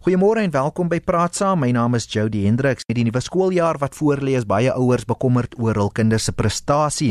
Goeiemôre 0.00 0.40
en 0.40 0.48
welkom 0.48 0.88
by 0.88 0.96
Praat 1.04 1.34
Saam. 1.36 1.58
My 1.60 1.74
naam 1.76 1.92
is 1.92 2.06
Jody 2.08 2.46
Hendriks. 2.46 2.86
Met 2.88 2.96
die 2.96 3.02
nuwe 3.04 3.20
skooljaar 3.20 3.76
wat 3.82 3.92
voorlê 3.98 4.32
is 4.38 4.46
baie 4.48 4.72
ouers 4.72 5.04
bekommerd 5.04 5.58
oor 5.60 5.76
hul 5.76 5.90
kinders 5.92 6.24
se 6.24 6.32
prestasie. 6.32 7.10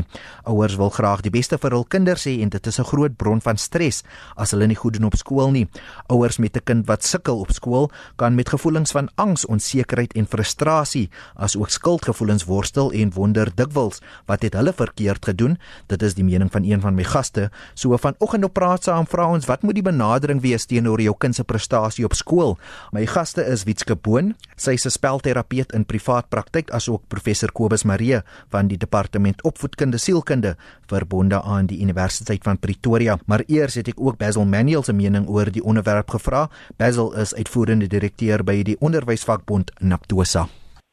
Ouers 0.49 0.73
wil 0.79 0.89
graag 0.95 1.21
die 1.21 1.29
beste 1.29 1.59
vir 1.61 1.75
hul 1.77 1.85
kinders 1.85 2.25
hê 2.25 2.39
en 2.41 2.49
dit 2.49 2.67
is 2.67 2.79
'n 2.79 2.89
groot 2.89 3.13
bron 3.15 3.41
van 3.45 3.57
stres 3.61 4.01
as 4.35 4.51
hulle 4.51 4.65
nie 4.65 4.75
goed 4.75 4.93
doen 4.97 5.05
op 5.05 5.15
skool 5.15 5.51
nie. 5.51 5.67
Ouers 6.09 6.39
met 6.39 6.57
'n 6.57 6.65
kind 6.65 6.87
wat 6.87 7.03
sukkel 7.03 7.39
op 7.39 7.51
skool 7.51 7.91
kan 8.17 8.33
met 8.33 8.49
gevoelens 8.49 8.91
van 8.91 9.07
angs, 9.17 9.45
onsekerheid 9.45 10.13
en 10.15 10.25
frustrasie, 10.25 11.09
asook 11.35 11.69
skuldgevoelens 11.69 12.45
worstel 12.45 12.91
en 12.91 13.13
wonder 13.13 13.51
dikwels 13.55 14.01
wat 14.25 14.41
het 14.41 14.53
hulle 14.53 14.73
verkeerd 14.73 15.25
gedoen. 15.25 15.59
Dit 15.87 16.01
is 16.01 16.15
die 16.15 16.23
mening 16.23 16.51
van 16.51 16.63
een 16.63 16.81
van 16.81 16.95
my 16.95 17.03
gaste. 17.03 17.51
So 17.75 17.95
vanoggend 17.97 18.43
op 18.43 18.53
Praat 18.53 18.83
Saam 18.83 19.05
vra 19.05 19.29
ons 19.29 19.45
wat 19.45 19.61
moet 19.61 19.75
die 19.75 19.83
benadering 19.83 20.41
wees 20.41 20.65
teenoor 20.65 20.99
jou 20.99 21.15
kind 21.17 21.35
se 21.35 21.43
prestasie 21.43 22.05
op 22.05 22.13
skool? 22.13 22.57
My 22.91 23.05
gaste 23.05 23.43
is 23.45 23.63
Wietske 23.63 23.95
Boon, 23.95 24.35
sy 24.55 24.71
is 24.71 24.85
'n 24.85 24.89
spelterapeut 24.89 25.73
in 25.73 25.85
privaat 25.85 26.29
praktyk 26.29 26.71
asook 26.71 27.07
professor 27.07 27.51
Kobus 27.51 27.83
Marie 27.83 28.21
van 28.49 28.67
die 28.67 28.77
departement 28.77 29.43
opvoedkunde 29.43 29.97
sielkunde 29.97 30.55
verbonde 30.87 31.41
aan 31.41 31.65
die 31.65 31.81
Universiteit 31.81 32.43
van 32.43 32.59
Pretoria. 32.59 33.17
Maar 33.27 33.43
eers 33.47 33.75
het 33.75 33.87
ek 33.87 33.99
ook 33.99 34.17
Basil 34.17 34.45
Manuel 34.45 34.83
se 34.83 34.93
mening 34.93 35.27
oor 35.29 35.51
die 35.51 35.63
onderwerp 35.63 36.09
gevra. 36.09 36.49
Basil 36.77 37.13
is 37.15 37.35
uitvoerende 37.35 37.87
direkteur 37.87 38.43
by 38.43 38.63
die 38.63 38.77
onderwysvakbond 38.79 39.71
Naptosa. 39.79 40.47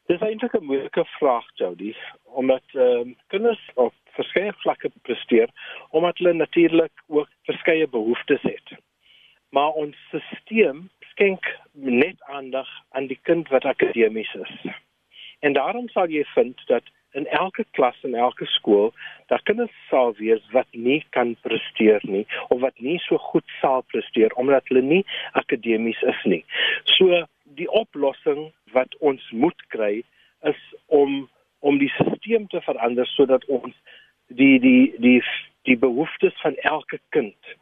Dis 0.07 0.21
eintlik 0.21 0.55
'n 0.55 0.65
moeilike 0.65 1.05
vraag, 1.19 1.45
Jody, 1.55 1.95
omdat 2.25 2.63
ehm 2.75 3.01
um, 3.01 3.17
kinders 3.27 3.71
op 3.75 3.95
verskeie 4.17 4.53
vlakke 4.63 4.91
presteer 5.03 5.51
omdat 5.91 6.19
hulle 6.19 6.33
natuurlik 6.33 6.93
ook 7.07 7.29
verskeie 7.43 7.89
behoeftes 7.89 8.43
het. 8.43 8.79
Maar 9.51 9.69
ons 9.69 9.97
stelsel 10.11 10.89
skenk 11.17 11.49
net 11.73 12.21
aandag 12.29 12.69
aan 12.91 13.07
die 13.09 13.19
kind 13.23 13.49
wat 13.49 13.65
akademies 13.65 14.35
is. 14.35 14.53
En 15.41 15.53
daarom 15.57 15.89
sal 15.89 16.13
jy 16.13 16.25
vind 16.35 16.61
dat 16.69 16.85
in 17.17 17.27
elke 17.27 17.65
klas 17.71 17.97
en 18.05 18.15
elke 18.15 18.45
skool 18.53 18.93
daar 19.33 19.41
kinders 19.49 19.73
sal 19.89 20.13
wees 20.21 20.45
wat 20.53 20.69
nie 20.73 21.01
kan 21.17 21.33
presteer 21.41 22.05
nie 22.05 22.27
of 22.49 22.61
wat 22.61 22.77
nie 22.85 22.99
so 23.07 23.17
goed 23.31 23.49
sal 23.61 23.81
presteer 23.93 24.35
omdat 24.37 24.69
hulle 24.69 24.83
nie 24.85 25.05
akademies 25.33 26.03
is 26.13 26.21
nie. 26.25 26.43
So 26.99 27.25
die 27.57 27.71
oplossing 27.71 28.51
wat 28.77 28.93
ons 29.01 29.25
moet 29.33 29.67
kry 29.73 30.05
is 30.45 30.63
om 30.87 31.25
om 31.61 31.79
die 31.81 31.93
stelsel 31.97 32.45
te 32.53 32.61
verander 32.61 33.09
sodat 33.17 33.45
ons 33.49 33.73
die 34.29 34.59
die 34.61 34.93
die 35.01 35.21
die 35.65 35.79
behoeftes 35.81 36.37
van 36.45 36.61
elke 36.69 37.01
kind 37.17 37.57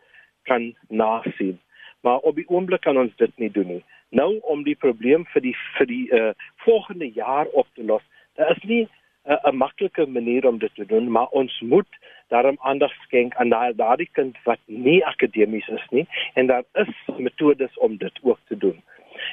kan 0.50 0.72
nasien 0.88 1.60
maar 2.04 2.18
op 2.28 2.36
die 2.36 2.48
oomblik 2.48 2.84
kan 2.84 2.98
ons 3.00 3.16
dit 3.16 3.32
nie 3.40 3.50
doen 3.50 3.66
nie. 3.66 3.84
Nou 4.08 4.38
om 4.52 4.62
die 4.62 4.76
probleem 4.76 5.24
vir 5.32 5.42
die 5.42 5.54
vir 5.78 5.88
die 5.90 6.04
uh, 6.12 6.32
volgende 6.66 7.08
jaar 7.16 7.48
op 7.52 7.66
te 7.74 7.84
los. 7.84 8.04
Daar 8.36 8.50
is 8.56 8.62
nie 8.68 8.82
uh, 8.84 9.38
'n 9.50 9.56
maklike 9.56 10.06
manier 10.06 10.46
om 10.46 10.58
dit 10.58 10.74
te 10.74 10.86
doen, 10.86 11.10
maar 11.10 11.28
ons 11.40 11.60
moet 11.60 11.88
daarom 12.28 12.58
aandag 12.60 12.92
skenk 13.04 13.34
aan 13.34 13.48
daardie 13.76 14.08
kind 14.12 14.36
wat 14.44 14.60
nie 14.66 15.04
akademies 15.06 15.68
is 15.68 15.86
nie 15.90 16.06
en 16.34 16.46
daar 16.46 16.64
is 16.72 16.94
metodes 17.16 17.78
om 17.78 17.96
dit 17.96 18.18
ook 18.22 18.40
te 18.48 18.56
doen. 18.56 18.82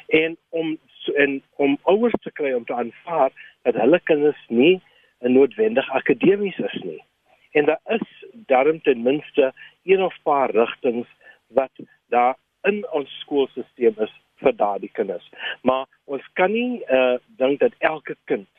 En 0.08 0.38
om 0.50 0.78
en 1.16 1.42
om 1.56 1.78
ouers 1.84 2.14
te 2.22 2.32
kry 2.32 2.54
om 2.54 2.66
te 2.66 2.74
aanvaar 2.74 3.32
dat 3.62 3.76
hulle 3.76 4.00
kinders 4.04 4.44
nie 4.48 4.82
noodwendig 5.20 5.90
akademies 5.90 6.58
is 6.58 6.82
nie. 6.84 7.04
En 7.52 7.66
daar 7.66 7.82
is 7.86 8.26
daarom 8.32 8.82
ten 8.82 9.02
minste 9.02 9.54
een 9.84 10.04
of 10.04 10.16
paar 10.24 10.52
rigtings 10.52 11.08
wat 11.48 11.72
daar 12.08 12.36
in 12.70 12.84
ons 12.92 13.10
skoolstelsel 13.24 14.04
is 14.06 14.14
vir 14.42 14.56
daardie 14.58 14.92
kinders. 14.98 15.26
Maar 15.68 15.86
ons 16.06 16.26
kan 16.40 16.52
nie 16.54 16.82
uh 16.90 17.18
dink 17.42 17.62
dat 17.62 17.78
elke 17.80 18.16
kind 18.26 18.50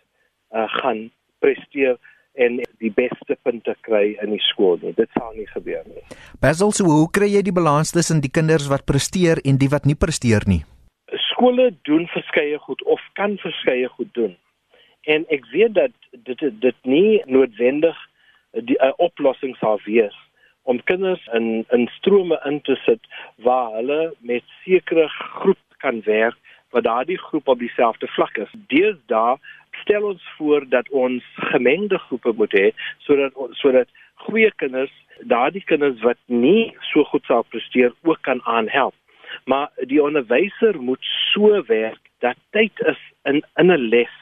uh 0.55 0.69
gaan 0.81 1.11
presteer 1.43 1.99
en 2.35 2.61
die 2.81 2.93
beste 2.97 3.37
punte 3.45 3.75
kry 3.87 4.15
in 4.25 4.33
die 4.33 4.43
skool 4.49 4.79
nie. 4.83 4.95
Dit 4.97 5.11
sal 5.19 5.35
nie 5.37 5.49
gebeur 5.51 5.83
nie. 5.89 6.05
Basil, 6.41 6.73
so 6.73 6.89
hoe 6.89 7.11
kry 7.13 7.29
jy 7.35 7.43
die 7.45 7.55
balans 7.55 7.93
tussen 7.93 8.23
die 8.25 8.33
kinders 8.33 8.71
wat 8.73 8.87
presteer 8.89 9.43
en 9.45 9.59
die 9.61 9.71
wat 9.73 9.89
nie 9.89 9.99
presteer 9.99 10.47
nie? 10.49 10.63
Skole 11.29 11.73
doen 11.89 12.07
verskeie 12.15 12.59
goed 12.63 12.83
of 12.89 13.03
kan 13.19 13.37
verskeie 13.43 13.91
goed 13.99 14.15
doen. 14.17 14.37
En 15.11 15.27
ek 15.35 15.45
weet 15.53 15.75
dat 15.75 15.95
dit 16.29 16.49
dit 16.63 16.79
nie 16.89 17.21
noodwendig 17.27 17.99
die 18.69 18.79
uh, 18.79 18.93
oplossing 19.03 19.57
sal 19.61 19.81
wees 19.85 20.17
om 20.63 20.83
kinders 20.85 21.27
in 21.33 21.65
in 21.71 21.89
strome 21.99 22.41
in 22.45 22.61
te 22.61 22.77
sit 22.85 23.07
waar 23.47 23.73
hulle 23.73 24.15
met 24.21 24.43
sekere 24.65 25.09
groep 25.09 25.59
kan 25.85 26.03
werk 26.05 26.37
wat 26.71 26.85
daardie 26.85 27.19
groep 27.19 27.49
op 27.49 27.59
dieselfde 27.59 28.07
vlak 28.07 28.37
is. 28.37 28.53
Deesdae 28.73 29.37
stel 29.83 30.07
ons 30.09 30.23
voor 30.37 30.69
dat 30.69 30.89
ons 30.89 31.25
gemengde 31.53 31.99
groepe 31.99 32.33
moet 32.37 32.55
hê 32.59 32.71
sodat 33.07 33.37
sodat 33.61 33.89
goeie 34.27 34.51
kinders 34.63 34.95
daardie 35.35 35.65
kinders 35.65 36.01
wat 36.07 36.19
nie 36.27 36.73
so 36.93 37.05
goed 37.05 37.25
sou 37.29 37.43
presteer 37.49 37.93
ook 38.03 38.23
kan 38.29 38.41
aanhelp. 38.43 38.95
Maar 39.45 39.71
die 39.91 40.03
onderwyser 40.03 40.81
moet 40.81 41.05
so 41.33 41.63
werk 41.67 42.01
dat 42.25 42.37
tyd 42.51 42.85
is 42.93 43.01
in 43.25 43.43
in 43.57 43.73
'n 43.73 43.89
les 43.95 44.15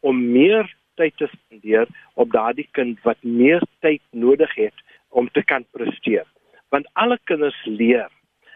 om 0.00 0.30
meer 0.32 0.74
tyd 0.94 1.16
te 1.16 1.28
spandeer 1.32 1.86
op 2.14 2.32
daardie 2.32 2.68
kind 2.70 3.02
wat 3.02 3.20
meer 3.22 3.62
tyd 3.80 4.02
nodig 4.10 4.54
het 4.54 4.76
om 5.10 5.30
te 5.30 5.44
kan 5.44 5.64
presteer. 5.70 6.26
Want 6.68 6.88
alle 6.92 7.18
kinders 7.24 7.58
leer. 7.64 8.08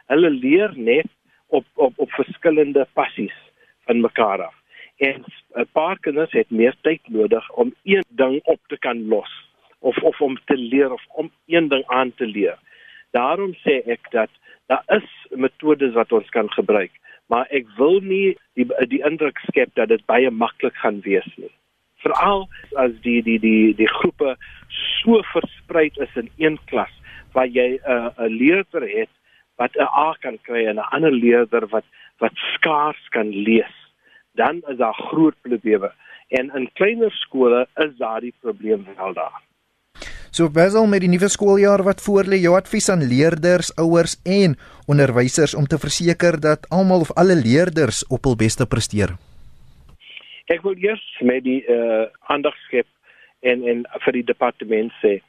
Hulle 0.06 0.31
leer 0.31 0.72
net 0.76 1.10
op 1.47 1.66
op 1.75 1.98
op 1.98 2.10
verskillende 2.10 2.87
passies 2.92 3.37
van 3.87 4.00
mekaar 4.00 4.42
af. 4.42 4.54
En 4.97 5.25
'n 5.54 5.66
paar 5.72 5.98
kinders 5.98 6.32
het 6.32 6.50
meer 6.50 6.75
tyd 6.81 7.00
nodig 7.09 7.50
om 7.53 7.75
een 7.82 8.04
ding 8.09 8.41
op 8.44 8.60
te 8.66 8.78
kan 8.78 9.09
los 9.09 9.32
of 9.78 9.97
of 10.03 10.20
om 10.20 10.38
te 10.44 10.56
leer 10.56 10.92
of 10.92 11.04
om 11.09 11.32
een 11.47 11.69
ding 11.69 11.87
aan 11.87 12.15
te 12.15 12.26
leer. 12.26 12.59
Daarom 13.10 13.54
sê 13.54 13.82
ek 13.86 14.10
dat 14.10 14.31
daar 14.66 14.82
is 14.86 15.26
metodes 15.31 15.92
wat 15.92 16.12
ons 16.12 16.28
kan 16.28 16.50
gebruik, 16.53 16.92
maar 17.26 17.47
ek 17.50 17.66
wil 17.76 18.00
nie 18.00 18.36
die 18.54 18.66
die 18.88 19.04
indruk 19.04 19.38
skep 19.38 19.75
dat 19.75 19.88
dit 19.88 20.06
baie 20.06 20.31
maklik 20.31 20.76
gaan 20.76 21.00
wees 21.00 21.36
nie 21.36 21.53
veral 22.04 22.47
as 22.84 22.92
die 23.06 23.20
die 23.26 23.38
die 23.42 23.75
die 23.81 23.91
groepe 23.98 24.37
so 25.03 25.22
versprei 25.32 25.91
is 26.06 26.20
in 26.22 26.31
een 26.37 26.59
klas 26.70 26.92
waar 27.34 27.50
jy 27.59 27.69
'n 27.76 27.92
uh, 27.94 28.10
'n 28.26 28.37
leerder 28.42 28.84
het 28.98 29.12
wat 29.60 29.76
'n 29.76 29.91
A 30.06 30.15
kan 30.20 30.38
kry 30.42 30.66
en 30.66 30.76
'n 30.76 30.91
ander 30.97 31.12
leerder 31.12 31.66
wat 31.75 31.87
wat 32.19 32.34
skaars 32.54 33.09
kan 33.16 33.28
lees 33.28 33.76
dan 34.34 34.62
is 34.70 34.78
daar 34.78 34.98
groot 35.10 35.37
probleme 35.42 35.92
en 36.28 36.50
in 36.59 36.70
kleiner 36.72 37.12
skole 37.25 37.66
is 37.87 37.97
daardie 37.98 38.34
probleem 38.41 38.86
wel 38.97 39.12
daar 39.12 39.42
So 40.34 40.50
Basil 40.50 40.88
met 40.91 41.04
die 41.04 41.09
nuwe 41.12 41.28
skooljaar 41.31 41.84
wat 41.86 42.00
voorlê, 42.03 42.41
jou 42.42 42.56
advies 42.59 42.88
aan 42.91 43.04
leerders, 43.06 43.69
ouers 43.78 44.16
en 44.26 44.56
onderwysers 44.91 45.54
om 45.54 45.69
te 45.71 45.78
verseker 45.78 46.41
dat 46.41 46.66
almal 46.75 47.06
of 47.06 47.12
alle 47.15 47.36
leerders 47.38 48.03
op 48.10 48.26
hul 48.26 48.34
beste 48.34 48.66
presteer. 48.66 49.15
Ek 50.53 50.60
wil 50.62 50.77
eers 50.77 51.05
met 51.25 51.44
die 51.44 51.62
uh 51.72 52.05
aandag 52.28 52.56
skep 52.66 52.87
en 53.41 53.65
en 53.69 53.84
vir 54.05 54.12
die 54.12 54.27
departement 54.28 54.93
sê, 55.00 55.21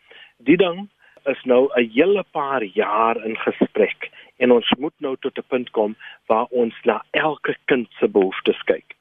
die 0.43 0.57
ding 0.59 0.89
is 1.31 1.41
nou 1.45 1.69
'n 1.75 1.89
hele 1.95 2.23
paar 2.31 2.63
jaar 2.63 3.17
in 3.25 3.37
gesprek 3.37 4.11
en 4.37 4.51
ons 4.51 4.69
moet 4.77 4.93
nou 4.99 5.15
tot 5.21 5.37
'n 5.37 5.47
punt 5.47 5.71
kom 5.71 5.95
waar 6.27 6.47
ons 6.51 6.75
na 6.83 7.01
elke 7.11 7.55
kind 7.65 7.87
se 7.99 8.07
behoeftes 8.07 8.61
kyk. 8.65 8.95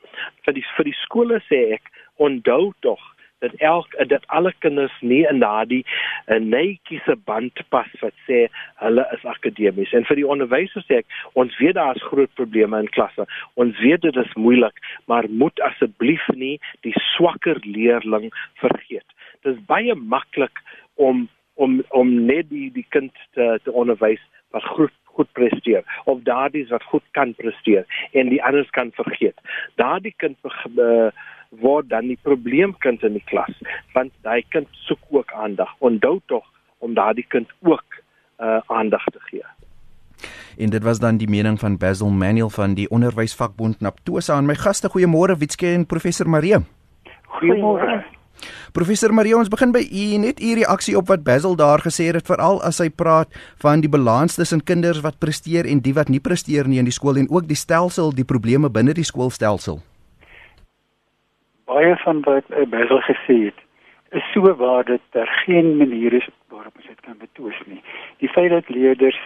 Vir 0.44 0.54
die 0.54 0.66
vir 0.76 0.84
die 0.84 1.00
skole 1.02 1.40
sê 1.50 1.72
ek, 1.74 1.90
onthou 2.16 2.72
tog 2.80 3.13
dat 3.44 3.54
elk 3.70 3.96
dat 4.10 4.26
alle 4.26 4.52
kinders 4.64 4.96
nie 5.00 5.22
in 5.28 5.42
daardie 5.44 5.82
uh, 5.84 6.40
netjiese 6.40 7.16
band 7.28 7.64
pas 7.74 7.90
wat 8.00 8.16
sê 8.28 8.46
hulle 8.82 9.06
is 9.16 9.24
akademies. 9.34 9.92
En 9.92 10.06
vir 10.08 10.20
die 10.20 10.28
onderwysers 10.36 10.86
sê 10.88 11.02
ek 11.02 11.20
ons 11.40 11.54
weet 11.62 11.76
daar 11.78 11.96
is 11.96 12.08
groot 12.10 12.32
probleme 12.40 12.80
in 12.80 12.90
klasse. 12.96 13.28
Ons 13.60 13.78
weet 13.84 14.02
dit 14.06 14.22
is 14.24 14.34
moeilik 14.40 14.80
maar 15.10 15.28
moet 15.28 15.60
asseblief 15.68 16.26
nie 16.34 16.56
die 16.86 16.94
swakker 17.14 17.60
leerling 17.64 18.30
vergeet. 18.62 19.06
Dit 19.42 19.56
is 19.56 19.64
baie 19.68 19.94
maklik 19.94 20.64
om 20.94 21.28
om 21.54 21.82
om 21.94 22.10
net 22.26 22.48
die 22.50 22.70
die 22.74 22.86
kind 22.88 23.12
te 23.36 23.58
te 23.64 23.72
onderwys 23.72 24.22
wat 24.54 24.66
goed 24.76 24.94
goed 25.14 25.30
presteer 25.32 25.84
of 26.10 26.22
daardie 26.26 26.66
wat 26.70 26.82
goed 26.90 27.04
kan 27.10 27.34
presteer 27.38 27.84
en 28.12 28.32
die 28.32 28.42
anders 28.42 28.70
kan 28.70 28.90
vergeet. 28.98 29.38
Daardie 29.80 30.14
kind 30.16 30.38
uh, 30.42 31.10
word 31.60 31.88
dan 31.88 32.08
die 32.10 32.18
probleemkind 32.22 33.02
in 33.02 33.18
die 33.18 33.24
klas 33.30 33.52
want 33.94 34.12
daai 34.22 34.42
kind 34.48 34.68
soek 34.86 35.00
ook 35.10 35.32
aandag. 35.32 35.70
Onthou 35.78 36.20
tog 36.26 36.44
om 36.78 36.94
daardie 36.94 37.26
kind 37.28 37.50
ook 37.62 37.84
uh, 38.40 38.58
aandag 38.66 39.04
te 39.04 39.20
gee. 39.30 39.44
En 40.58 40.70
dit 40.70 40.82
was 40.82 40.98
dan 40.98 41.16
die 41.16 41.28
mening 41.28 41.58
van 41.58 41.76
Basil 41.76 42.10
Manuel 42.10 42.50
van 42.50 42.74
die 42.74 42.88
Onderwysvakbond 42.90 43.80
Naptosa. 43.80 44.34
Aan 44.34 44.46
my 44.46 44.54
gaste 44.54 44.90
goeiemôre 44.90 45.38
Witske 45.38 45.72
en 45.72 45.86
professor 45.86 46.28
Marie. 46.28 46.60
Goeiemôre. 47.26 48.04
Professor 48.74 49.14
Marie, 49.14 49.36
ons 49.36 49.48
begin 49.48 49.72
by 49.72 49.82
u. 49.86 50.04
Net 50.18 50.40
u 50.42 50.54
reaksie 50.58 50.96
op 50.98 51.08
wat 51.08 51.22
Basil 51.26 51.56
daar 51.56 51.82
gesê 51.82 52.10
het, 52.10 52.26
veral 52.26 52.60
as 52.66 52.80
hy 52.82 52.88
praat 52.90 53.30
van 53.62 53.82
die 53.84 53.90
balans 53.90 54.34
tussen 54.34 54.62
kinders 54.62 55.02
wat 55.04 55.18
presteer 55.22 55.66
en 55.70 55.82
die 55.82 55.94
wat 55.94 56.10
nie 56.10 56.20
presteer 56.20 56.68
nie 56.68 56.80
in 56.82 56.90
die 56.90 56.94
skool 56.94 57.20
en 57.22 57.30
ook 57.30 57.46
die 57.48 57.58
stelsel, 57.58 58.10
die 58.14 58.26
probleme 58.26 58.70
binne 58.70 58.94
die 58.94 59.06
skoolstelsel. 59.06 59.80
Baie 61.64 61.96
van 61.96 62.20
wat 62.22 62.44
uh, 62.50 62.66
Basil 62.68 63.00
gesê 63.00 63.36
het, 63.44 63.60
is 64.10 64.26
so 64.32 64.54
waar 64.56 64.84
dat 64.84 65.00
daar 65.10 65.30
geen 65.44 65.76
manier 65.76 66.12
is 66.12 66.28
waarop 66.48 66.76
ons 66.76 66.86
dit 66.86 67.00
kan 67.00 67.16
betwis 67.18 67.60
nie. 67.66 67.82
Die 68.22 68.28
feit 68.28 68.50
dat 68.50 68.68
leerders 68.68 69.20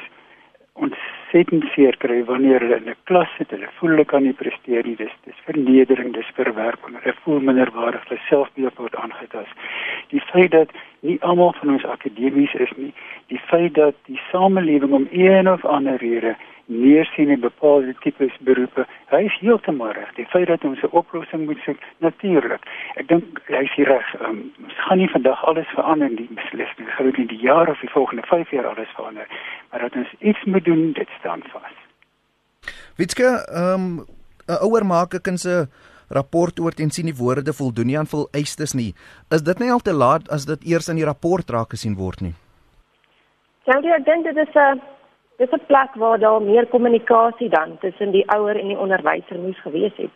ontsettend 0.78 1.64
seer 1.74 1.96
kry 1.96 2.24
wanneer 2.24 2.62
hulle 2.62 2.76
in 2.76 2.90
'n 2.90 3.00
klas 3.10 3.30
sit, 3.36 3.50
hulle 3.50 3.68
voel 3.78 3.90
hulle 3.90 4.04
kan 4.04 4.22
nie 4.22 4.32
presteer 4.32 4.86
nie. 4.86 4.96
Dis 4.96 5.14
dis 5.24 5.40
vernedering, 5.46 6.12
dis 6.14 6.30
verwerping. 6.34 6.94
Hulle 7.02 7.14
voel 7.22 7.40
minderwaardig, 7.40 8.08
hulle 8.08 8.20
selfbeeld 8.28 8.76
word 8.76 8.96
aangetast. 8.96 9.54
Die 10.08 10.22
feit 10.30 10.50
dat 10.50 10.70
nie 11.00 11.18
almal 11.20 11.52
van 11.60 11.72
ons 11.74 11.84
akademies 11.84 12.54
is 12.54 12.72
nie, 12.76 12.92
die 13.26 13.40
feit 13.50 13.74
dat 13.74 13.94
die 14.06 14.20
samelewing 14.30 14.92
om 14.92 15.08
een 15.10 15.50
of 15.50 15.64
ander 15.64 15.96
rede 15.96 16.36
neersien 16.68 17.30
in 17.30 17.40
bepaalde 17.40 17.94
tipes 18.00 18.36
beroepe. 18.44 18.84
Hy 19.08 19.22
is 19.24 19.36
heeltemal 19.40 19.92
reg. 19.96 20.10
Die 20.16 20.26
feit 20.28 20.46
dat 20.46 20.64
ons 20.64 20.82
'n 20.82 20.92
oplossing 20.92 21.46
moet 21.46 21.60
soek, 21.64 21.80
natuurlik. 21.98 22.62
Ek 22.96 23.08
dink 23.08 23.40
hy 23.46 23.62
is 23.64 23.76
reg. 23.76 24.06
Um, 24.20 24.52
ons 24.62 24.76
gaan 24.76 24.98
nie 24.98 25.10
vandag 25.10 25.44
alles 25.44 25.68
verander 25.68 26.10
nie, 26.10 26.28
beslis 26.30 26.72
nie. 26.76 26.86
Gaan 26.86 27.12
nie 27.16 27.26
die 27.26 27.40
jaar 27.40 27.68
of 27.68 27.80
die 27.80 27.90
volgende 27.90 28.22
5 28.22 28.50
jaar 28.50 28.66
alles 28.66 28.92
verander, 28.96 29.26
maar 29.70 29.80
dat 29.80 29.96
ons 29.96 30.14
iets 30.18 30.44
moet 30.44 30.64
doen, 30.64 30.92
dit 30.92 31.08
staan 31.18 31.42
vas. 31.52 31.76
Witske, 32.96 33.28
ehm 33.52 33.74
um, 33.74 34.04
'n 34.48 34.62
ouer 34.64 34.86
maak 34.86 35.14
'n 35.14 35.20
kind 35.20 35.40
se 35.40 35.66
rapport 36.08 36.60
oor 36.60 36.72
teen 36.72 36.90
sien 36.90 37.06
die 37.06 37.16
woorde 37.16 37.52
voldoen 37.52 37.86
nie 37.86 37.98
aan 37.98 38.06
vol 38.06 38.28
eistes 38.32 38.72
nie. 38.74 38.94
Is 39.30 39.42
dit 39.42 39.58
nie 39.58 39.70
al 39.70 39.80
te 39.80 39.92
laat 39.92 40.28
as 40.28 40.44
dit 40.44 40.64
eers 40.64 40.88
in 40.88 40.96
die 40.96 41.04
rapport 41.04 41.50
raak 41.50 41.70
gesien 41.70 41.96
word 41.96 42.20
nie? 42.20 42.34
Ja, 43.64 43.76
ek 43.78 44.04
dink 44.04 44.24
dit 44.24 44.36
is 44.36 44.54
'n 44.54 44.80
dis 45.38 45.50
'n 45.50 45.66
plek 45.66 45.94
waar 45.94 46.18
daar 46.18 46.42
meer 46.42 46.66
kommunikasie 46.66 47.48
dan 47.48 47.78
tussen 47.78 48.10
die 48.10 48.28
ouer 48.30 48.56
en 48.56 48.68
die 48.68 48.78
onderwyser 48.78 49.38
moes 49.38 49.60
gewees 49.60 49.96
het. 49.96 50.14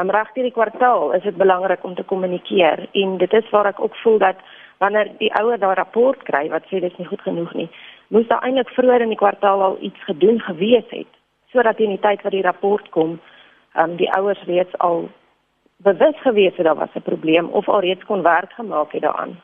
Um, 0.00 0.10
Reg 0.10 0.32
deur 0.32 0.44
die 0.44 0.52
kwartaal 0.52 1.12
is 1.12 1.22
dit 1.22 1.36
belangrik 1.36 1.84
om 1.84 1.94
te 1.94 2.02
kommunikeer 2.02 2.88
en 2.92 3.16
dit 3.16 3.32
is 3.32 3.50
waar 3.50 3.66
ek 3.66 3.80
ook 3.80 3.96
voel 3.96 4.18
dat 4.18 4.36
wanneer 4.78 5.10
die 5.18 5.32
ouer 5.34 5.58
daai 5.58 5.74
rapport 5.74 6.22
kry 6.22 6.48
wat 6.48 6.62
sê 6.62 6.80
dit 6.80 6.90
is 6.92 6.96
nie 6.98 7.06
goed 7.06 7.20
genoeg 7.20 7.54
nie, 7.54 7.68
moes 8.08 8.26
daar 8.26 8.42
eintlik 8.42 8.68
vroeër 8.68 9.00
in 9.00 9.08
die 9.14 9.22
kwartaal 9.22 9.62
al 9.62 9.76
iets 9.80 10.04
gedoen 10.04 10.40
gewees 10.40 10.88
het 10.88 11.12
sodat 11.52 11.78
in 11.78 11.94
die 11.94 12.02
tyd 12.02 12.22
wat 12.22 12.32
die 12.32 12.42
rapport 12.42 12.90
kom, 12.90 13.20
um, 13.78 13.96
die 13.96 14.10
ouers 14.12 14.42
reeds 14.46 14.78
al 14.78 15.08
bewus 15.76 16.18
gewees 16.22 16.56
het 16.56 16.66
daar 16.66 16.82
was 16.82 16.94
'n 16.94 17.02
probleem 17.02 17.48
of 17.48 17.68
al 17.68 17.80
reeds 17.80 18.04
kon 18.04 18.22
werk 18.22 18.52
gemaak 18.52 18.92
het 18.92 19.02
daaraan. 19.02 19.40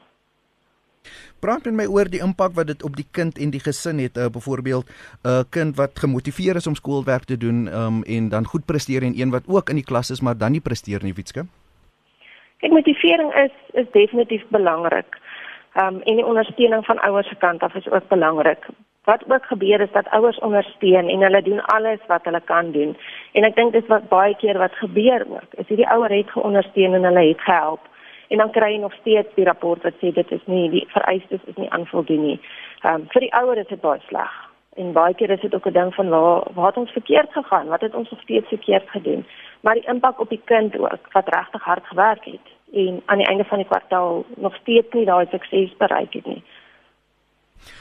Praat 1.41 1.65
met 1.65 1.75
my 1.75 1.87
oor 1.89 2.09
die 2.13 2.21
impak 2.21 2.53
wat 2.57 2.69
dit 2.69 2.83
op 2.85 2.97
die 2.97 3.07
kind 3.17 3.39
en 3.41 3.53
die 3.55 3.63
gesin 3.65 3.99
het. 3.99 4.17
Uh, 4.17 4.29
Byvoorbeeld 4.29 4.87
'n 4.87 5.29
uh, 5.29 5.41
kind 5.51 5.77
wat 5.77 5.99
gemotiveer 5.99 6.57
is 6.57 6.67
om 6.67 6.75
skoolwerk 6.75 7.25
te 7.25 7.37
doen 7.37 7.67
um, 7.73 8.03
en 8.03 8.29
dan 8.29 8.45
goed 8.45 8.65
presteer 8.65 9.03
en 9.03 9.17
een 9.21 9.31
wat 9.31 9.49
ook 9.49 9.69
in 9.69 9.81
die 9.81 9.85
klas 9.85 10.11
is 10.11 10.21
maar 10.21 10.37
dan 10.39 10.51
nie 10.51 10.61
presteer 10.61 11.03
nie, 11.03 11.15
Witske. 11.15 11.47
Kyk, 12.61 12.73
motivering 12.73 13.35
is 13.35 13.55
is 13.73 13.87
definitief 13.93 14.45
belangrik. 14.49 15.19
Ehm 15.73 15.95
um, 15.95 16.01
en 16.03 16.17
die 16.17 16.27
ondersteuning 16.27 16.85
van 16.85 16.99
ouers 16.99 17.29
se 17.29 17.37
kant 17.37 17.63
af 17.63 17.75
is 17.75 17.91
ook 17.91 18.09
belangrik. 18.09 18.67
Wat 19.05 19.23
ook 19.29 19.45
gebeur 19.45 19.81
is 19.81 19.93
dat 19.93 20.11
ouers 20.11 20.39
ondersteun 20.39 21.09
en 21.09 21.21
hulle 21.21 21.43
doen 21.43 21.61
alles 21.65 21.99
wat 22.07 22.25
hulle 22.25 22.41
kan 22.45 22.73
doen. 22.73 22.97
En 23.33 23.45
ek 23.45 23.55
dink 23.55 23.73
dis 23.73 23.87
wat 23.87 24.09
baie 24.09 24.37
keer 24.37 24.59
wat 24.59 24.73
gebeur 24.73 25.27
ook. 25.29 25.51
Is 25.51 25.67
hierdie 25.67 25.89
ouer 25.89 26.11
het 26.11 26.31
geondersteun 26.31 26.95
en 26.95 27.05
hulle 27.05 27.29
het 27.29 27.41
gehelp 27.41 27.90
en 28.31 28.39
dan 28.39 28.51
kry 28.55 28.73
jy 28.73 28.81
nog 28.81 28.95
steeds 29.01 29.35
die 29.35 29.45
rapport 29.45 29.83
wat 29.83 29.99
sê 30.03 30.13
dit 30.15 30.31
is 30.31 30.45
nie 30.47 30.69
die 30.71 30.85
vereistes 30.95 31.43
is 31.51 31.59
nie 31.59 31.71
aanvoldoen 31.71 32.23
nie. 32.27 32.39
Ehm 32.83 33.03
um, 33.03 33.09
vir 33.15 33.27
die 33.27 33.35
ouer 33.41 33.59
is 33.59 33.71
dit 33.73 33.81
baie 33.81 34.01
sleg. 34.07 34.37
En 34.79 34.93
baie 34.95 35.15
keer 35.15 35.31
is 35.35 35.41
dit 35.41 35.55
ook 35.55 35.67
'n 35.67 35.79
ding 35.79 35.95
van 35.95 36.09
waar 36.09 36.47
waar 36.55 36.67
het 36.67 36.77
ons 36.83 36.93
verkeerd 36.99 37.33
gegaan? 37.33 37.67
Wat 37.67 37.81
het 37.81 37.95
ons 37.95 38.11
nog 38.11 38.21
steeds 38.21 38.49
verkeerd 38.49 38.89
gedoen? 38.91 39.27
Maar 39.61 39.75
die 39.75 39.89
impak 39.93 40.21
op 40.21 40.29
die 40.29 40.43
kind 40.45 40.79
ook 40.79 41.13
wat 41.13 41.35
regtig 41.35 41.63
hard 41.63 41.87
gewerk 41.87 42.25
het 42.25 42.47
en 42.73 43.03
aan 43.05 43.19
die 43.19 43.27
einde 43.27 43.45
van 43.45 43.59
die 43.59 43.67
kwartaal 43.67 44.25
nog 44.37 44.55
steeds 44.55 44.93
nie 44.93 45.05
daai 45.05 45.27
sukses 45.31 45.77
bereik 45.77 46.13
het 46.13 46.27
nie. 46.27 46.43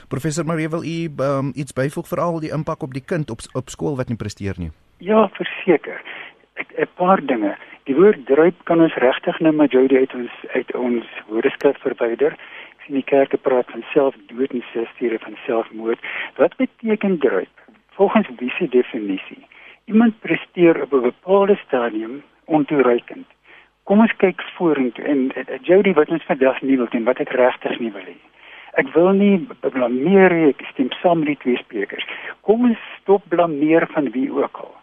Professor 0.07 0.45
Marie 0.45 0.69
wil 0.69 0.83
u 0.83 1.13
um, 1.17 1.51
iets 1.55 1.73
byvoeg 1.73 2.07
veral 2.07 2.39
die 2.39 2.51
impak 2.51 2.81
op 2.81 2.93
die 2.93 3.05
kind 3.05 3.29
op 3.29 3.39
op 3.53 3.69
skool 3.69 3.95
wat 3.95 4.07
nie 4.07 4.17
presteer 4.17 4.55
nie. 4.57 4.71
Ja, 4.97 5.29
verseker. 5.33 6.01
'n 6.77 6.87
paar 6.95 7.25
dinge. 7.25 7.55
Die 7.89 7.95
woord 7.95 8.25
druip 8.25 8.57
kan 8.69 8.81
ons 8.81 8.95
regtig 9.01 9.39
nou 9.39 9.65
Jody 9.65 9.97
uit 9.97 10.13
ons 10.13 10.33
uit 10.53 10.75
ons 10.75 11.05
woordeskrif 11.27 11.77
verwyder. 11.81 12.35
Ek 12.77 12.85
sien 12.85 12.95
die 12.99 13.09
kerke 13.11 13.37
praat 13.37 13.71
van 13.71 13.83
selfdood 13.93 14.51
en 14.53 14.63
selfstiere 14.73 15.19
van 15.19 15.37
selfmoord. 15.45 15.99
Wat 16.35 16.55
beteken 16.57 17.17
druip? 17.19 17.55
Volgens 17.97 18.27
wie 18.37 18.51
se 18.57 18.67
definisie? 18.67 19.41
Iemand 19.85 20.19
presteer 20.19 20.81
op 20.83 20.93
'n 20.93 21.01
bepaalde 21.01 21.55
stadium 21.65 22.21
ontoereikend. 22.45 23.27
Kom 23.83 23.99
ons 23.99 24.15
kyk 24.17 24.41
vorentoe 24.57 25.05
en 25.05 25.31
Jody 25.61 25.93
wat 25.93 26.09
ons 26.09 26.23
vandag 26.23 26.61
nie 26.61 26.77
wil 26.77 26.87
doen 26.89 27.03
wat 27.03 27.19
ek 27.19 27.29
regtig 27.29 27.79
nie 27.79 27.91
wil 27.91 28.05
hê. 28.05 28.17
Ek 28.73 28.93
wil 28.93 29.11
nie 29.11 29.47
blameer 29.59 30.31
ek 30.31 30.61
stem 30.71 30.91
saam 31.01 31.19
met 31.19 31.27
die 31.27 31.37
twee 31.37 31.57
sprekers. 31.57 32.05
Kom 32.41 32.69
ons 32.69 32.77
stop 33.01 33.23
blameer 33.29 33.87
van 33.87 34.11
wie 34.11 34.31
ook 34.31 34.57
al 34.57 34.78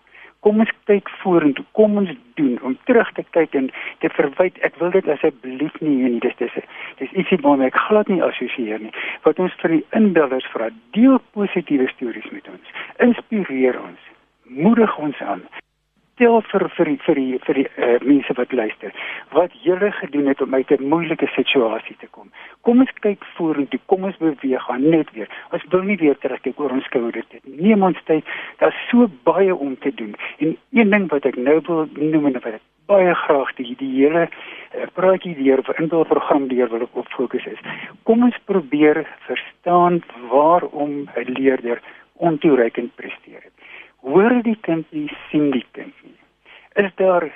kom 0.47 0.63
ons 0.63 0.71
kyk 0.87 1.11
vorentoe, 1.25 1.65
kom 1.75 1.97
ons 1.99 2.13
doen 2.39 2.55
om 2.63 2.77
terug 2.87 3.09
te 3.19 3.25
kyk 3.35 3.57
en 3.59 3.67
te 4.05 4.11
verwyd. 4.15 4.61
Ek 4.69 4.79
wil 4.79 4.95
dit 4.95 5.09
asseblief 5.11 5.75
nie 5.83 5.97
hier 5.99 6.13
nie. 6.15 6.23
Dis 6.23 6.39
dis 6.39 6.55
dis 7.01 7.19
ietsie 7.19 7.41
waarmee 7.43 7.73
ek 7.73 7.83
glad 7.89 8.13
nie 8.13 8.23
assosieer 8.23 8.79
nie. 8.85 8.95
Wat 9.27 9.43
ons 9.43 9.59
vir 9.65 9.75
die 9.75 9.83
inbelders 9.99 10.47
vra, 10.55 10.71
deel 10.95 11.19
positiewe 11.35 11.91
stories 11.97 12.31
met 12.31 12.47
ons. 12.55 12.75
Inspireer 13.03 13.81
ons. 13.83 14.11
Moedig 14.47 14.99
ons 15.03 15.23
aan 15.27 15.43
stel 16.17 16.41
vir 16.49 16.65
vir 16.73 16.89
vir 17.05 17.19
die 17.21 17.39
vir 17.45 17.59
die 17.59 17.67
uh, 17.77 17.97
mense 18.01 18.33
wat 18.39 18.53
luister 18.57 18.93
wat 19.37 19.53
julle 19.65 19.91
gedoen 19.93 20.31
het 20.33 20.41
om 20.41 20.55
uit 20.55 20.71
'n 20.71 20.89
moeilike 20.89 21.27
situasie 21.35 21.97
te 22.01 22.09
kom. 22.11 22.31
Kom 22.63 22.81
ons 22.81 22.93
kyk 23.01 23.25
vorentoe, 23.37 23.81
kom 23.87 24.05
ons 24.05 24.17
beweeg 24.17 24.71
aan 24.71 24.89
net 24.89 25.11
weer. 25.13 25.29
Ons 25.53 25.65
wil 25.71 25.83
nie 25.83 25.97
weer 25.97 26.17
terugkyk 26.19 26.61
oor 26.61 26.71
ons 26.71 26.85
skouers 26.85 27.29
dit. 27.29 27.43
Neem 27.45 27.83
ons 27.83 27.99
tyd. 28.05 28.25
Daar's 28.59 28.81
so 28.89 29.11
baie 29.25 29.55
om 29.55 29.79
te 29.79 29.93
doen. 29.95 30.15
En 30.39 30.57
een 30.73 30.91
ding 30.91 31.09
wat 31.09 31.27
ek 31.27 31.37
nou 31.37 31.61
wil 31.67 31.89
noem 31.93 32.27
en 32.27 32.33
wat 32.33 32.55
ek 32.55 32.65
baie 32.87 33.15
graag 33.15 33.53
die 33.57 33.75
die 33.77 33.93
hele 34.01 34.29
uh, 34.29 34.87
praatjie 34.95 35.35
deur 35.35 35.63
vir 35.63 35.81
inbel 35.81 36.05
program 36.05 36.49
deur 36.49 36.69
wil 36.69 36.89
op 36.93 37.09
fokus 37.09 37.45
is. 37.47 37.61
Kom 38.05 38.23
ons 38.23 38.39
probeer 38.45 39.05
verstaan 39.29 40.01
waarom 40.31 41.09
'n 41.13 41.33
leerder 41.37 41.83
ontoereikend 42.17 42.95
presteer 42.97 43.43
het 43.45 43.57
hoor 44.07 44.43
die 44.47 44.57
kind 44.63 44.87
nie 44.95 45.11
sien 45.29 45.51
die 45.51 45.65
kind 45.77 45.95
nie. 46.07 46.19
Is 46.83 46.93
daar 47.01 47.27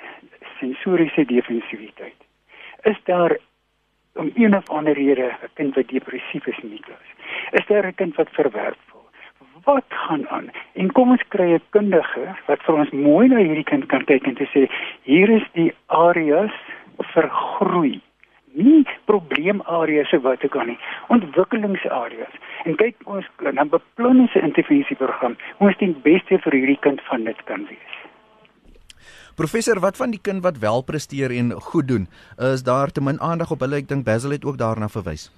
sensoriese 0.59 1.25
defensiwiteit? 1.25 2.17
Is 2.87 2.99
daar 3.09 3.37
om 4.19 4.31
een 4.35 4.55
of 4.55 4.69
ander 4.69 4.93
rede 4.93 5.27
'n 5.27 5.53
kind 5.53 5.75
wat 5.75 5.87
depressief 5.87 6.47
is 6.47 6.59
in 6.63 6.69
die 6.69 6.83
klas? 6.87 7.07
Is 7.51 7.65
daar 7.67 7.85
'n 7.87 7.95
kind 7.95 8.15
wat 8.15 8.29
verwerp 8.29 8.77
voel? 8.87 9.07
Wat 9.63 9.85
gaan 9.87 10.27
aan? 10.29 10.51
En 10.73 10.91
kom 10.91 11.09
ons 11.09 11.27
kry 11.27 11.53
'n 11.53 11.63
kundige 11.69 12.35
wat 12.45 12.63
vir 12.63 12.75
ons 12.75 12.89
mooi 12.89 13.27
na 13.27 13.37
hierdie 13.37 13.69
kind 13.71 13.85
kan 13.85 14.05
kyk 14.05 14.27
en 14.27 14.35
sê 14.35 14.69
hier 15.01 15.29
is 15.29 15.47
die 15.53 15.73
areas 15.85 16.55
vir 17.13 17.29
groei 17.29 18.01
nie 18.53 18.85
probleemareas 19.05 20.11
wat 20.23 20.43
ek 20.43 20.51
kan 20.51 20.67
nie 20.67 20.77
ontwikkelingsareas. 21.13 22.35
En 22.65 22.77
kyk 22.77 22.95
ons 23.05 23.25
dan 23.41 23.69
beplan 23.69 24.25
ons 24.25 24.35
'n 24.35 24.45
intervensieprogram. 24.51 25.37
Hoe 25.57 25.67
ons 25.67 25.77
die 25.77 25.95
beste 26.03 26.39
vir 26.39 26.53
hierdie 26.53 26.79
kind 26.79 27.01
van 27.09 27.23
dit 27.23 27.43
kan 27.45 27.65
wees. 27.69 27.95
Professor 29.35 29.79
wat 29.79 29.97
van 29.97 30.11
die 30.11 30.21
kind 30.21 30.43
wat 30.43 30.59
wel 30.59 30.83
presteer 30.83 31.31
en 31.31 31.51
goed 31.51 31.87
doen? 31.87 32.07
Is 32.37 32.63
daar 32.63 32.91
te 32.91 33.01
min 33.01 33.19
aandag 33.19 33.51
op 33.51 33.59
hulle? 33.59 33.75
Ek 33.75 33.87
dink 33.87 34.05
Basil 34.05 34.31
het 34.31 34.45
ook 34.45 34.57
daarna 34.57 34.87
verwys 34.87 35.31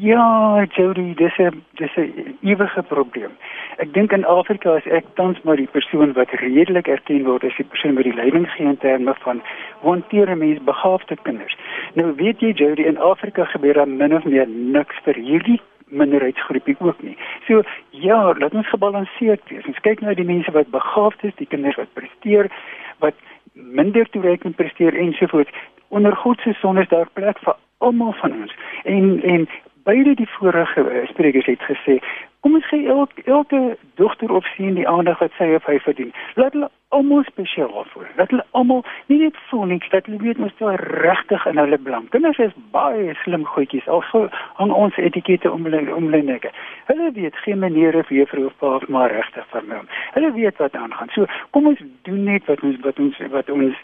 Ja, 0.00 0.66
Jody, 0.70 1.14
dis 1.14 1.36
'n 1.38 1.62
dis 1.74 1.96
'n 1.96 2.36
ewige 2.42 2.82
probleem. 2.82 3.30
Ek 3.76 3.92
dink 3.92 4.12
in 4.12 4.24
Afrika 4.24 4.76
is 4.76 4.86
ek 4.86 5.04
tans 5.14 5.42
maar 5.42 5.56
die 5.56 5.68
persoon 5.70 6.12
wat 6.12 6.30
redelik 6.30 6.88
erken 6.88 7.24
word 7.24 7.44
as 7.44 7.56
die 7.56 7.64
persoon 7.64 7.94
met 7.94 8.04
die 8.04 8.14
leiding 8.14 8.50
gee 8.50 8.66
in 8.66 8.76
terme 8.76 9.14
van 9.14 9.42
hanteer 9.82 10.36
mense 10.36 10.62
begaafde 10.62 11.16
kinders. 11.22 11.56
Nou 11.94 12.14
weet 12.16 12.40
jy 12.40 12.50
Jody, 12.52 12.82
in 12.82 12.98
Afrika 12.98 13.44
gebeur 13.44 13.74
daar 13.74 13.88
min 13.88 14.14
of 14.14 14.24
meer 14.24 14.48
niks 14.48 14.96
vir 15.04 15.14
hierdie 15.14 15.60
minderheidsgroepie 15.86 16.76
ook 16.78 17.02
nie. 17.02 17.16
So 17.46 17.62
ja, 17.90 18.34
laat 18.38 18.54
ons 18.54 18.68
gebalanseerd 18.68 19.48
wees. 19.48 19.66
Ons 19.66 19.80
kyk 19.80 20.00
na 20.00 20.14
die 20.14 20.24
mense 20.24 20.50
wat 20.50 20.70
begaafd 20.70 21.24
is, 21.24 21.34
die 21.34 21.46
kinders 21.46 21.76
wat 21.76 21.92
presteer, 21.92 22.50
wat 22.98 23.14
minder 23.52 24.08
toereikend 24.10 24.56
presteer 24.56 24.94
ensovoorts. 24.94 25.50
Onder 25.88 26.16
God 26.16 26.40
se 26.40 26.52
son 26.52 26.78
is 26.78 26.88
daar 26.88 27.08
plek 27.12 27.38
vir 27.38 27.54
almal 27.78 28.12
van 28.12 28.32
ons. 28.32 28.54
En 28.84 29.22
en 29.22 29.48
beide 29.84 30.14
die 30.14 30.28
vorige 30.36 31.04
sprekers 31.12 31.46
het 31.46 31.62
gesê 31.70 32.00
Kom 32.44 32.58
ons 32.58 32.66
gee 32.68 32.88
elke 32.92 33.22
elke 33.24 33.58
dogter 33.96 34.32
of 34.32 34.44
seun 34.52 34.74
die 34.76 34.88
aandag 34.88 35.22
wat 35.22 35.32
sy 35.38 35.46
of 35.56 35.64
hy 35.64 35.78
verdien. 35.80 36.10
Laat 36.36 36.52
hulle 36.52 36.66
almal 36.92 37.22
spesiaal 37.24 37.86
voel. 37.92 38.04
Laat 38.18 38.34
hulle 38.34 38.44
almal 38.60 38.82
nie 39.08 39.16
net 39.22 39.38
voel 39.48 39.64
nie, 39.70 39.78
dat 39.94 40.04
hulle 40.10 40.20
weet 40.20 40.42
mos 40.42 40.52
toe 40.58 40.74
regtig 40.76 41.46
in 41.48 41.56
hulle 41.62 41.78
belang. 41.86 42.10
Kinders 42.12 42.42
is 42.44 42.52
baie 42.74 43.14
slim 43.22 43.46
goedjies. 43.48 43.88
Al 43.88 44.04
so 44.10 44.28
hang 44.58 44.74
ons 44.76 44.98
etikette 45.00 45.48
om 45.48 45.64
hulle 45.64 45.80
om 45.94 46.10
hulle 46.10 46.20
nekke. 46.26 46.52
Hulle 46.90 47.08
weet 47.16 47.40
geen 47.46 47.64
maniere 47.64 48.04
vir 48.10 48.18
juffrou 48.18 48.44
of 48.50 48.60
pa 48.60 48.74
maar 48.92 49.16
regtig 49.16 49.48
vir 49.54 49.64
my. 49.70 49.80
Hulle 50.18 50.34
weet 50.36 50.60
wat 50.60 50.76
aangaan. 50.82 51.14
So 51.16 51.24
kom 51.56 51.72
ons 51.72 51.80
doen 52.10 52.28
net 52.28 52.44
wat 52.52 52.60
ons 52.60 52.76
wat 52.84 53.00
ons 53.06 53.24
wat 53.38 53.56
ons 53.56 53.80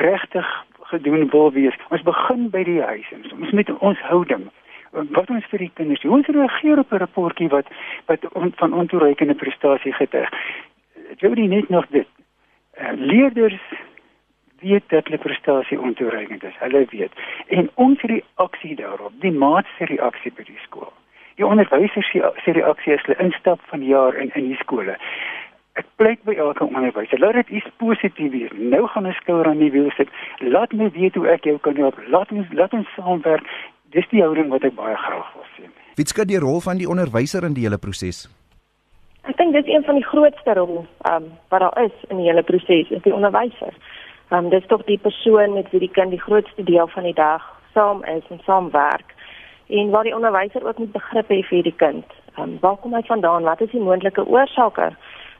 regtig 0.00 0.56
gedoen 0.94 1.28
wil 1.36 1.52
wees. 1.52 1.76
Ons 1.92 2.08
begin 2.08 2.48
by 2.56 2.64
die 2.64 2.80
huis. 2.80 3.14
Ons 3.20 3.52
met 3.60 3.76
ons 3.76 4.08
houding 4.08 4.48
wat 4.92 5.30
ons 5.30 5.46
vir 5.50 5.58
die 5.58 5.70
kinders 5.74 6.02
hoe 6.02 6.16
ons 6.18 6.26
reageer 6.26 6.78
op 6.78 6.92
'n 6.92 7.02
rapportjie 7.04 7.48
wat 7.48 7.66
wat 8.06 8.32
on, 8.32 8.52
van 8.56 8.72
ontoereikende 8.72 9.34
prestasie 9.34 9.92
getuig. 9.92 10.30
Jody 11.16 11.46
net 11.46 11.68
nog 11.68 11.86
dit. 11.86 12.08
Uh, 12.80 12.92
leerders 12.94 13.60
weet 14.60 14.82
dat 14.86 15.04
hulle 15.04 15.18
prestasie 15.18 15.80
ontoereikend 15.80 16.44
is. 16.44 16.58
Hulle 16.58 16.86
weet. 16.90 17.12
En 17.46 17.70
ons 17.74 18.00
reaksie 18.00 18.74
daarop, 18.74 19.12
die 19.20 19.32
maats 19.32 19.68
se 19.78 19.84
reaksie 19.84 20.32
by 20.36 20.42
die 20.42 20.60
skool. 20.62 20.92
Die 21.34 21.46
onderwysers 21.46 22.10
se 22.44 22.52
reaksie 22.52 22.94
as 22.94 23.02
hulle 23.02 23.18
instap 23.18 23.60
van 23.72 23.84
jaar 23.84 24.14
in 24.14 24.30
in 24.34 24.48
die 24.48 24.60
skole. 24.60 24.96
Ek 25.72 25.86
pleit 25.96 26.22
by 26.28 26.34
elke 26.36 26.64
onderwyser, 26.64 27.18
laat 27.18 27.34
dit 27.34 27.48
iets 27.48 27.70
positief 27.76 28.30
wees. 28.32 28.50
Nou 28.52 28.86
gaan 28.86 29.06
'n 29.06 29.12
skouer 29.12 29.46
aan 29.46 29.58
die 29.58 29.72
wiel 29.72 29.90
sit. 29.90 30.08
Laat 30.38 30.72
my 30.72 30.90
weet 30.90 31.14
hoe 31.14 31.28
ek 31.28 31.44
jou 31.44 31.58
kan 31.58 31.76
help. 31.76 31.96
Laat 32.06 32.32
ons 32.32 32.46
laat 32.52 32.72
ons 32.72 32.94
saamwerk 32.96 33.46
dis 33.92 34.08
die 34.10 34.22
houding 34.22 34.50
wat 34.52 34.64
ek 34.64 34.76
baie 34.76 34.96
graag 34.96 35.32
wil 35.36 35.48
sien. 35.56 35.72
Wie 35.96 36.06
skat 36.08 36.30
die 36.30 36.40
rol 36.40 36.60
van 36.64 36.80
die 36.80 36.88
onderwyser 36.88 37.44
in 37.44 37.56
die 37.56 37.66
hele 37.66 37.78
proses? 37.78 38.24
Ek 39.28 39.36
dink 39.38 39.54
dis 39.54 39.68
een 39.70 39.84
van 39.86 39.98
die 40.00 40.06
grootste 40.06 40.54
rol 40.58 40.80
um, 41.10 41.26
wat 41.52 41.60
daar 41.62 41.76
is 41.84 41.94
in 42.08 42.18
die 42.18 42.26
hele 42.26 42.42
proses, 42.42 42.90
is 42.90 43.04
die 43.04 43.14
onderwyser. 43.14 43.76
Um, 44.32 44.48
dis 44.50 44.66
tog 44.66 44.82
die 44.88 44.98
persoon 44.98 45.54
met 45.54 45.68
wie 45.70 45.82
die 45.84 45.92
kind 45.92 46.10
die 46.10 46.22
grootste 46.22 46.64
deel 46.66 46.88
van 46.94 47.06
die 47.06 47.14
dag 47.14 47.44
saam 47.76 48.02
is 48.08 48.24
en 48.34 48.40
saamwerk. 48.46 49.14
En 49.68 49.92
waar 49.92 50.08
die 50.08 50.16
onderwyser 50.16 50.66
ook 50.66 50.78
moet 50.78 50.92
begrip 50.96 51.30
hê 51.30 51.42
vir 51.50 51.62
die 51.68 51.76
kind. 51.84 52.16
Um, 52.40 52.56
waar 52.64 52.80
kom 52.80 52.96
hy 52.96 53.04
vandaan? 53.06 53.46
Wat 53.46 53.60
is 53.60 53.70
die 53.70 53.84
moontlike 53.84 54.24
oorsake 54.26 54.90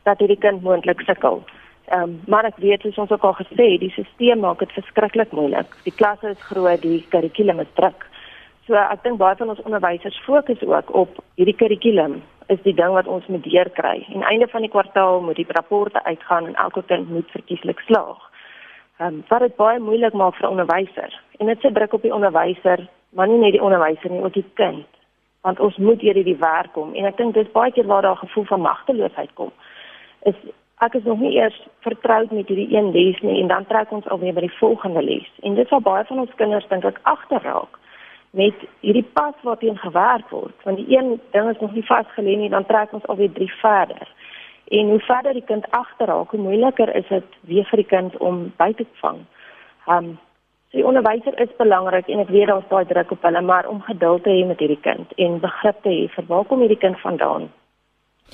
dat 0.06 0.22
hierdie 0.22 0.38
kind 0.38 0.62
moontlik 0.62 1.00
sukkel? 1.08 1.42
Ehm 1.90 2.02
um, 2.02 2.20
maar 2.30 2.46
ek 2.46 2.60
weet 2.62 2.84
soos 2.84 3.00
ons 3.02 3.10
ook 3.10 3.24
al 3.26 3.34
gesê, 3.40 3.66
die 3.82 3.90
stelsel 3.90 4.38
maak 4.40 4.62
dit 4.62 4.70
verskriklik 4.78 5.32
moeilik. 5.34 5.74
Die 5.84 5.96
klasse 5.96 6.30
is 6.36 6.46
groot, 6.52 6.80
die 6.82 7.02
kurrikulum 7.10 7.60
is 7.60 7.72
druk. 7.74 8.06
So 8.66 8.78
ek 8.78 9.00
dink 9.02 9.18
baie 9.18 9.34
van 9.38 9.50
ons 9.50 9.62
onderwysers 9.66 10.20
fokus 10.22 10.60
ook 10.62 10.90
op 10.94 11.16
hierdie 11.34 11.56
kurrikulum 11.58 12.20
is 12.52 12.60
die 12.62 12.74
ding 12.78 12.92
wat 12.94 13.08
ons 13.10 13.26
moet 13.26 13.42
deurkry. 13.42 14.04
En 14.14 14.22
einde 14.22 14.46
van 14.52 14.62
die 14.62 14.70
kwartaal 14.70 15.18
moet 15.26 15.40
die 15.40 15.46
rapporte 15.48 16.04
uitgaan 16.04 16.46
en 16.46 16.54
elke 16.54 16.84
kind 16.86 17.10
moet 17.10 17.34
verkieslik 17.34 17.82
slaag. 17.88 18.20
Ehm 19.00 19.18
um, 19.18 19.24
wat 19.28 19.42
dit 19.42 19.56
baie 19.56 19.80
moeilik 19.82 20.14
maak 20.14 20.38
vir 20.38 20.48
onderwysers. 20.48 21.18
En 21.38 21.50
dit 21.50 21.60
sit 21.60 21.74
druk 21.74 21.98
op 21.98 22.06
die 22.06 22.14
onderwyser, 22.14 22.86
maar 23.10 23.28
nie 23.28 23.40
net 23.42 23.56
die 23.58 23.62
onderwyser 23.62 24.10
nie, 24.10 24.22
ook 24.22 24.38
die 24.38 24.46
kind. 24.54 24.86
Want 25.42 25.60
ons 25.60 25.76
moet 25.76 26.00
hierdie 26.00 26.28
die 26.30 26.38
werk 26.38 26.72
kom 26.78 26.94
en 26.94 27.10
ek 27.10 27.18
dink 27.18 27.34
dis 27.34 27.50
baie 27.58 27.74
keer 27.74 27.90
waar 27.90 28.06
daar 28.06 28.14
'n 28.14 28.26
gevoel 28.26 28.44
van 28.44 28.66
magteloosheid 28.70 29.34
kom. 29.34 29.50
Is 30.22 30.38
ek 30.78 30.94
is 30.94 31.04
nog 31.04 31.18
nie 31.18 31.34
eers 31.34 31.66
vertroud 31.80 32.30
met 32.30 32.46
hierdie 32.48 32.76
een 32.76 32.90
les 32.92 33.20
nie 33.20 33.40
en 33.40 33.48
dan 33.48 33.66
trek 33.66 33.90
ons 33.90 34.08
alweer 34.08 34.34
by 34.34 34.46
die 34.46 34.58
volgende 34.58 35.02
les. 35.02 35.30
En 35.42 35.54
dit 35.54 35.68
sal 35.68 35.80
baie 35.80 36.04
van 36.04 36.18
ons 36.18 36.34
kinders 36.34 36.68
dink 36.68 36.84
ek 36.84 37.00
agterraak 37.02 37.80
met 38.32 38.66
hierdie 38.80 39.06
pas 39.12 39.34
wat 39.46 39.60
teen 39.60 39.78
gewerk 39.78 40.28
word 40.30 40.68
want 40.68 40.80
die 40.80 40.96
een 40.96 41.20
ding 41.36 41.50
is 41.50 41.60
nog 41.60 41.72
nie 41.72 41.86
vasgelê 41.88 42.36
nie 42.36 42.52
dan 42.52 42.66
trek 42.66 42.92
ons 42.92 43.06
alweer 43.12 43.32
drie 43.32 43.52
verder 43.60 44.08
en 44.72 44.88
hoe 44.88 45.00
verder 45.00 45.32
die 45.32 45.44
kind 45.44 45.70
agterraak 45.70 46.30
hoe 46.30 46.40
moeiliker 46.40 46.94
is 46.96 47.08
dit 47.08 47.24
weer 47.40 47.66
vir 47.70 47.82
die 47.82 47.88
kind 47.88 48.16
om 48.16 48.44
by 48.56 48.72
te 48.76 48.86
vang. 49.00 49.24
Um 49.86 50.14
so 50.72 50.78
die 50.80 50.86
onderwyser 50.88 51.34
is 51.44 51.50
belangrik 51.58 52.08
en 52.08 52.22
ek 52.22 52.30
weet 52.32 52.48
daar's 52.48 52.68
baie 52.70 52.88
druk 52.88 53.10
op 53.12 53.26
hulle 53.28 53.42
maar 53.44 53.66
om 53.68 53.82
geduld 53.88 54.22
te 54.24 54.32
hê 54.32 54.46
met 54.48 54.62
hierdie 54.64 54.80
kind 54.86 55.12
en 55.24 55.40
begrip 55.42 55.82
te 55.84 55.92
hê 55.92 56.06
vir 56.14 56.28
waar 56.30 56.46
kom 56.48 56.64
hierdie 56.64 56.80
kind 56.84 57.00
vandaan. 57.04 57.50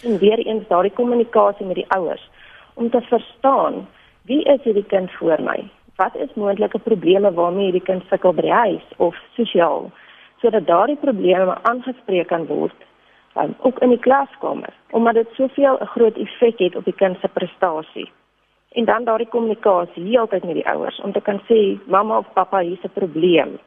En 0.07 0.21
weer 0.23 0.39
eens 0.45 0.69
daardie 0.69 0.95
kommunikasie 0.95 1.67
met 1.67 1.81
die 1.83 1.91
ouers 1.97 2.29
om 2.75 2.91
te 2.91 3.03
verstaan 3.11 3.87
wie 4.31 4.45
is 4.45 4.63
hierdie 4.63 4.87
kind 4.87 5.11
voor 5.19 5.43
my? 5.43 5.59
Wat 5.99 6.17
is 6.17 6.35
moontlike 6.35 6.79
probleme 6.79 7.33
waarmee 7.33 7.71
hierdie 7.71 7.89
kind 7.91 8.05
sukkel 8.11 8.33
by 8.33 8.47
die 8.49 8.59
huis 8.65 8.87
of 8.97 9.17
sosiaal 9.39 9.91
sodat 10.43 10.67
daardie 10.67 11.01
probleme 11.07 11.59
aangespreek 11.71 12.29
kan 12.35 12.47
word 12.47 12.87
um, 13.37 13.55
ook 13.67 13.83
in 13.85 13.95
die 13.95 14.05
klaskamer 14.07 14.73
omdat 14.91 15.15
dit 15.15 15.35
soveel 15.41 15.77
'n 15.81 15.93
groot 15.97 16.17
effek 16.27 16.59
het 16.59 16.77
op 16.77 16.85
die 16.85 16.99
kind 17.03 17.21
se 17.21 17.29
prestasie 17.29 18.09
en 18.79 18.85
dan 18.85 19.05
daardie 19.05 19.29
kommunikasie 19.29 20.05
heeltyd 20.05 20.45
met 20.45 20.55
die 20.55 20.69
ouers 20.69 21.01
om 21.01 21.13
te 21.13 21.21
kan 21.21 21.41
sê 21.49 21.61
mamma 21.87 22.19
of 22.19 22.33
pappa 22.33 22.61
hier 22.61 22.79
is 22.79 22.85
'n 22.85 22.99
probleem. 23.01 23.59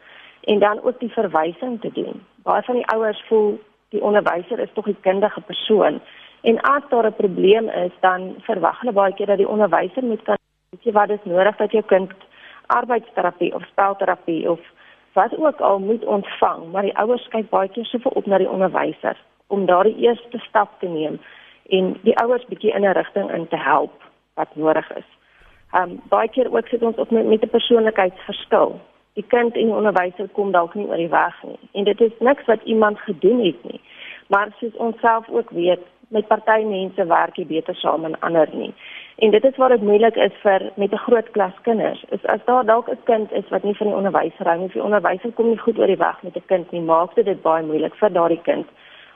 En 0.41 0.59
dan 0.59 0.81
ook 0.83 0.99
die 0.99 1.11
verwysing 1.11 1.81
te 1.81 1.91
doen. 1.93 2.23
Baie 2.43 2.61
van 2.61 2.75
die 2.75 2.87
ouers 2.87 3.23
voel 3.27 3.59
die 3.89 4.01
onderwyser 4.01 4.59
is 4.59 4.73
tog 4.73 4.85
die 4.85 4.95
kundige 4.99 5.41
persoon. 5.41 6.01
En 6.41 6.61
as 6.61 6.83
daar 6.89 7.05
'n 7.05 7.13
probleem 7.13 7.69
is 7.69 7.91
dan 7.99 8.35
verwag 8.39 8.79
hulle 8.79 8.93
baie 8.93 9.13
keer 9.13 9.25
dat 9.25 9.37
die 9.37 9.49
onderwyser 9.49 10.03
moet 10.03 10.21
kan 10.21 10.37
weet 10.81 10.93
jy 10.93 10.99
wat 10.99 11.09
is 11.09 11.25
nodig 11.29 11.55
dat 11.57 11.71
jou 11.71 11.83
kind 11.85 12.11
arbeidsterapie 12.67 13.53
of 13.53 13.63
spelterapie 13.65 14.49
of 14.49 14.59
wat 15.13 15.37
ook 15.37 15.59
al 15.59 15.79
moet 15.79 16.05
ontvang, 16.05 16.71
maar 16.71 16.81
die 16.81 16.97
ouers 16.97 17.27
kyk 17.29 17.49
baie 17.49 17.69
keer 17.69 17.85
soveel 17.85 18.11
op 18.15 18.25
na 18.25 18.37
die 18.37 18.49
onderwyser 18.49 19.17
om 19.47 19.65
daardie 19.65 19.97
eerste 19.97 20.39
stap 20.47 20.79
te 20.79 20.87
neem 20.87 21.19
en 21.69 21.97
die 22.03 22.15
ouers 22.17 22.45
bietjie 22.47 22.73
in 22.73 22.85
'n 22.85 22.93
rigting 22.93 23.31
in 23.31 23.47
te 23.47 23.57
help 23.57 23.91
wat 24.35 24.55
nodig 24.55 24.91
is. 24.95 25.09
Um 25.73 26.01
baie 26.09 26.29
keer 26.29 26.51
ook 26.53 26.67
sit 26.67 26.81
ons 26.81 26.95
op 26.95 27.11
met, 27.11 27.25
met 27.25 27.43
'n 27.43 27.49
persoonlikheidsverskil. 27.49 28.79
Die 29.13 29.25
kind 29.27 29.55
en 29.55 29.65
die 29.65 29.75
onderwyser 29.75 30.27
kom 30.29 30.51
dalk 30.51 30.73
nie 30.73 30.87
oor 30.87 30.97
die 30.97 31.09
weg 31.09 31.43
nie 31.43 31.59
en 31.73 31.83
dit 31.83 32.01
is 32.01 32.11
niks 32.19 32.45
wat 32.45 32.63
iemand 32.63 32.99
gedoen 32.99 33.45
het 33.45 33.63
nie. 33.63 33.81
Maar 34.27 34.47
soos 34.59 34.75
ons 34.75 34.99
self 34.99 35.29
ook 35.29 35.49
weet, 35.49 35.83
met 36.11 36.27
party 36.27 36.63
mense 36.67 37.05
werk 37.05 37.37
jy 37.39 37.45
beter 37.47 37.75
saam 37.75 38.05
en 38.05 38.19
ander 38.19 38.49
nie. 38.53 38.73
En 39.23 39.31
dit 39.31 39.43
is 39.45 39.57
waar 39.57 39.69
dit 39.69 39.81
moeilik 39.81 40.15
is 40.15 40.35
vir 40.43 40.71
met 40.75 40.91
'n 40.91 41.03
groot 41.07 41.31
klas 41.31 41.57
kinders. 41.61 42.03
Is 42.09 42.25
as 42.25 42.45
daar 42.45 42.65
dalk 42.65 42.89
'n 42.89 43.03
kind 43.03 43.31
is 43.31 43.49
wat 43.49 43.63
nie 43.63 43.75
van 43.77 43.87
die 43.87 43.95
onderwyser 43.95 44.47
hou 44.47 44.57
nie, 44.57 44.65
of 44.65 44.73
die 44.73 44.83
onderwyser 44.83 45.31
kom 45.31 45.47
nie 45.47 45.57
goed 45.57 45.79
oor 45.79 45.87
die 45.87 46.03
weg 46.07 46.23
met 46.23 46.35
'n 46.35 46.45
kind 46.45 46.71
nie, 46.71 46.81
maak 46.81 47.15
dit 47.15 47.41
baie 47.41 47.63
moeilik 47.63 47.95
vir 47.95 48.09
daardie 48.09 48.41
kind 48.41 48.67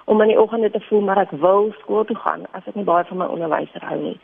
om 0.05 0.21
in 0.21 0.27
die 0.27 0.39
oggende 0.39 0.71
te 0.71 0.79
voel 0.79 1.01
maar 1.01 1.17
ek 1.17 1.31
wil 1.31 1.71
skool 1.79 2.03
toe 2.05 2.15
gaan 2.15 2.45
as 2.51 2.67
ek 2.67 2.75
nie 2.75 2.83
baie 2.83 3.05
van 3.09 3.17
my 3.17 3.25
onderwyser 3.25 3.85
hou 3.89 3.99
nie. 4.01 4.19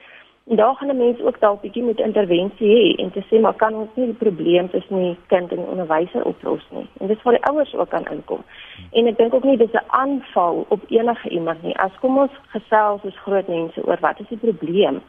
En 0.48 0.55
daar 0.55 0.75
gaan 0.75 0.89
'n 0.89 0.98
mens 0.98 1.21
ook 1.21 1.39
dalk 1.39 1.62
bietjie 1.62 1.83
met 1.83 2.00
intervensie 2.00 2.67
hê 2.75 2.95
en 3.01 3.12
te 3.12 3.24
sê 3.29 3.39
maar 3.39 3.53
kan 3.53 3.74
ons 3.74 3.89
nie 3.93 4.05
die 4.05 4.21
probleem 4.24 4.69
tussen 4.69 4.98
die 4.98 5.17
kind 5.27 5.51
en 5.51 5.57
die 5.57 5.71
onderwyser 5.74 6.25
oplos 6.25 6.65
nie. 6.69 6.88
En 7.00 7.07
dis 7.07 7.21
waar 7.21 7.33
die 7.33 7.45
ouers 7.45 7.75
ook 7.75 7.89
kan 7.89 8.05
inkom. 8.12 8.43
En 8.91 9.07
ek 9.07 9.17
dink 9.17 9.33
ook 9.33 9.43
nie 9.43 9.57
dis 9.57 9.71
'n 9.71 9.88
aanval 9.88 10.65
op 10.67 10.81
enige 10.88 11.29
iemand 11.29 11.63
nie. 11.63 11.77
As 11.77 12.00
kom 12.00 12.17
ons 12.17 12.31
gesels 12.48 13.05
as 13.05 13.17
groot 13.17 13.48
mense 13.48 13.86
oor 13.86 13.98
wat 14.00 14.19
is 14.19 14.27
die 14.27 14.38
probleem? 14.38 15.01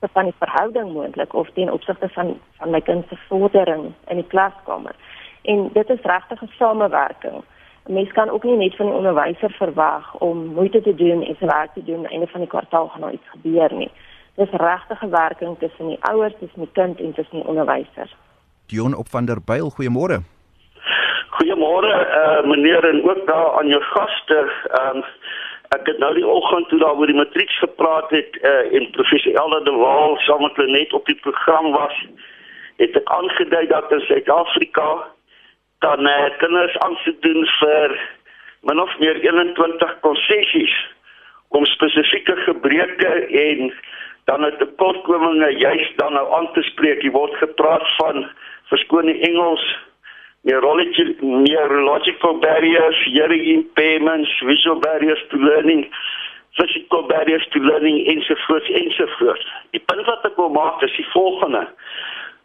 van 0.00 0.24
die 0.24 0.34
verhouding 0.38 0.92
moontlik 0.92 1.34
of 1.34 1.50
ten 1.50 1.72
opsigte 1.72 2.08
van 2.08 2.38
van 2.56 2.70
my 2.70 2.80
kind 2.80 3.04
se 3.08 3.16
vordering 3.28 3.92
in 4.06 4.16
die 4.16 4.26
klaskamer. 4.26 4.94
En 5.42 5.70
dit 5.72 5.90
is 5.90 6.00
regtig 6.02 6.42
'n 6.42 6.50
samewerking. 6.58 7.42
Mens 7.88 8.12
kan 8.12 8.30
ook 8.30 8.44
nie 8.44 8.56
net 8.56 8.76
van 8.76 8.86
die 8.86 8.94
onderwyser 8.94 9.50
verwag 9.50 10.14
om 10.14 10.44
moeite 10.54 10.82
te 10.82 10.94
doen 10.94 11.22
en 11.24 11.36
sy 11.40 11.46
werk 11.46 11.72
te 11.72 11.84
doen 11.84 11.94
aan 11.96 12.02
die 12.02 12.10
einde 12.18 12.30
van 12.32 12.40
die 12.44 12.50
kwartaal 12.52 12.88
gaan 12.88 13.00
nou 13.00 13.12
iets 13.12 13.30
gebeur 13.34 13.74
nie. 13.74 13.90
Dis 14.36 14.50
regtig 14.50 15.02
'n 15.02 15.10
werking 15.10 15.58
tussen 15.58 15.88
die 15.88 15.98
ouers, 16.00 16.34
tussen 16.40 16.60
die 16.60 16.72
kind 16.72 17.00
en 17.00 17.14
tussen 17.14 17.40
die 17.40 17.48
onderwyser. 17.48 18.08
Dion 18.66 18.94
op 18.94 19.08
van 19.08 19.24
der 19.24 19.40
Byl, 19.44 19.70
goeiemôre. 19.70 20.18
Goeiemôre 21.36 21.94
uh, 22.20 22.48
meneer 22.50 22.88
en 22.88 23.08
ook 23.10 23.26
daar 23.26 23.58
aan 23.58 23.68
jou 23.68 23.82
gaste. 23.82 24.38
Um, 24.80 25.04
Ek 25.68 25.84
het 25.84 25.98
nou 26.00 26.14
die 26.16 26.26
oggend 26.26 26.68
toe 26.68 26.78
daar 26.80 26.96
oor 26.96 27.10
die 27.10 27.16
matriek 27.16 27.50
gepraat 27.60 28.10
het 28.10 28.38
uh, 28.40 28.72
en 28.72 28.90
professor 28.90 29.34
Elder 29.36 29.64
de 29.64 29.74
Waal 29.76 30.16
saam 30.24 30.40
met 30.42 30.56
hulle 30.56 30.72
net 30.78 30.92
op 30.96 31.04
die 31.06 31.18
program 31.20 31.72
was, 31.74 31.96
het 32.80 32.96
ek 32.96 33.10
aangedui 33.12 33.66
dat 33.68 33.92
in 33.92 34.00
Suid-Afrika 34.06 34.88
dan 35.78 36.06
uh, 36.06 36.30
kinders 36.38 36.78
aansoek 36.78 37.22
doen 37.22 37.46
vir 37.60 37.98
min 38.60 38.80
of 38.80 38.98
meer 38.98 39.20
21 39.22 40.00
konsessies 40.00 40.76
om 41.48 41.64
spesifieke 41.64 42.36
gebreke 42.36 43.12
en 43.42 43.72
dan 44.24 44.44
'n 44.46 44.56
tekortkominge 44.58 45.50
juist 45.58 45.98
dan 45.98 46.12
nou 46.12 46.34
aan 46.34 46.52
te 46.52 46.62
spreek. 46.62 47.02
Jy 47.02 47.10
word 47.10 47.34
gepraat 47.34 47.86
van 47.96 48.28
verskoning 48.68 49.20
Engels 49.20 49.64
neurological, 50.40 51.14
neurological 51.20 52.38
barriers, 52.38 53.04
hearing 53.04 53.44
impairments, 53.44 54.38
visual 54.38 54.78
barriers 54.78 55.24
to 55.30 55.36
learning, 55.36 55.88
physical 56.56 57.06
barriers 57.06 57.48
to 57.52 57.58
learning 57.60 58.06
ensovoorts 58.06 58.70
ensovoorts. 58.70 59.46
Die 59.70 59.82
punt 59.84 60.06
wat 60.06 60.24
ek 60.24 60.36
wil 60.36 60.52
maak 60.54 60.82
is 60.82 60.96
die 60.96 61.08
volgende. 61.12 61.68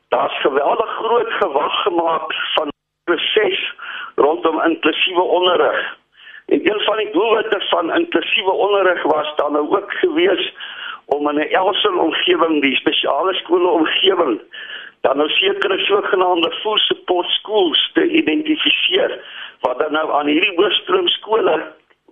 Daar's 0.09 0.39
geweldig 0.41 0.89
groot 0.89 1.31
gewag 1.41 1.81
gemaak 1.83 2.33
van 2.55 2.72
proses 3.03 3.74
rondom 4.15 4.62
inklusiewe 4.62 5.22
onderrig. 5.22 5.98
En 6.45 6.60
een 6.60 6.81
van 6.81 6.98
die 6.98 7.12
doelwitte 7.12 7.60
van 7.69 7.93
inklusiewe 7.93 8.51
onderrig 8.51 9.03
was 9.03 9.36
dan 9.36 9.51
nou 9.51 9.69
ook 9.69 9.91
gewees 9.93 10.53
om 11.05 11.29
in 11.29 11.36
'n 11.36 11.51
Elsen 11.51 11.98
omgewing, 12.00 12.62
die 12.62 12.75
spesiale 12.75 13.33
skole 13.33 13.67
omgewing, 13.67 14.41
dan 15.03 15.17
nou 15.17 15.29
sekere 15.29 15.77
sogenaamde 15.77 16.51
full 16.51 16.77
support 16.77 17.27
schools 17.27 17.89
te 17.93 18.07
identifiseer 18.07 19.19
wat 19.60 19.79
dan 19.79 19.91
nou 19.91 20.12
aan 20.12 20.29
hierdie 20.31 20.55
hoëstroom 20.55 21.07
skole 21.07 21.55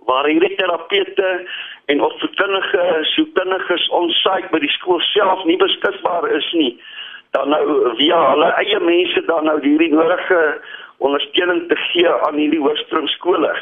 waar 0.04 0.28
hierdie 0.28 0.54
terapeute 0.56 1.30
en 1.92 2.02
opvoedkundige 2.02 2.84
sielkundiges 3.14 3.88
onsite 3.88 4.50
by 4.52 4.60
die 4.64 4.74
skool 4.76 5.00
self 5.12 5.44
nie 5.48 5.56
beskikbaar 5.56 6.28
is 6.36 6.50
nie 6.52 6.74
dan 7.36 7.48
nou 7.48 7.94
via 7.96 8.20
hulle 8.30 8.50
eie 8.60 8.80
mense 8.84 9.24
dan 9.30 9.48
nou 9.48 9.56
hierdie 9.64 9.92
nodige 9.94 10.42
ondersteuning 11.08 11.68
te 11.68 11.76
gee 11.76 12.08
aan 12.26 12.38
hierdie 12.40 12.60
hoëstroom 12.62 13.06
skole. 13.16 13.52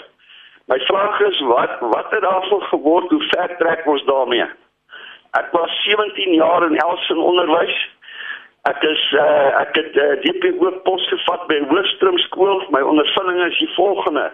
My 0.71 0.79
vraag 0.87 1.21
is 1.29 1.41
wat 1.51 1.79
wat 1.81 2.11
het 2.15 2.23
daarvan 2.23 2.63
geword 2.73 3.11
hoe 3.11 3.23
ver 3.33 3.57
trek 3.59 3.87
ons 3.87 4.05
daarmee? 4.05 4.47
Ek 5.39 5.49
was 5.55 5.83
17 5.85 6.35
jaar 6.35 6.67
in 6.67 6.77
Elsen 6.77 7.19
onderwys. 7.19 7.77
Ek 8.69 8.83
is 8.85 9.03
uh, 9.17 9.61
ek 9.61 9.77
het 9.79 9.97
uh, 9.97 10.07
eh, 10.13 10.17
DPO 10.25 10.71
pos 10.85 11.09
gevat 11.09 11.47
by 11.49 11.59
Hoëstroom 11.71 12.19
skool. 12.27 12.65
My 12.75 12.83
ondervinding 12.85 13.41
is 13.47 13.59
die 13.59 13.71
volgende: 13.75 14.27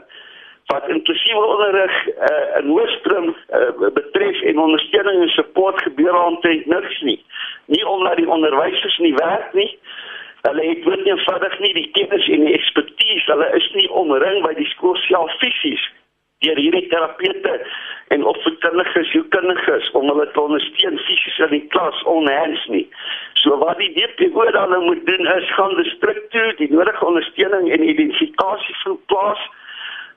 wat 0.72 0.88
inklusiewe 0.88 1.44
onderrig 1.44 1.96
uh, 2.06 2.60
in 2.60 2.72
Hoëstroom 2.72 3.28
uh, 3.30 3.90
betref 3.94 4.40
en 4.50 4.58
ondersteuning 4.58 5.22
en 5.22 5.28
support 5.28 5.82
gebeur 5.82 6.16
omtrent 6.24 6.66
niks 6.66 7.00
nie. 7.00 7.20
Nie 7.66 7.84
omdat 7.88 8.16
die 8.16 8.28
onderwysers 8.28 8.98
nie 8.98 9.14
werk 9.14 9.52
nie. 9.54 9.70
Hulle 10.46 10.66
het 10.68 10.84
nie 10.86 11.10
eenvoudig 11.10 11.58
nie 11.58 11.74
die 11.74 11.90
kennis 11.98 12.28
en 12.30 12.44
die 12.46 12.54
ekspertise. 12.54 13.30
Hulle 13.32 13.48
is 13.58 13.68
nie 13.74 13.88
omring 13.90 14.42
by 14.46 14.54
die 14.58 14.68
skool 14.72 14.98
self 15.08 15.32
fisies 15.42 15.82
deur 16.44 16.58
hierdie 16.60 16.84
terapeute 16.92 17.52
en 18.14 18.24
opvoedkundiges, 18.28 19.08
sielkundiges 19.10 19.88
om 19.98 20.10
hulle 20.10 20.26
te 20.32 20.40
ondersteun 20.42 20.98
fisies 21.06 21.38
in 21.46 21.54
die 21.54 21.64
klas 21.72 22.02
onhands 22.12 22.66
nie. 22.72 22.84
So 23.40 23.56
wat 23.62 23.80
die 23.80 23.92
DPO 23.96 24.44
dan 24.52 24.74
nou 24.74 24.82
moet 24.84 25.06
doen 25.08 25.30
is 25.32 25.54
gaan 25.56 25.74
distrik 25.80 26.20
toe 26.34 26.50
die 26.60 26.68
nodige 26.72 27.06
ondersteuning 27.06 27.70
en 27.72 27.88
identifikasie 27.88 28.76
van 28.82 28.98
plaas 29.12 29.42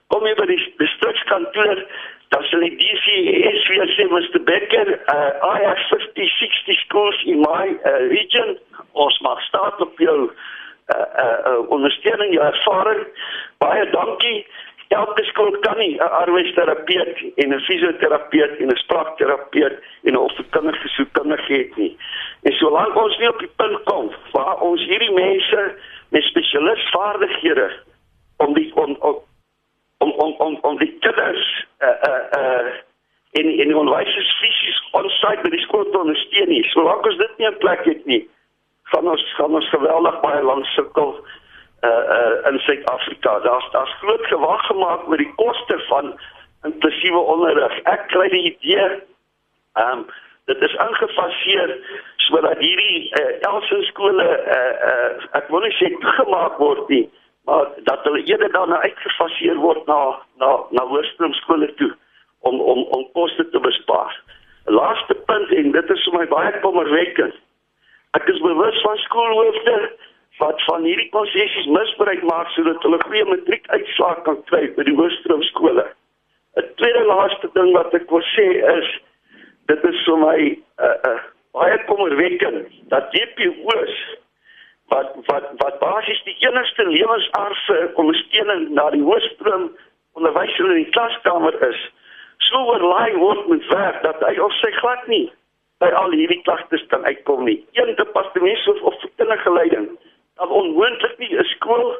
kom 0.10 0.26
jy 0.26 0.36
by 0.40 0.46
die 0.50 0.62
distrikskantoor 0.82 1.84
dan 2.30 2.44
sal 2.50 2.62
die 2.66 2.76
DCS 2.78 3.68
weer 3.72 3.90
sê 3.96 4.06
Mr 4.10 4.42
Becker 4.46 4.90
uh, 4.94 5.32
I 5.46 5.66
have 5.66 5.82
50 5.90 6.30
60 6.38 6.78
schools 6.86 7.18
in 7.26 7.42
my 7.42 7.74
uh, 7.74 8.06
region. 8.14 8.58
Ons 8.94 9.18
mag 9.26 9.42
staat 9.48 9.82
op 9.82 9.98
jou 10.02 10.18
uh, 10.30 10.96
uh, 10.96 11.60
ondersteuning 11.74 12.34
jou 12.36 12.46
ervaring. 12.46 13.06
Baie 13.64 13.86
dankie. 13.94 14.46
Elke 14.94 15.24
skool 15.30 15.58
kan 15.66 15.78
nie 15.78 15.98
'n 15.98 16.12
arbeidsterapeut 16.22 17.18
en 17.42 17.54
'n 17.54 17.66
fisioterapeut 17.70 18.58
en 18.60 18.70
'n 18.74 18.82
spraakterapeut 18.86 19.78
en 20.04 20.14
'n 20.14 20.24
opvoedkundige 20.28 20.88
sielkundige 20.88 21.54
hê 21.54 21.78
nie. 21.78 21.98
En 22.42 22.54
solank 22.54 22.96
ons 22.96 23.18
nie 23.18 23.30
op 23.30 23.40
die 23.40 23.54
punt 23.56 23.84
kom 23.84 24.12
waar 24.32 24.58
ons 24.62 24.86
hierdie 24.86 25.14
mense 25.14 25.76
met 26.10 26.24
spesialistvaardighede 26.24 27.70
om 28.38 28.54
die 28.54 28.72
om, 28.76 28.98
om 29.00 29.18
om 30.00 30.12
om 30.12 30.34
om 30.38 30.58
om 30.62 30.78
die 30.78 30.98
kinders 31.00 31.66
uh 31.80 31.88
uh 32.10 32.40
uh 32.40 32.72
in 33.32 33.50
in 33.60 33.76
onderwysers 33.76 34.32
fisies 34.42 34.80
onsite 34.92 35.44
by 35.44 35.52
die 35.54 35.66
skool 35.66 35.86
te 35.92 36.00
ondersteun 36.00 36.50
nie. 36.50 36.64
Solank 36.74 37.06
ons 37.06 37.20
dit 37.20 37.38
nie 37.38 37.48
in 37.48 37.60
plek 37.64 37.84
het 37.86 38.06
nie, 38.06 38.22
gaan 38.94 39.10
ons 39.12 39.26
gaan 39.38 39.60
ons 39.60 39.70
geweldig 39.70 40.20
baie 40.24 40.42
lank 40.44 40.66
sukkel 40.76 41.14
uh 41.90 41.90
uh 42.18 42.52
in 42.52 42.60
Suid-Afrika. 42.66 43.40
Daar's 43.46 43.68
daar's 43.76 43.98
groot 44.02 44.26
gewag 44.32 44.66
gemaak 44.72 45.08
oor 45.10 45.22
die 45.22 45.34
koste 45.36 45.80
van 45.92 46.16
inklusiewe 46.64 47.20
onderrig. 47.36 47.78
Ek 47.84 48.08
kry 48.16 48.28
die 48.34 48.46
idee 48.54 48.88
ehm 48.88 50.00
um, 50.00 50.08
dit 50.50 50.62
is 50.66 50.76
ingefaseer 50.82 51.76
sodat 52.26 52.58
hierdie 52.58 53.12
uh, 53.22 53.52
Elsen 53.52 53.84
skole 53.92 54.26
uh 54.26 54.74
uh 54.90 55.38
ek 55.38 55.52
wil 55.54 55.62
nie 55.62 55.76
sê 55.78 55.92
toegemaak 56.02 56.58
word 56.58 56.90
nie 56.90 57.06
maar 57.46 57.68
dat 57.84 58.04
hulle 58.04 58.24
eerder 58.24 58.52
dan 58.52 58.74
uitgefaseer 58.74 59.56
word 59.56 59.86
na 59.86 60.00
na 60.42 60.50
na 60.70 60.86
hoërskoolskole 60.92 61.74
toe 61.82 61.92
om 62.40 62.60
om 62.62 62.84
om 62.84 63.08
koste 63.14 63.50
te 63.50 63.60
bespaar. 63.60 64.22
Laaste 64.66 65.16
punt 65.16 65.52
en 65.52 65.72
dit 65.72 65.90
is 65.90 66.04
vir 66.08 66.20
my 66.20 66.28
baie 66.28 66.60
kommerwekkend. 66.60 67.36
Ek 68.18 68.28
is 68.34 68.42
bewus 68.42 68.82
van 68.82 68.98
skoolhoofde 68.98 69.78
wat 70.40 70.64
van 70.66 70.84
hierdie 70.88 71.10
konsessies 71.10 71.68
misbruik 71.76 72.22
maak 72.24 72.52
sodat 72.56 72.84
hulle 72.84 73.00
goeie 73.04 73.26
matriekuitslae 73.26 74.22
kan 74.28 74.40
kry 74.52 74.68
by 74.78 74.86
die 74.88 74.96
hoërskoolskole. 75.00 75.86
'n 76.58 76.70
Tweede 76.76 77.04
laaste 77.06 77.50
ding 77.54 77.74
wat 77.76 77.94
ek 77.94 78.10
wil 78.12 78.24
sê 78.36 78.48
is 78.78 78.88
dit 79.72 79.84
is 79.92 80.06
vir 80.06 80.18
my 80.24 80.38
'n 80.38 80.56
uh, 80.86 80.96
uh, 81.12 81.20
baie 81.54 81.78
kommerwekkend 81.86 82.68
dat 82.94 83.12
DPO's 83.14 83.96
wat 84.90 85.16
wat 85.30 85.50
wat 85.62 85.80
basies 85.80 86.22
die 86.24 86.36
enigste 86.48 86.86
lewensaardse 86.88 87.92
ondersteuning 87.94 88.70
na 88.78 88.90
die 88.96 89.06
hoëstroom 89.06 89.70
onderwyser 90.18 90.70
in 90.70 90.84
die 90.84 90.94
klaskamer 90.96 91.56
is 91.70 91.82
so 92.50 92.62
oorlaai 92.74 93.14
word 93.18 93.48
met 93.48 93.68
werk 93.74 94.02
dat 94.04 94.22
hy 94.28 94.36
of 94.46 94.54
sy 94.62 94.72
glad 94.82 95.08
nie 95.12 95.26
by 95.84 95.90
al 95.96 96.12
hierdie 96.12 96.42
klagtes 96.44 96.84
kan 96.92 97.06
uitkom 97.08 97.46
nie. 97.48 97.60
Een 97.80 97.96
departement 97.96 98.68
of 98.74 98.82
of 98.92 99.02
kinderlike 99.16 99.54
leiding 99.54 99.90
dan 100.40 100.50
onmoontlik 100.62 101.18
nie 101.18 101.36
'n 101.36 101.44
skool 101.56 101.96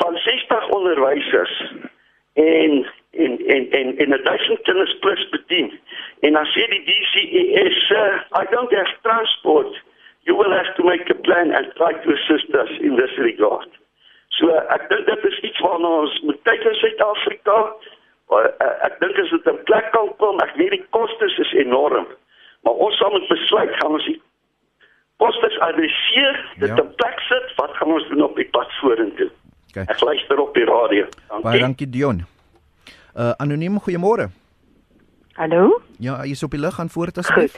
van 0.00 0.16
60 0.16 0.68
onderwysers 0.68 1.54
en 2.34 2.86
en 3.10 3.32
en 3.46 3.70
en 3.70 3.98
en 3.98 4.10
'n 4.14 4.22
duisend 4.22 4.62
kinders 4.62 4.98
plus 4.98 5.28
bedien. 5.28 5.80
En 6.20 6.32
dan 6.32 6.46
sê 6.46 6.66
die 6.68 6.84
DCES 6.88 7.90
uh, 7.90 8.40
I 8.42 8.44
don't 8.50 8.72
have 8.72 8.94
transport 9.02 9.82
you 10.26 10.34
will 10.34 10.52
have 10.52 10.70
to 10.76 10.82
make 10.84 11.08
a 11.10 11.18
plan 11.26 11.54
and 11.54 11.66
try 11.76 11.92
to 11.92 12.08
assist 12.16 12.50
us 12.62 12.70
in 12.82 12.96
this 13.00 13.14
regard. 13.18 13.70
So 14.38 14.50
ek 14.74 14.88
dink 14.90 15.06
dit 15.08 15.24
is 15.30 15.38
iets 15.48 15.60
waarna 15.64 15.90
ons 16.02 16.14
moet 16.28 16.40
kyk 16.48 16.64
in 16.68 16.76
Suid-Afrika. 16.82 17.56
Uh, 18.34 18.48
ek 18.88 18.98
dink 19.00 19.18
as 19.22 19.30
dit 19.32 19.46
'n 19.52 19.58
plek 19.70 19.86
kan 19.94 20.10
kom, 20.20 20.40
ek 20.42 20.56
weet 20.58 20.74
die 20.74 20.84
kostes 20.90 21.38
is 21.38 21.52
enorm. 21.62 22.06
Maar 22.66 22.74
ons 22.74 22.98
sal 22.98 23.10
moet 23.14 23.28
besluit 23.30 23.72
gaan 23.80 23.94
ons 23.98 24.06
die 24.10 24.20
kostes 25.22 25.56
adresseer, 25.68 26.36
dit 26.58 26.68
ja. 26.68 26.82
'n 26.82 26.94
plek 27.00 27.20
sit, 27.30 27.46
wat 27.56 27.72
gaan 27.78 27.92
ons 27.96 28.08
doen 28.08 28.22
op 28.22 28.36
die 28.36 28.50
pad 28.50 28.68
vorentoe? 28.80 29.30
Okay. 29.70 29.86
Ek 29.88 30.00
luister 30.00 30.40
op 30.40 30.54
die 30.54 30.64
radio. 30.64 31.06
Dankie. 31.28 31.42
Baie 31.42 31.60
dankie 31.60 31.88
Dion. 31.88 32.26
Uh 33.14 33.32
anoniem 33.38 33.80
goeiemôre. 33.80 34.28
Hallo? 35.36 35.80
Ja, 36.00 36.24
jy 36.24 36.32
is 36.32 36.42
op 36.42 36.50
die 36.50 36.60
lig 36.60 36.80
aan 36.80 36.88
voort 36.88 37.18
asseblief. 37.18 37.56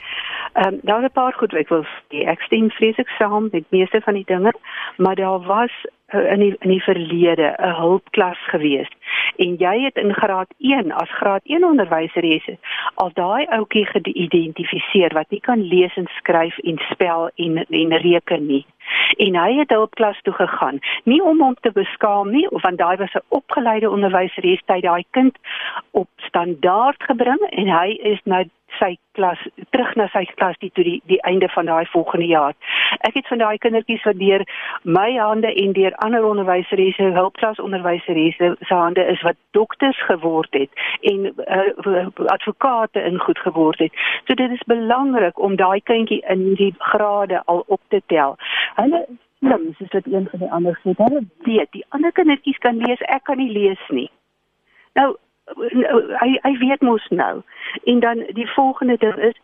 Ehm 0.53 0.75
um, 0.75 0.81
daar 0.83 1.03
'n 1.03 1.11
paar 1.13 1.33
goed 1.33 1.53
wat 1.53 1.61
ek 1.61 1.69
wil 1.69 1.85
sê. 1.85 2.25
Ek 2.27 2.41
stem 2.41 2.71
vreeslik 2.71 3.09
saam 3.09 3.49
met 3.53 3.65
meeste 3.71 4.01
van 4.01 4.15
die 4.15 4.25
dinge, 4.27 4.53
maar 4.97 5.15
daar 5.15 5.41
was 5.41 5.73
uh, 6.15 6.33
in 6.33 6.39
die 6.39 6.57
in 6.59 6.69
die 6.69 6.83
verlede 6.83 7.55
'n 7.59 7.75
hulpklas 7.75 8.39
geweest 8.49 8.95
en 9.37 9.57
jy 9.57 9.75
het 9.85 9.97
in 9.97 10.15
graad 10.15 10.51
1 10.59 10.93
as 10.93 11.11
graad 11.11 11.41
1 11.45 11.65
onderwyser 11.65 12.25
is 12.25 12.47
al 12.95 13.11
daai 13.15 13.47
ouetjie 13.47 13.87
geïdentifiseer 13.87 15.15
wat 15.15 15.31
nie 15.31 15.41
kan 15.41 15.63
lees 15.63 15.97
en 15.97 16.09
skryf 16.17 16.59
en 16.59 16.79
spel 16.91 17.31
en 17.35 17.65
en 17.69 17.97
reken 17.97 18.47
nie 18.47 18.65
en 19.17 19.41
hy 19.43 19.51
het 19.59 19.71
hulpklas 19.71 20.21
toe 20.23 20.35
gegaan 20.35 20.79
nie 21.05 21.23
om 21.23 21.41
hom 21.41 21.57
te 21.61 21.73
beskaam 21.73 22.31
nie 22.31 22.47
want 22.51 22.79
daai 22.79 22.97
was 22.97 23.15
'n 23.15 23.27
opgeleide 23.29 23.91
onderwyser 23.91 24.45
het 24.51 24.75
hy 24.75 24.81
daai 24.81 25.05
kind 25.11 25.39
op 25.91 26.09
standaard 26.17 27.03
gebring 27.03 27.43
en 27.51 27.69
hy 27.69 27.89
is 28.03 28.21
nou 28.25 28.45
sy 28.77 28.97
klas 29.17 29.41
terug 29.73 29.95
na 29.97 30.07
sy 30.13 30.23
klas 30.39 30.59
die 30.63 30.71
toe 30.75 30.85
die 30.87 30.99
die 31.11 31.19
einde 31.27 31.49
van 31.55 31.67
daai 31.67 31.87
volgende 31.91 32.29
jaar. 32.29 32.55
Ek 33.09 33.17
het 33.19 33.27
van 33.31 33.41
daai 33.43 33.59
kindertjies 33.63 34.05
wat 34.07 34.19
deur 34.21 34.45
my 34.85 35.09
hande 35.17 35.51
en 35.63 35.73
deur 35.77 35.97
ander 36.05 36.25
onderwysers, 36.25 37.01
hulpklas 37.19 37.61
onderwysers 37.65 38.37
se 38.39 38.75
hande 38.75 39.05
is 39.15 39.23
wat 39.27 39.39
dokters 39.57 39.99
geword 40.11 40.55
het 40.55 40.71
en 41.11 41.33
uh, 41.33 42.07
advokate 42.37 43.03
in 43.03 43.19
goed 43.19 43.39
geword 43.39 43.83
het. 43.83 43.93
So 44.27 44.35
dit 44.35 44.51
is 44.51 44.65
belangrik 44.71 45.41
om 45.41 45.57
daai 45.57 45.81
kindjie 45.81 46.21
in 46.29 46.55
die 46.61 46.75
grade 46.79 47.43
al 47.47 47.65
op 47.67 47.81
te 47.89 48.03
tel. 48.07 48.37
Hulle 48.79 49.05
slim, 49.39 49.71
soos 49.79 49.93
wat 49.93 50.07
een 50.07 50.29
van 50.31 50.43
die 50.43 50.51
ander 50.59 50.81
sê, 50.83 50.95
hulle 50.99 51.25
weet 51.47 51.73
die 51.77 51.85
ander 51.97 52.13
kindertjies 52.13 52.59
kan 52.65 52.79
lees, 52.85 53.03
ek 53.15 53.25
kan 53.31 53.41
nie 53.41 53.51
lees 53.53 53.89
nie. 53.95 54.11
Nou 54.99 55.15
hy 56.21 56.35
hy 56.45 56.53
weet 56.61 56.85
mos 56.85 57.07
nou. 57.09 57.41
En 57.85 58.01
dan 58.05 58.27
die 58.37 58.49
volgende 58.53 58.97
ding 59.01 59.17
is 59.31 59.39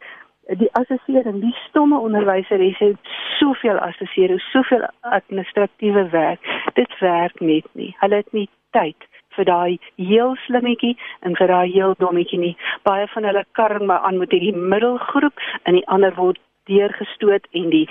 die 0.61 0.68
assessering, 0.73 1.40
die 1.40 1.57
stomme 1.68 1.99
onderwyser 1.99 2.61
het 2.61 3.12
soveel 3.38 3.79
assessering, 3.79 4.40
soveel 4.53 4.85
administratiewe 5.01 6.09
werk. 6.12 6.44
Dit 6.75 6.99
werk 7.01 7.40
net 7.40 7.68
nie. 7.73 7.94
Hulle 7.99 8.20
het 8.23 8.33
nie 8.33 8.49
tyd 8.77 9.09
vir 9.35 9.49
daai 9.49 9.79
heel 9.97 10.37
slimmetjie 10.47 10.94
en 11.27 11.37
vir 11.38 11.51
daai 11.51 11.70
heel 11.73 11.94
dommetjie 11.99 12.38
nie. 12.38 12.57
Baie 12.87 13.07
van 13.14 13.25
hulle 13.25 13.44
karring 13.59 13.87
maar 13.87 14.05
aan 14.07 14.18
met 14.18 14.31
hierdie 14.31 14.55
middelgroep 14.57 15.40
en 15.62 15.81
die 15.81 15.87
ander 15.88 16.14
word 16.14 16.38
deurgestoot 16.70 17.46
en 17.53 17.68
die 17.70 17.85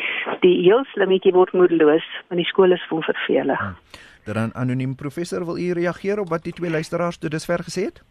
die 0.45 0.55
heel 0.63 0.85
slimmetjie 0.93 1.33
word 1.35 1.53
moedeloos 1.53 2.07
want 2.27 2.41
die 2.41 2.49
skool 2.49 2.71
is 2.71 2.87
vol 2.89 3.03
vervelig. 3.05 3.59
Hmm. 3.59 3.75
Dan 4.25 4.55
anoniem 4.55 4.95
professor 4.95 5.45
wil 5.45 5.57
u 5.57 5.71
reageer 5.73 6.19
op 6.19 6.29
wat 6.29 6.43
die 6.43 6.53
twee 6.53 6.71
luisteraars 6.71 7.17
tot 7.17 7.31
dusver 7.31 7.63
gesê 7.67 7.89
het? 7.89 8.03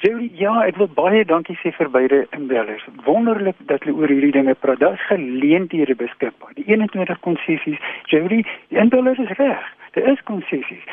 Jerry, 0.00 0.30
ja, 0.32 0.52
ek 0.64 0.78
wil 0.80 0.88
baie 0.96 1.24
dankie 1.28 1.58
sê 1.60 1.74
vir 1.76 1.90
beide 1.92 2.22
inbellers. 2.36 2.86
Wonderlik 3.04 3.58
dat 3.68 3.82
hulle 3.84 3.98
oor 3.98 4.08
hierdie 4.08 4.32
dinge 4.32 4.54
praat. 4.56 4.80
Daar's 4.80 5.02
geleenthede 5.10 5.94
beskikbaar. 5.94 6.54
Die 6.56 6.64
21 6.64 7.20
konsessies, 7.20 7.82
Jerry, 8.08 8.40
die 8.72 8.80
inbellers 8.80 9.20
is 9.20 9.34
reg. 9.36 9.66
Daar 9.92 10.08
is 10.14 10.22
konsessies. 10.24 10.86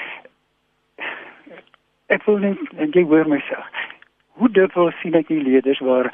Ek 2.11 2.25
wil 2.27 2.43
net 2.43 2.59
en 2.75 2.91
jy 2.91 3.05
hoor 3.07 3.29
myself. 3.31 3.79
Hoe 4.41 4.51
dit 4.51 4.75
wil 4.75 4.91
sien 4.99 5.15
ek 5.15 5.31
die 5.31 5.39
leerders 5.39 5.79
waar 5.79 6.11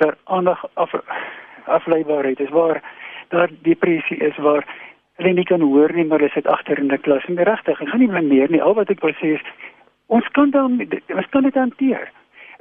daar 0.00 0.16
aandag 0.24 0.64
af 0.80 0.96
afleibaarheid 1.70 2.40
is 2.40 2.54
waar 2.54 2.82
daar 3.28 3.50
depressie 3.62 4.16
is 4.16 4.36
waar 4.36 4.64
hulle 5.20 5.32
nie 5.32 5.44
kan 5.44 5.60
hoor 5.60 5.92
nie 5.92 6.04
maar 6.04 6.18
hulle 6.18 6.32
sit 6.34 6.46
agter 6.46 6.78
in 6.78 6.88
die 6.88 6.98
klas. 6.98 7.26
En 7.28 7.36
regtig 7.36 7.80
ek 7.80 7.88
gaan 7.88 8.02
nie 8.02 8.08
blameer 8.08 8.50
nie. 8.50 8.62
Al 8.62 8.74
wat 8.78 8.90
ek 8.90 9.04
wil 9.04 9.14
sê 9.20 9.36
is 9.38 9.44
ons 10.06 10.26
kan 10.36 10.50
dan 10.50 10.80
ons 11.14 11.30
kan 11.30 11.46
dit 11.46 11.54
hanteer. 11.54 12.10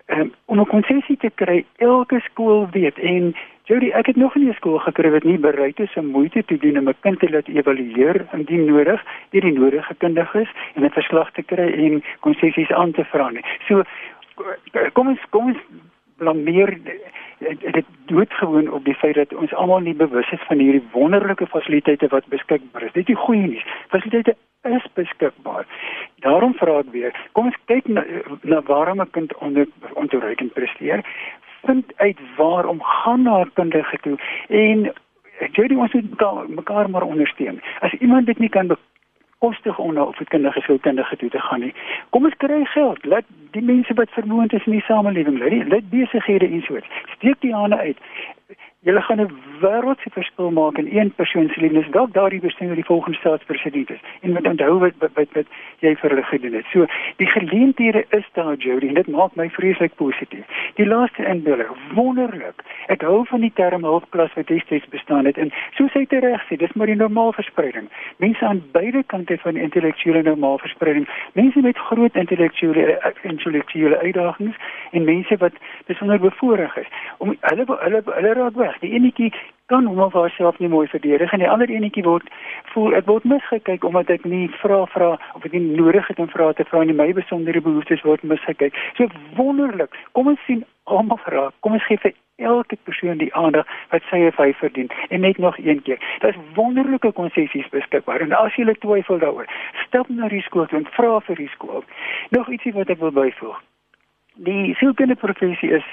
Um, 0.09 0.33
om 0.45 0.59
'n 0.59 0.65
konsessie 0.65 1.17
te 1.17 1.29
kry 1.35 1.65
elke 1.77 2.19
skool 2.19 2.67
weet. 2.71 2.97
En 2.97 3.35
Jody 3.69 3.89
ek 3.93 4.05
het 4.05 4.15
nog 4.15 4.35
nie 4.35 4.49
'n 4.49 4.53
skool 4.53 4.79
gekry 4.79 5.09
wat 5.09 5.23
nie 5.23 5.37
bereid 5.37 5.79
is 5.79 5.93
om 5.95 6.05
moeite 6.05 6.43
te 6.45 6.57
doen 6.57 6.77
om 6.77 6.89
'n 6.89 6.95
kind 6.99 7.19
te 7.19 7.29
laat 7.29 7.47
evalueer 7.47 8.25
indien 8.33 8.65
nodig 8.65 9.03
deur 9.29 9.41
die 9.41 9.59
nodige 9.59 9.95
kundiges 9.97 10.49
en 10.73 10.83
'n 10.83 10.89
verslag 10.89 11.31
te 11.31 11.43
kry 11.43 11.69
en 11.85 12.03
konsessies 12.19 12.71
aan 12.71 12.91
te 12.91 13.05
vra 13.05 13.29
nie. 13.29 13.45
So 13.67 13.83
kom 14.93 15.07
ons 15.07 15.19
kom 15.29 15.45
ons 15.45 15.57
blameer 16.19 16.77
dit 17.39 17.85
doodgewoon 18.11 18.71
op 18.71 18.85
die 18.85 18.95
feit 18.95 19.15
dat 19.15 19.33
ons 19.33 19.53
almal 19.53 19.79
nie 19.79 19.95
bewus 19.95 20.31
is 20.35 20.43
van 20.47 20.59
hierdie 20.59 20.83
wonderlike 20.91 21.47
fasiliteite 21.47 22.07
wat 22.11 22.27
beskikbaar 22.33 22.83
is. 22.83 22.93
Dit 22.93 23.09
is 23.09 23.19
goeie 23.25 23.47
nuus. 23.47 23.65
Fasiliteite 23.93 24.35
is 24.67 24.85
beskikbaar. 24.93 25.67
Daarom 26.25 26.53
vra 26.59 26.79
ek 26.83 26.91
weer, 26.91 27.15
kom 27.31 27.47
ons 27.51 27.59
kyk 27.71 27.87
na, 27.87 28.03
na 28.43 28.61
waarom 28.67 29.01
'n 29.01 29.11
kind 29.15 29.35
onder 29.37 29.67
ontoereikend 29.93 30.53
presteer. 30.53 31.05
Vind 31.65 31.93
uit 31.95 32.19
waarom 32.35 32.81
gaan 32.81 33.23
na 33.23 33.41
'n 33.43 33.51
kundige 33.53 33.97
toe 34.01 34.17
en 34.49 34.91
ek 35.39 35.51
sê 35.55 35.67
jy 35.67 35.73
moet 35.73 36.49
mekaar 36.55 36.89
maar 36.89 37.03
ondersteun. 37.03 37.61
As 37.79 37.93
iemand 37.93 38.25
dit 38.25 38.39
nie 38.39 38.49
kan 38.49 38.67
kostig 39.39 39.77
om 39.79 39.93
na 39.93 40.03
opvoedkundige 40.03 40.61
sielkundige 40.61 41.15
toe 41.15 41.29
te 41.29 41.39
gaan 41.39 41.59
nie. 41.59 41.73
Kom 42.09 42.25
ons 42.27 42.37
kry 42.37 42.63
geld. 42.65 43.05
Laat 43.05 43.27
die 43.55 43.63
mense 43.63 43.93
wat 43.93 44.11
vermoond 44.15 44.53
is 44.53 44.65
in 44.65 44.77
die 44.77 44.87
samelewing, 44.87 45.39
laat 45.71 45.89
besighede 45.89 46.47
en 46.47 46.61
so. 46.67 46.79
Steek 47.15 47.39
die 47.45 47.53
hande 47.55 47.77
uit. 47.77 47.97
Julle 48.81 49.01
gaan 49.01 49.19
'n 49.19 49.31
wêreldse 49.61 50.09
verskil 50.09 50.51
maak 50.51 50.77
in 50.77 50.87
een 50.97 51.11
persoon 51.15 51.49
se 51.49 51.59
lewe. 51.59 51.89
Dalk 51.89 52.13
daardie 52.13 52.39
bestemmer 52.39 52.75
die 52.75 52.85
volgende 52.85 53.17
staatspresident 53.17 53.89
is. 53.89 53.99
En 54.21 54.31
moet 54.31 54.47
onthou 54.47 54.79
wat 54.79 54.93
wat 54.97 55.11
wat, 55.33 55.47
jy 55.79 55.95
vir 55.95 56.09
hulle 56.09 56.23
gedoen 56.23 56.53
het. 56.53 56.65
So, 56.71 56.85
die 57.15 57.29
geleenthede 57.29 58.05
is 58.09 58.27
daar, 58.33 58.55
Jody, 58.55 58.87
en 58.87 58.93
dit 58.93 59.07
maak 59.07 59.35
my 59.35 59.49
vreeslik 59.49 59.95
positief. 59.95 60.45
Die 60.75 60.85
laaste 60.85 61.25
inbeller, 61.25 61.67
wonderlik. 61.93 62.63
Ek 62.87 63.01
hou 63.01 63.25
van 63.25 63.41
die 63.41 63.51
term 63.53 63.83
hulpklas 63.83 64.33
wat 64.33 64.47
destyds 64.47 64.87
bestaan 64.87 65.25
het 65.25 65.37
en 65.37 65.51
soos 65.71 65.93
hy 65.93 66.05
reg 66.09 66.43
sê, 66.47 66.55
dis 66.55 66.73
maar 66.73 66.87
die 66.87 66.95
normaal 66.95 67.33
verspreiding. 67.33 67.89
Mense 68.17 68.45
aan 68.45 68.63
beide 68.71 69.03
kante 69.03 69.37
van 69.37 69.55
intellektuele 69.55 70.21
normaal 70.21 70.57
verspreiding. 70.57 71.07
Mense 71.33 71.61
met 71.61 71.77
groot 71.77 72.15
intellektuele 72.15 72.99
intellektuele 73.23 73.99
uitdagings 73.99 74.55
en 74.91 75.03
mense 75.03 75.37
wat 75.37 75.53
besonder 75.85 76.19
bevoorreg 76.19 76.77
is. 76.77 76.87
Om 77.17 77.35
hulle 77.41 77.65
hulle 77.67 78.03
hulle 78.05 78.33
raak 78.33 78.55
weg. 78.69 78.79
Die 78.83 78.93
enetjie 78.93 79.33
kan 79.69 79.85
hom 79.85 79.99
of 79.99 80.13
haarself 80.13 80.57
nie 80.59 80.69
mooi 80.69 80.87
verdedig 80.87 81.33
en 81.33 81.43
die 81.43 81.49
ander 81.49 81.69
enetjie 81.69 82.03
word 82.03 82.29
voel 82.73 82.95
ek 82.97 83.05
word 83.09 83.25
misgekyk 83.29 83.83
omdat 83.85 84.09
ek 84.09 84.25
nie 84.25 84.47
vra 84.61 84.79
vra 84.93 85.11
of 85.37 85.45
ek 85.45 85.53
nie 85.53 85.65
nodig 85.77 86.07
het 86.09 86.19
om 86.19 86.29
vra 86.31 86.49
te 86.53 86.65
vra 86.71 86.83
nie 86.83 86.97
my 86.97 87.11
besondere 87.13 87.61
behoeftes 87.61 88.01
word 88.07 88.23
misgekyk. 88.23 88.77
So 88.97 89.09
wonderlik. 89.37 89.93
Kom 90.17 90.31
ons 90.33 90.41
sien 90.47 90.65
almal 90.89 91.21
vra. 91.25 91.49
Kom 91.61 91.77
ons 91.77 91.85
gee 91.85 92.01
vir 92.01 92.15
elke 92.39 92.77
persoon 92.87 93.19
die 93.19 93.33
aandag 93.35 93.67
wat 93.91 94.05
sy 94.09 94.21
of 94.29 94.37
hy 94.41 94.53
verdien. 94.61 94.89
En 95.09 95.21
net 95.27 95.37
nog 95.37 95.57
een 95.59 95.81
keer. 95.85 95.99
Daar's 96.23 96.39
wonderlike 96.55 97.11
konsessies 97.17 97.67
beskikbaar 97.73 98.23
en 98.25 98.33
as 98.37 98.55
jy 98.55 98.73
twyfel 98.79 99.19
daaroor, 99.19 99.49
stap 99.85 100.09
na 100.09 100.31
die 100.31 100.41
skool 100.47 100.69
en 100.71 100.87
vra 100.95 101.19
vir 101.27 101.43
die 101.43 101.51
skool. 101.55 101.83
Nog 102.35 102.49
ietsie 102.49 102.73
wat 102.73 102.89
ek 102.89 103.03
wil 103.03 103.13
byvoeg. 103.13 103.59
Die 104.39 104.73
sielkundige 104.79 105.19
professie 105.19 105.73
is 105.75 105.85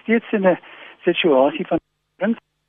steeds 0.00 0.32
in 0.32 0.48
'n 0.48 0.58
situasie 1.04 1.66
van 1.66 1.78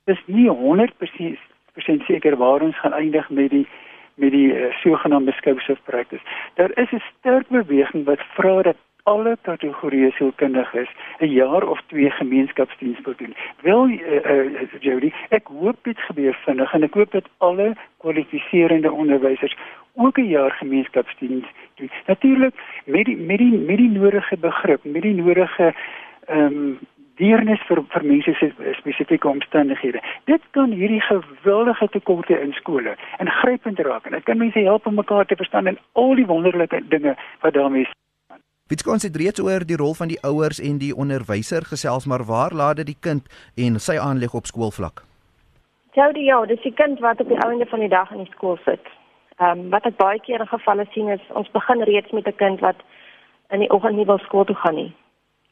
dis 0.04 0.22
nie 0.26 0.50
100% 0.50 2.06
seker 2.06 2.36
waar 2.36 2.60
ons 2.60 2.78
gaan 2.78 2.92
eindig 2.92 3.30
met 3.30 3.50
die 3.50 3.66
met 4.14 4.30
die 4.30 4.52
uh, 4.52 4.72
sogenaamde 4.82 5.32
scopes 5.32 5.68
of 5.68 5.78
practice. 5.84 6.22
Daar 6.54 6.70
is 6.74 6.90
'n 6.92 7.02
sterk 7.18 7.48
beweging 7.48 8.04
wat 8.04 8.20
vra 8.34 8.62
dat 8.62 8.76
alle 9.02 9.36
kategorieë 9.42 10.10
sielkundiges 10.10 10.90
'n 11.18 11.26
jaar 11.26 11.68
of 11.68 11.80
twee 11.86 12.10
gemeenskapsdiens 12.10 12.98
moet 13.04 13.18
doen. 13.18 13.34
Wil 13.60 13.88
uh, 13.88 13.98
uh, 14.24 14.68
Jody, 14.80 15.12
ek 15.28 15.46
hoop 15.46 15.76
dit 15.82 15.98
gebeur 15.98 16.34
vinnig 16.44 16.72
en 16.72 16.82
ek 16.82 16.94
hoop 16.94 17.10
dat 17.10 17.28
alle 17.38 17.74
kwalifiserende 17.98 18.92
onderwysers 18.92 19.56
ook 19.94 20.18
'n 20.18 20.28
jaar 20.28 20.50
gemeenskapsdiens 20.50 21.46
doen. 21.74 21.90
Natuurlik 22.06 22.54
met 22.84 23.04
die 23.04 23.16
met 23.16 23.38
die 23.38 23.58
met 23.58 23.76
die 23.76 23.90
nodige 23.90 24.36
begrip, 24.36 24.84
met 24.84 25.02
die 25.02 25.14
nodige 25.14 25.74
ehm 26.26 26.44
um, 26.44 26.78
deernis 27.22 27.62
vir 27.68 27.82
vir 27.94 28.04
mense 28.12 28.34
se 28.40 28.50
spesifieke 28.80 29.28
omstandighede. 29.28 30.02
Dit 30.30 30.42
kan 30.58 30.74
hierdie 30.74 31.00
geweldige 31.08 31.88
tekorte 31.96 32.40
in 32.40 32.52
skole 32.58 32.96
ingrypend 33.22 33.78
raak 33.88 34.06
en 34.06 34.18
dit 34.18 34.28
kan 34.28 34.38
mense 34.38 34.68
help 34.68 34.86
om 34.86 35.00
mekaar 35.00 35.26
te 35.26 35.40
verstaan 35.42 35.66
en 35.66 35.78
al 35.92 36.14
die 36.20 36.26
wonderlike 36.26 36.82
dinge 36.94 37.16
wat 37.40 37.54
daarmee 37.54 37.86
Dit 38.72 38.84
konsentreer 38.88 39.36
oor 39.44 39.64
die 39.68 39.76
rol 39.76 39.92
van 39.98 40.08
die 40.08 40.20
ouers 40.24 40.60
en 40.68 40.78
die 40.80 40.94
onderwyser 40.96 41.66
gesels 41.68 42.06
maar 42.08 42.22
waar 42.24 42.54
laat 42.56 42.78
dit 42.80 42.86
die 42.92 43.00
kind 43.06 43.26
en 43.64 43.76
sy 43.86 43.98
aanleg 44.00 44.32
op 44.38 44.46
skoolvlak? 44.48 45.02
Jody, 45.92 46.24
ja, 46.24 46.38
dis 46.48 46.62
die 46.64 46.72
kind 46.72 47.02
wat 47.04 47.20
op 47.20 47.28
die 47.28 47.40
einde 47.44 47.66
van 47.68 47.82
die 47.84 47.90
dag 47.92 48.10
in 48.16 48.22
die 48.24 48.32
skool 48.32 48.56
sit. 48.64 48.86
Ehm 49.36 49.60
um, 49.60 49.68
wat 49.74 49.84
ek 49.90 49.98
baie 50.00 50.20
keer 50.24 50.40
in 50.40 50.48
gevalle 50.48 50.86
sien 50.94 51.10
is 51.12 51.26
ons 51.40 51.50
begin 51.52 51.84
reeds 51.90 52.16
met 52.16 52.26
'n 52.30 52.40
kind 52.44 52.64
wat 52.64 52.80
in 53.50 53.60
die 53.60 53.70
oggend 53.76 53.96
nie 53.96 54.08
wil 54.08 54.22
skool 54.24 54.48
toe 54.48 54.56
gaan 54.62 54.78
nie. 54.80 54.92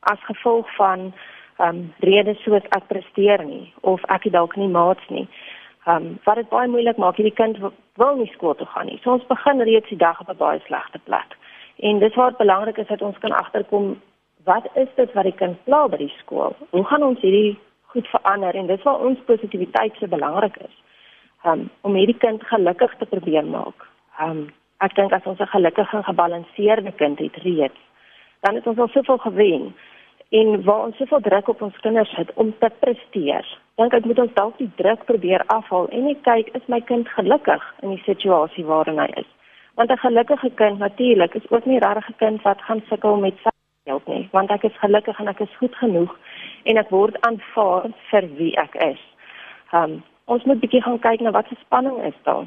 As 0.00 0.24
gevolg 0.30 0.66
van 0.76 1.12
um 1.60 1.92
redes 2.00 2.42
soos 2.44 2.66
ek 2.76 2.88
presteer 2.88 3.44
nie 3.44 3.72
of 3.80 4.04
ek 4.08 4.28
het 4.28 4.32
dalk 4.32 4.56
nie 4.56 4.68
maats 4.68 5.08
nie. 5.08 5.28
Um 5.86 6.18
wat 6.24 6.36
dit 6.40 6.48
baie 6.48 6.68
moeilik 6.68 6.96
maak, 6.96 7.16
hierdie 7.16 7.36
kind 7.36 7.58
wil 8.00 8.16
nie 8.16 8.30
skool 8.34 8.54
toe 8.54 8.66
gaan 8.66 8.86
nie. 8.86 9.00
So 9.02 9.12
ons 9.12 9.26
begin 9.28 9.62
reeds 9.68 9.88
die 9.88 10.00
dag 10.00 10.20
op 10.20 10.28
'n 10.28 10.36
baie 10.36 10.60
slegte 10.66 10.98
plek. 11.04 11.36
En 11.78 11.98
dis 11.98 12.14
waar 12.14 12.30
dit 12.30 12.38
belangrik 12.38 12.78
is 12.78 12.86
dat 12.86 13.02
ons 13.02 13.18
kan 13.18 13.32
agterkom 13.32 14.00
wat 14.44 14.66
is 14.74 14.88
dit 14.96 15.12
wat 15.12 15.24
die 15.24 15.38
kind 15.42 15.64
pla 15.64 15.88
by 15.88 15.96
die 15.96 16.14
skool? 16.18 16.56
Hoe 16.70 16.84
gaan 16.84 17.02
ons 17.02 17.20
hierdie 17.20 17.58
goed 17.92 18.06
verander 18.06 18.54
en 18.54 18.66
dis 18.66 18.82
waar 18.82 19.00
ons 19.00 19.18
positiwiteit 19.26 19.96
so 19.98 20.06
belangrik 20.06 20.56
is. 20.56 20.76
Um 21.44 21.68
om 21.80 21.94
hierdie 21.94 22.18
kind 22.18 22.42
gelukkig 22.52 22.96
te 22.98 23.06
probeer 23.06 23.44
maak. 23.44 23.86
Um 24.22 24.48
ek 24.78 24.94
dink 24.94 25.12
as 25.12 25.26
ons 25.26 25.40
'n 25.40 25.54
gelukkige 25.54 25.96
en 25.96 26.04
gebalanseerde 26.04 26.92
kind 26.92 27.18
het 27.18 27.36
reeds, 27.36 27.80
dan 28.40 28.54
het 28.54 28.66
ons 28.66 28.78
al 28.78 28.88
soveel 28.88 29.18
gewen 29.18 29.74
en 30.30 30.62
waar 30.64 30.84
ons 30.84 30.96
soveel 30.96 31.20
druk 31.20 31.48
op 31.48 31.62
ons 31.62 31.78
kinders 31.82 32.14
sit 32.14 32.32
om 32.34 32.52
te 32.58 32.70
presteer. 32.78 33.46
Dink 33.74 33.94
ek 33.96 34.04
moet 34.06 34.18
ons 34.22 34.34
dalk 34.36 34.58
die 34.62 34.70
druk 34.78 35.02
probeer 35.08 35.42
afhaal 35.50 35.88
en 35.90 36.06
net 36.06 36.22
kyk 36.26 36.52
is 36.58 36.68
my 36.70 36.78
kind 36.90 37.08
gelukkig 37.16 37.64
in 37.82 37.96
die 37.96 38.02
situasie 38.06 38.64
waarin 38.68 39.02
hy 39.02 39.08
is. 39.22 39.30
Want 39.74 39.90
'n 39.90 40.04
gelukkige 40.04 40.50
kind 40.54 40.78
natuurlik 40.78 41.34
is 41.34 41.50
ook 41.50 41.66
nie 41.66 41.78
regtig 41.78 42.08
'n 42.10 42.18
kind 42.18 42.42
wat 42.42 42.62
gaan 42.62 42.82
sukkel 42.88 43.16
met 43.16 43.34
selfbeeld 43.42 44.06
nie, 44.06 44.28
want 44.32 44.50
ek 44.50 44.62
is 44.62 44.78
gelukkig 44.78 45.18
en 45.18 45.28
ek 45.28 45.40
is 45.40 45.56
goed 45.58 45.74
genoeg 45.74 46.18
en 46.64 46.76
ek 46.76 46.90
word 46.90 47.20
aanvaar 47.20 47.90
vir 48.10 48.24
wie 48.36 48.56
ek 48.56 48.74
is. 48.74 49.02
Um 49.72 50.02
ons 50.24 50.44
moet 50.44 50.60
bietjie 50.60 50.82
gaan 50.82 50.98
kyk 50.98 51.20
na 51.20 51.30
wat 51.30 51.46
se 51.48 51.56
spanning 51.60 52.02
is 52.04 52.18
daar. 52.22 52.46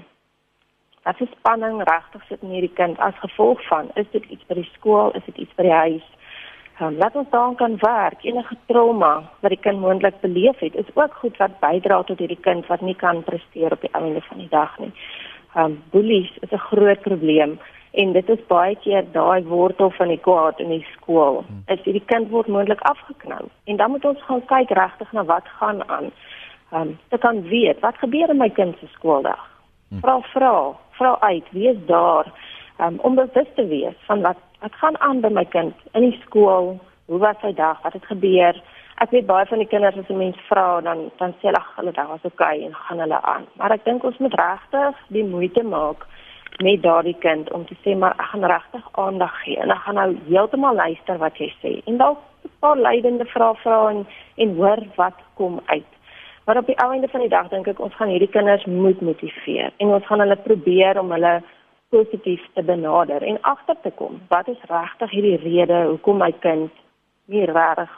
Wat 1.04 1.18
se 1.18 1.28
spanning 1.32 1.84
regtig 1.84 2.24
sit 2.28 2.42
in 2.42 2.50
hierdie 2.50 2.74
kind 2.74 3.00
as 3.00 3.16
gevolg 3.16 3.68
van 3.68 3.92
is 3.96 4.08
dit 4.12 4.26
iets 4.26 4.46
by 4.46 4.54
die 4.54 4.70
skool, 4.74 5.12
is 5.12 5.26
dit 5.26 5.38
iets 5.38 5.56
by 5.56 5.64
die 5.64 5.80
huis? 5.86 6.08
Um, 6.82 6.98
laat 6.98 7.16
ons 7.16 7.30
daaraan 7.30 7.56
kan 7.56 7.76
werk. 7.78 8.24
Enige 8.26 8.56
trauma 8.66 9.30
wat 9.40 9.52
die 9.54 9.60
kind 9.62 9.80
moontlik 9.80 10.16
beleef 10.22 10.60
het, 10.60 10.76
is 10.76 10.90
ook 10.94 11.14
goed 11.14 11.38
wat 11.38 11.60
bydra 11.62 12.02
tot 12.04 12.20
hierdie 12.20 12.40
kind 12.42 12.66
wat 12.68 12.82
nie 12.82 12.96
kan 12.96 13.22
presteer 13.24 13.72
op 13.72 13.82
die 13.82 13.94
einde 13.94 14.22
van 14.22 14.38
die 14.42 14.50
dag 14.50 14.80
nie. 14.80 14.92
Um 15.56 15.84
bullies 15.94 16.32
is 16.42 16.52
'n 16.52 16.58
groot 16.58 17.02
probleem 17.02 17.60
en 17.92 18.14
dit 18.14 18.30
is 18.30 18.46
baie 18.48 18.76
keer 18.76 19.06
daai 19.12 19.44
wortel 19.44 19.90
van 19.90 20.08
die 20.08 20.18
kwaad 20.18 20.60
in 20.60 20.70
die 20.70 20.86
skool. 20.94 21.46
Is 21.68 21.84
hierdie 21.84 22.06
kind 22.06 22.30
word 22.30 22.48
moontlik 22.48 22.82
afgeknou 22.82 23.50
en 23.64 23.76
dan 23.76 23.92
moet 23.92 24.06
ons 24.06 24.24
gaan 24.24 24.46
kyk 24.46 24.70
regtig 24.70 25.12
na 25.12 25.24
wat 25.24 25.48
gaan 25.48 25.90
aan. 25.90 26.12
Um 26.72 27.00
te 27.10 27.18
kan 27.18 27.42
weet 27.42 27.80
wat 27.80 27.98
gebeur 27.98 28.30
in 28.30 28.38
my 28.38 28.50
kind 28.50 28.78
se 28.80 28.88
skooldag. 28.88 29.50
Vra 30.02 30.22
vra, 30.22 30.74
vra 30.92 31.18
uit, 31.20 31.52
wie 31.52 31.70
is 31.70 31.86
daar? 31.86 32.26
Um 32.80 33.00
om 33.00 33.16
bewus 33.16 33.48
te 33.56 33.68
wees 33.68 33.96
van 34.06 34.22
wat 34.22 34.38
Ek 34.64 34.76
gaan 34.80 34.96
aan 35.04 35.20
by 35.20 35.28
my 35.28 35.44
kind 35.52 35.76
in 35.92 36.06
die 36.06 36.20
skool. 36.22 36.78
Hoe 37.12 37.18
was 37.20 37.36
sy 37.42 37.52
dag? 37.52 37.82
Wat 37.84 37.96
het 37.98 38.06
gebeur? 38.08 38.56
Ek 39.04 39.12
weet 39.12 39.26
baie 39.28 39.48
van 39.50 39.60
die 39.60 39.68
kinders 39.68 39.98
as 40.00 40.10
'n 40.10 40.18
mens 40.18 40.38
vra 40.48 40.80
dan 40.82 41.12
dan 41.20 41.34
sê 41.40 41.50
hulle 41.50 41.64
hulle 41.76 41.92
dag 41.92 42.08
was 42.08 42.24
oukei 42.24 42.58
okay, 42.58 42.66
en 42.66 42.76
gaan 42.76 43.00
hulle 43.00 43.20
aan. 43.22 43.46
Maar 43.58 43.72
ek 43.72 43.84
dink 43.84 44.04
ons 44.04 44.18
moet 44.18 44.34
regtig 44.34 44.96
die 45.08 45.24
moeite 45.24 45.64
maak 45.64 46.06
met 46.64 46.82
daardie 46.82 47.18
kind 47.20 47.52
om 47.52 47.66
te 47.66 47.76
sê 47.84 47.98
maar 47.98 48.16
ek 48.20 48.30
gaan 48.32 48.46
regtig 48.46 48.88
aandag 48.92 49.34
gee 49.44 49.58
en 49.58 49.72
ek 49.72 49.84
gaan 49.86 49.96
nou 49.96 50.16
heeltemal 50.28 50.76
luister 50.76 51.18
wat 51.18 51.38
jy 51.38 51.50
sê. 51.62 51.82
En 51.86 51.98
dalk 51.98 52.20
'n 52.44 52.50
paar 52.60 52.78
leidende 52.78 53.26
vrae 53.26 53.56
vra 53.56 53.90
en 53.90 54.08
en 54.36 54.56
hoor 54.56 54.80
wat 54.96 55.20
kom 55.34 55.60
uit. 55.66 55.92
Maar 56.46 56.58
op 56.58 56.66
die 56.66 56.82
einde 56.88 57.08
van 57.08 57.20
die 57.20 57.30
dag 57.30 57.50
dink 57.50 57.68
ek 57.68 57.80
ons 57.80 57.96
gaan 57.96 58.08
hierdie 58.08 58.32
kinders 58.32 58.66
moet 58.66 59.02
motiveer 59.02 59.72
en 59.78 59.88
ons 59.88 60.06
gaan 60.06 60.20
hulle 60.20 60.36
probeer 60.36 61.00
om 61.00 61.12
hulle 61.12 61.44
positief 61.94 62.42
te 62.54 62.64
benader 62.64 63.22
en 63.22 63.42
agter 63.42 63.78
te 63.82 63.92
kom 64.00 64.22
wat 64.34 64.48
is 64.48 64.66
regtig 64.70 65.12
hierdie 65.16 65.38
rede 65.44 65.80
hoekom 65.92 66.18
my 66.24 66.32
kind 66.46 66.72
nie 67.34 67.46
regtig 67.46 67.92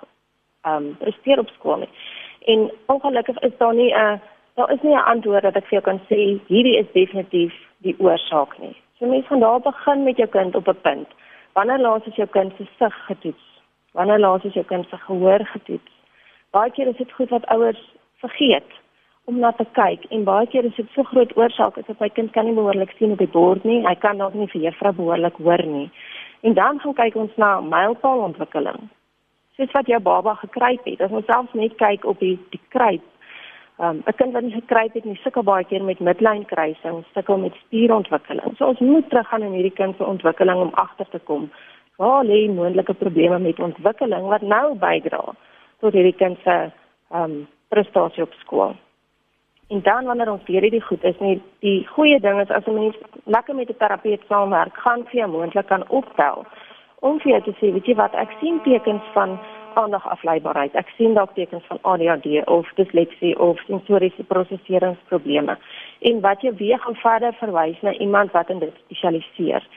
um 0.72 0.88
presteer 1.02 1.40
op 1.40 1.52
skool 1.56 1.84
nie. 1.84 1.92
En 2.52 2.70
ongelukkig 2.94 3.40
is 3.48 3.58
daar 3.58 3.76
nie 3.76 3.92
'n 3.94 4.22
daar 4.56 4.72
is 4.72 4.82
nie 4.82 4.96
'n 4.96 5.10
antwoord 5.14 5.44
dat 5.44 5.56
ek 5.56 5.68
vir 5.68 5.78
jou 5.80 5.84
kan 5.90 6.00
sê 6.10 6.20
hierdie 6.48 6.78
is 6.78 6.92
definitief 6.94 7.54
die 7.78 7.96
oorsaak 8.00 8.58
nie. 8.60 8.76
So 9.00 9.06
mens 9.06 9.28
gaan 9.28 9.40
daar 9.40 9.60
begin 9.60 10.04
met 10.04 10.18
jou 10.18 10.30
kind 10.30 10.56
op 10.56 10.68
'n 10.68 10.82
punt. 10.82 11.10
Wanneer 11.54 11.80
laas 11.80 12.06
is 12.06 12.16
jou 12.16 12.28
kind 12.28 12.54
se 12.58 12.66
sig 12.78 12.96
getoets? 13.08 13.46
Wanneer 13.92 14.20
laas 14.20 14.44
is 14.44 14.54
jou 14.54 14.66
kind 14.66 14.86
se 14.90 14.98
gehoor 14.98 15.46
getoets? 15.46 15.92
Baie 16.52 16.72
keer 16.72 16.88
is 16.88 16.98
dit 16.98 17.12
goed 17.12 17.30
wat 17.30 17.46
ouers 17.46 17.94
vergeet 18.16 18.72
om 19.26 19.40
na 19.40 19.52
te 19.58 19.66
kyk 19.78 20.06
en 20.14 20.26
baie 20.28 20.48
keer 20.48 20.66
is 20.70 20.76
dit 20.78 20.90
so 20.94 21.04
groot 21.04 21.32
oorsaak 21.38 21.78
as 21.78 21.88
dat 21.88 22.00
my 22.00 22.10
kind 22.10 22.32
kan 22.34 22.46
nie 22.46 22.58
behoorlik 22.58 22.94
sien 22.98 23.16
op 23.16 23.24
die 23.24 23.32
bord 23.32 23.64
nie. 23.66 23.82
Hy 23.86 23.96
kan 24.02 24.22
dalk 24.22 24.38
nie 24.38 24.50
vir 24.52 24.68
juffrou 24.68 24.94
behoorlik 25.00 25.40
hoor 25.42 25.64
nie. 25.66 25.90
En 26.46 26.54
dan 26.54 26.80
gaan 26.80 26.94
kyk 26.94 27.18
ons 27.18 27.42
na 27.42 27.58
mylpaalontwikkeling 27.62 28.86
soos 29.56 29.72
wat 29.72 29.88
jou 29.88 30.00
baba 30.04 30.36
gekruip 30.36 30.86
het. 30.86 31.02
As 31.02 31.12
ons 31.16 31.26
selfs 31.30 31.54
net 31.58 31.78
kyk 31.80 32.06
op 32.06 32.20
die 32.20 32.36
die 32.52 32.62
kruip. 32.76 33.04
Um, 33.80 34.04
'n 34.08 34.16
kind 34.16 34.34
wat 34.34 34.44
nie 34.44 34.54
gekruip 34.56 34.94
het 34.94 35.06
nie, 35.06 35.20
sukkel 35.24 35.44
baie 35.44 35.64
keer 35.64 35.84
met 35.84 36.00
midlynkruising, 36.00 37.04
sukkel 37.14 37.38
met 37.38 37.54
spierontwikkeling. 37.66 38.56
So 38.58 38.66
ons 38.66 38.80
moet 38.80 39.10
teruggaan 39.10 39.44
in 39.44 39.52
hierdie 39.52 39.74
kind 39.74 39.98
se 39.98 40.06
ontwikkeling 40.06 40.62
om 40.62 40.72
agter 40.74 41.10
te 41.10 41.20
kom. 41.20 41.50
Waar 41.98 42.26
lê 42.26 42.48
moontlike 42.48 42.94
probleme 42.94 43.40
met 43.40 43.60
ontwikkeling 43.60 44.28
wat 44.28 44.42
nou 44.42 44.76
bydra 44.76 45.36
tot 45.80 45.94
hierdie 45.94 46.16
kind 46.16 46.38
se 46.44 46.72
um 47.12 47.48
prestasie 47.68 48.24
op 48.24 48.34
skool? 48.34 48.76
En 49.68 49.82
dan 49.82 50.06
wanneer 50.06 50.32
ons 50.32 50.46
weer 50.46 50.62
hierdie 50.62 50.82
goed 50.82 51.04
is, 51.04 51.18
nie 51.20 51.42
die 51.60 51.88
goeie 51.88 52.20
ding 52.20 52.40
is 52.42 52.50
as 52.50 52.66
'n 52.66 52.74
mens 52.74 52.96
lekker 53.24 53.56
met 53.56 53.70
'n 53.70 53.78
terapeut 53.78 54.22
saamwerk, 54.28 54.78
gaan 54.78 55.04
vir 55.04 55.20
jou 55.20 55.30
moontlik 55.32 55.68
kan 55.68 55.90
optel 55.90 56.46
om 57.00 57.20
vir 57.20 57.32
jou 57.32 57.42
te 57.42 57.56
sê, 57.60 57.72
weet 57.74 57.86
jy 57.86 57.96
wat, 57.96 58.14
ek 58.14 58.32
sien 58.40 58.62
tekens 58.62 59.04
van 59.14 59.40
aandagafleibaarheid. 59.74 60.76
Ek 60.76 60.90
sien 60.98 61.14
dalk 61.14 61.34
tekens 61.34 61.64
van 61.68 61.80
ADHD 61.82 62.48
of 62.48 62.72
disleksie 62.80 63.40
of 63.40 63.60
sensoriese 63.68 64.24
prosesseringsprobleme. 64.24 65.58
En 66.00 66.22
wat 66.22 66.42
jy 66.42 66.54
weer 66.56 66.80
gaan 66.80 66.96
verder 66.96 67.34
verwys 67.34 67.82
na 67.82 67.92
iemand 67.92 68.32
wat 68.32 68.50
in 68.50 68.60
dit 68.60 68.74
spesialiseer. 68.86 69.68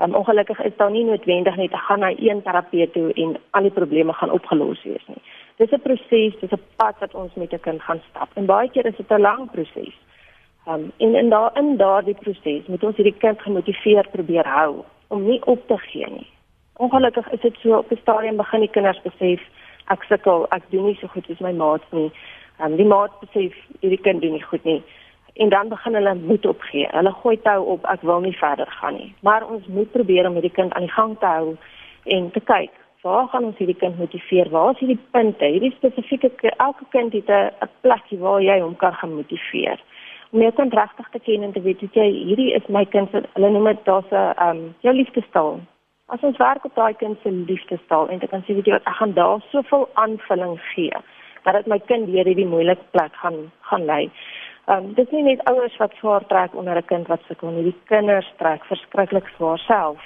Um, 0.00 0.14
ongelukkig 0.14 0.60
is 0.60 0.76
daar 0.76 0.90
nie 0.90 1.04
noodwendig 1.04 1.56
net 1.56 1.70
te 1.70 1.76
gaan 1.76 1.98
na 1.98 2.12
een 2.16 2.42
terapeut 2.42 2.92
toe 2.92 3.12
en 3.12 3.36
al 3.50 3.62
die 3.62 3.70
probleme 3.70 4.12
gaan 4.12 4.30
opgelos 4.30 4.82
wees 4.82 5.06
nie. 5.06 5.22
Dis 5.56 5.70
'n 5.70 5.80
proses, 5.80 6.38
dis 6.40 6.50
'n 6.50 6.62
pad 6.76 6.94
wat 6.98 7.14
ons 7.14 7.34
met 7.34 7.52
'n 7.52 7.60
kind 7.60 7.82
gaan 7.82 8.02
stap. 8.10 8.28
En 8.34 8.46
baie 8.46 8.70
keer 8.70 8.86
is 8.86 8.96
dit 8.96 9.10
'n 9.10 9.20
lang 9.20 9.50
proses. 9.50 9.94
Um, 10.68 10.92
en 10.96 11.14
in 11.14 11.28
daardie 11.28 11.76
daardie 11.76 12.14
proses 12.14 12.66
moet 12.66 12.84
ons 12.84 12.96
hierdie 12.96 13.18
kind 13.18 13.42
gemotiveer 13.42 14.08
probeer 14.10 14.46
hou 14.46 14.84
om 15.08 15.24
nie 15.24 15.46
op 15.46 15.66
te 15.66 15.78
gee 15.78 16.06
nie. 16.10 16.26
Ongelukkig 16.76 17.32
is 17.32 17.40
dit 17.40 17.56
so 17.60 17.76
op 17.76 17.90
'n 17.90 17.96
stadium 17.96 18.36
begin 18.36 18.60
die 18.60 18.70
kinders 18.70 19.02
besef 19.02 19.40
ek 19.86 20.02
sukkel, 20.02 20.46
ek 20.50 20.62
doen 20.70 20.84
nie 20.84 20.96
so 21.00 21.06
goed 21.06 21.26
soos 21.26 21.40
my 21.40 21.52
maats 21.52 21.84
nie. 21.90 22.10
Um, 22.62 22.76
die 22.76 22.86
maats 22.86 23.14
besef 23.20 23.54
hierdie 23.80 24.00
kind 24.00 24.22
doen 24.22 24.32
nie 24.32 24.42
goed 24.42 24.64
nie. 24.64 24.82
En 25.34 25.48
dan 25.48 25.68
begin 25.68 25.94
hulle 25.94 26.14
moed 26.14 26.46
opgee. 26.46 26.88
Hulle 26.90 27.12
gooi 27.12 27.36
tou 27.42 27.64
op, 27.74 27.86
ek 27.90 28.02
wil 28.06 28.20
nie 28.20 28.36
verder 28.38 28.70
gaan 28.80 28.94
nie. 28.94 29.14
Maar 29.20 29.46
ons 29.48 29.66
moet 29.66 29.90
probeer 29.90 30.28
om 30.28 30.38
hierdie 30.38 30.54
kind 30.54 30.72
aan 30.72 30.86
die 30.86 30.94
gang 30.94 31.18
te 31.18 31.26
hou 31.26 31.56
en 32.04 32.30
te 32.30 32.40
kyk 32.40 32.70
waar 33.04 33.26
gaan 33.28 33.44
ons 33.44 33.58
hierdie 33.60 33.76
kind 33.76 33.98
motiveer? 33.98 34.48
Waar 34.48 34.70
is 34.72 34.78
hierdie 34.80 35.00
punte? 35.10 35.44
Hierdie 35.44 35.74
spesifieke 35.76 36.30
elke 36.56 36.84
kind 36.88 37.12
het 37.12 37.28
'n 37.28 37.68
plekie 37.80 38.18
waar 38.18 38.40
jy 38.42 38.60
hom 38.60 38.76
kan 38.76 38.94
gemotiveer. 38.94 39.78
Om 40.30 40.40
jou 40.40 40.52
kind 40.52 40.72
regtig 40.74 41.08
te 41.10 41.18
ken 41.18 41.42
en 41.42 41.52
te 41.52 41.60
weet 41.60 41.80
jy 41.80 42.08
hierdie 42.10 42.54
is 42.54 42.66
my 42.68 42.84
kind 42.84 43.10
hulle 43.12 43.50
noem 43.50 43.64
dit 43.64 43.84
daar's 43.84 44.10
'n 44.10 44.48
um, 44.48 44.74
jou 44.80 44.94
liefdestaal 44.94 45.60
As 46.12 46.20
ons 46.20 46.36
werk 46.36 46.64
op 46.64 46.74
daai 46.76 46.94
kind 47.00 47.16
se 47.22 47.30
liefdestaal 47.32 48.08
en 48.12 48.18
dit 48.18 48.30
kan 48.30 48.42
sê 48.44 48.54
weet 48.54 48.66
jy 48.68 48.72
wat 48.72 48.88
ek 48.90 48.98
gaan 48.98 49.14
daar 49.16 49.40
soveel 49.52 49.86
aanvulling 49.94 50.58
gee 50.74 50.92
dat 51.44 51.54
dit 51.54 51.66
my 51.66 51.78
kind 51.78 52.06
deur 52.08 52.28
hierdie 52.28 52.48
moeilike 52.48 52.84
plek 52.96 53.16
gaan 53.20 53.38
gaan 53.68 53.84
lei. 53.84 54.10
Ehm 54.66 54.84
um, 54.84 54.92
dis 54.94 55.10
nie 55.10 55.22
net 55.22 55.44
ouers 55.50 55.76
wat 55.76 55.92
swaar 55.98 56.26
trek 56.26 56.54
onder 56.54 56.76
'n 56.76 56.84
kind 56.84 57.06
wat 57.06 57.20
sukkel 57.28 57.50
nie, 57.50 57.62
die 57.62 57.80
kinders 57.84 58.32
trek 58.36 58.64
verskriklik 58.64 59.28
swaar 59.36 59.58
self 59.58 60.00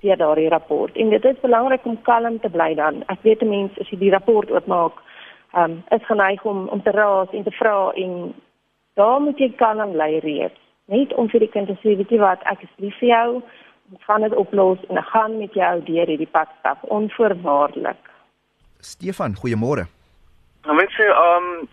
deur 0.00 0.16
daardie 0.16 0.48
rapport. 0.48 0.96
En 0.96 1.08
dit 1.08 1.24
is 1.24 1.40
belangrik 1.40 1.84
om 1.84 2.02
kalm 2.02 2.40
te 2.40 2.50
bly 2.50 2.74
dan. 2.74 3.02
Ek 3.06 3.22
weet 3.22 3.42
'n 3.42 3.48
mens 3.48 3.78
as 3.78 3.88
jy 3.88 3.98
die 3.98 4.10
rapport 4.10 4.50
oopmaak, 4.50 4.92
ehm 5.52 5.70
um, 5.70 5.84
is 5.90 6.06
geneig 6.06 6.44
om 6.44 6.68
om 6.68 6.82
te 6.82 6.90
raas 6.90 7.28
en 7.32 7.42
te 7.42 7.50
vra 7.50 7.90
en 7.94 8.34
daar 8.94 9.20
moet 9.20 9.38
jy 9.38 9.52
kalm 9.56 9.92
bly 9.92 10.18
reeds. 10.18 10.60
Net 10.84 11.14
om 11.14 11.28
vir 11.28 11.40
die 11.40 11.50
kind 11.50 11.66
te 11.66 11.76
sê 11.82 11.96
weet 11.96 12.10
jy 12.10 12.18
wat 12.18 12.42
ek 12.44 12.62
is 12.62 12.74
lief 12.76 12.98
vir 12.98 13.08
jou 13.08 13.42
ons 13.92 14.04
gaan 14.04 14.20
dit 14.20 14.34
oplos 14.34 14.78
en 14.88 14.98
ek 14.98 15.08
gaan 15.12 15.38
met 15.38 15.54
jou 15.54 15.74
deur 15.84 16.10
hierdie 16.12 16.30
pad 16.30 16.48
stap 16.58 16.84
onvoorwaardelik. 16.96 18.10
Stefan, 18.80 19.36
goeiemôre. 19.40 19.86
Nou 20.64 20.76
mense, 20.76 21.02
ehm 21.02 21.48
um, 21.52 21.68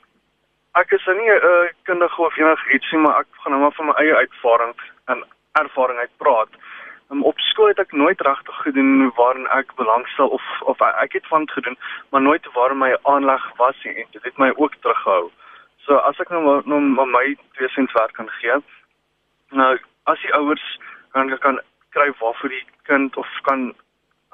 ek 0.73 0.91
is 0.91 1.05
nie 1.05 1.31
'n 1.31 1.43
uh, 1.43 1.69
kundige 1.83 2.21
of 2.21 2.37
enig 2.37 2.73
ietsie, 2.73 2.97
maar 2.97 3.19
ek 3.19 3.27
gaan 3.31 3.51
nou 3.51 3.61
maar 3.61 3.77
van 3.77 3.85
my 3.85 3.93
eie 3.93 4.15
ervaring 4.15 4.75
en 5.05 5.23
ervaring 5.51 5.99
uit 5.99 6.17
praat. 6.17 6.49
Um, 7.11 7.23
op 7.23 7.39
skool 7.39 7.67
het 7.67 7.79
ek 7.79 7.91
nooit 7.91 8.21
regtig 8.21 8.55
gedoen 8.63 9.11
waarin 9.15 9.47
ek 9.47 9.75
belangstel 9.75 10.27
of 10.27 10.43
of 10.61 10.81
ek 10.81 11.13
het 11.13 11.27
van 11.27 11.49
gedoen, 11.49 11.77
maar 12.09 12.21
nooit 12.21 12.45
waar 12.53 12.75
my 12.75 12.95
aanleg 13.03 13.51
was 13.57 13.75
nie 13.83 13.95
en 13.95 14.07
dit 14.11 14.23
het 14.23 14.37
my 14.37 14.51
ook 14.55 14.75
teruggehou. 14.75 15.31
So 15.85 15.95
as 15.95 16.19
ek 16.19 16.29
nou 16.29 16.61
nou 16.65 17.05
my 17.05 17.37
twee 17.53 17.69
sents 17.69 17.93
werk 17.93 18.13
kan 18.13 18.29
gee, 18.29 18.55
nou 19.49 19.79
as 20.03 20.21
die 20.21 20.33
ouers 20.33 20.79
kan 21.11 21.37
kan 21.39 21.59
kry 21.89 22.13
waarvoor 22.19 22.49
die 22.49 22.65
kind 22.83 23.17
of 23.17 23.27
kan 23.41 23.73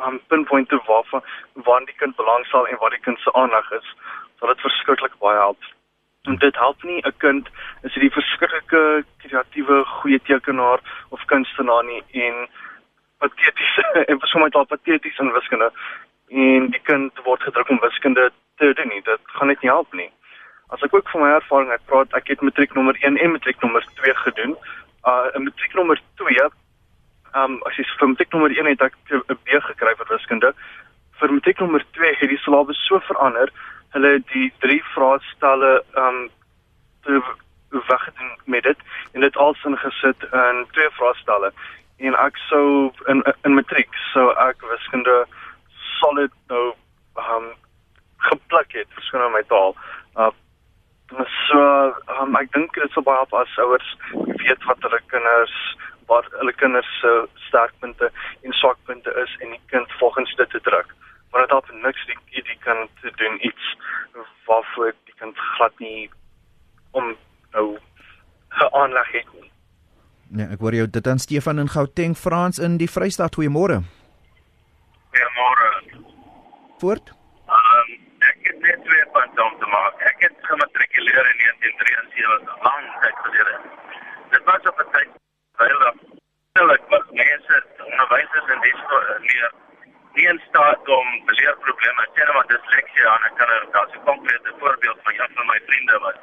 um 0.06 0.20
pinpointe 0.28 0.80
waarvan 0.86 1.24
waar 1.54 1.86
die 1.86 1.98
kind 1.98 2.16
belangstel 2.16 2.68
en 2.68 2.78
wat 2.78 2.92
die 2.92 3.02
kind 3.02 3.20
se 3.20 3.34
aandag 3.34 3.72
is, 3.72 3.96
sal 4.40 4.54
dit 4.54 4.62
verskriklik 4.62 5.18
baie 5.20 5.38
help. 5.38 5.64
En 6.28 6.36
dit 6.44 6.56
help 6.56 6.84
nie 6.84 7.02
'n 7.02 7.18
kind 7.24 7.50
as 7.84 7.94
hy 7.94 8.02
die 8.06 8.18
verskriklike 8.20 9.04
kreatiewe 9.24 9.84
goeie 9.86 10.20
tekenaar 10.30 10.80
of 11.10 11.26
kunstenaar 11.26 11.84
nie 11.84 12.04
en 12.12 12.48
pateties 13.20 13.76
en 14.10 14.20
sommer 14.20 14.50
dalk 14.50 14.68
pateties 14.68 15.18
in 15.18 15.32
wiskunde 15.32 15.72
en 16.28 16.70
die 16.76 16.84
kind 16.84 17.20
word 17.24 17.42
gedruk 17.44 17.70
om 17.70 17.80
wiskunde 17.80 18.32
te 18.58 18.74
doen 18.74 18.88
nie. 18.88 19.02
Dit 19.02 19.20
gaan 19.26 19.48
net 19.48 19.62
nie 19.62 19.72
help 19.72 19.94
nie. 19.94 20.12
As 20.68 20.82
ek 20.84 20.94
ook 20.94 21.10
van 21.10 21.22
my 21.22 21.30
ervaring 21.40 21.72
uit 21.72 21.86
praat, 21.86 22.14
ek 22.14 22.28
het 22.28 22.42
matriek 22.42 22.74
nommer 22.74 22.96
1 23.00 23.18
en 23.18 23.32
matriek 23.32 23.62
nommer 23.62 23.86
2 24.02 24.16
gedoen. 24.16 24.56
Uh 25.08 25.28
in 25.36 25.44
matriek 25.44 25.74
nommer 25.74 26.02
2 26.16 26.50
Ehm 27.38 27.52
um, 27.52 27.58
as 27.68 27.76
jy 27.78 27.84
vir 28.00 28.08
matriek 28.08 28.32
nommer 28.34 28.52
1 28.56 28.70
het 28.72 28.82
ek 28.82 28.96
'n 29.12 29.40
B 29.46 29.60
gekry 29.70 29.94
vir 30.00 30.08
wiskunde. 30.10 30.54
Vir 31.20 31.34
matriek 31.34 31.60
nommer 31.60 31.84
2 31.98 32.14
het 32.20 32.30
die 32.30 32.44
syllabus 32.44 32.80
so 32.88 33.00
verander. 33.00 33.52
Hulle 33.96 34.14
die 34.34 34.54
drie 34.64 34.84
vraestelle 34.94 35.84
ehm 35.94 36.30
um, 37.08 37.26
weggedoen 37.70 38.32
met 38.46 38.64
dit 38.64 38.80
en 39.12 39.22
dit 39.22 39.38
als 39.38 39.64
ingesit 39.64 40.24
in 40.32 40.66
twee 40.72 40.90
vraestelle. 41.00 41.52
En 41.98 42.16
ek 42.16 42.38
sou 42.50 42.92
in 43.06 43.24
in 43.42 43.54
matriek 43.54 43.94
sou 44.14 44.28
ek 44.48 44.66
wiskunde 44.72 45.26
solid 46.00 46.34
nou 46.48 46.66
ehm 47.16 47.48
um, 47.48 47.56
gepluk 48.18 48.74
het 48.74 48.90
vir 48.96 49.04
skoon 49.04 49.32
my 49.32 49.44
taal. 49.48 49.76
Uh 50.16 50.32
so 51.50 51.60
um, 52.20 52.36
ek 52.36 52.52
dink 52.52 52.74
dit 52.76 52.92
sou 52.92 53.04
baie 53.04 53.16
help 53.22 53.34
as 53.40 53.60
ouers 53.64 53.92
weet 54.44 54.64
wat 54.68 54.82
hulle 54.84 55.00
kinders 55.14 55.56
waar 56.08 56.28
hulle 56.40 56.54
kinders 56.60 56.90
se 57.00 57.12
sterkpunte 57.48 58.12
en 58.44 58.54
swakpunte 58.54 59.14
is 59.24 59.36
en 59.40 59.56
die 59.56 59.62
kind 59.72 59.92
volgens 60.00 60.36
dit 60.36 60.50
te 60.50 60.62
druk. 60.68 60.94
Maar 61.32 61.42
dit 61.42 61.50
help 61.50 61.72
niks 61.72 62.06
die 62.06 62.44
die 62.44 62.58
kan 62.60 62.88
te 63.02 63.12
doen 63.16 63.46
iets 63.46 63.76
waarvoor 64.46 64.94
die 65.06 65.14
kind 65.20 65.38
glad 65.38 65.80
nie 65.80 66.10
om 66.92 67.16
nou 67.52 67.78
aanleg 68.72 69.12
het 69.12 69.34
nie. 69.34 69.52
Ja, 70.40 70.50
ek 70.52 70.60
hoor 70.60 70.76
jou 70.76 70.88
dit 70.90 71.08
aan 71.08 71.20
Stefan 71.20 71.60
in 71.60 71.70
Gauteng, 71.70 72.18
Frans 72.18 72.60
in 72.60 72.78
die 72.78 72.90
Vrystaat. 72.90 73.36
Goeiemôre. 73.36 73.82
Goeiemôre. 75.12 75.70
Voort. 76.80 77.14
Um, 77.48 77.94
ek 78.32 78.50
het 78.50 78.60
net 78.60 78.84
twee 78.86 79.06
punte 79.16 79.44
om 79.44 79.56
te 79.60 79.70
maak. 79.72 80.02
Ek 80.12 80.26
het 80.28 80.36
gematrikuleer 80.50 81.30
in 81.32 81.38
1973, 81.44 82.58
lang 82.68 82.90
tyd 83.04 83.22
gelede. 83.28 83.56
Dit 84.36 84.44
was 84.44 84.68
op 84.72 84.84
'n 84.84 84.92
tyd 84.92 85.10
terwyl 85.58 85.94
daar 86.54 86.80
was 86.90 87.06
mense 87.12 87.64
onderwysers 87.86 88.50
en 88.54 88.62
dis 88.62 88.82
leer 89.30 89.52
nie 90.14 90.28
in 90.28 90.42
staat 90.50 90.88
om 90.98 91.08
leerprobleme 91.26 92.08
te 92.14 92.22
sien 92.22 92.34
maar 92.34 92.48
disleksie 92.48 93.08
aan 93.08 93.28
ek 93.30 93.36
kan 93.40 93.50
daar's 93.76 93.96
'n 93.98 94.06
konkrete 94.10 94.52
voorbeeld 94.60 95.00
van 95.04 95.14
een 95.14 95.32
van 95.36 95.46
my 95.46 95.60
vriende 95.68 96.00
wat 96.06 96.18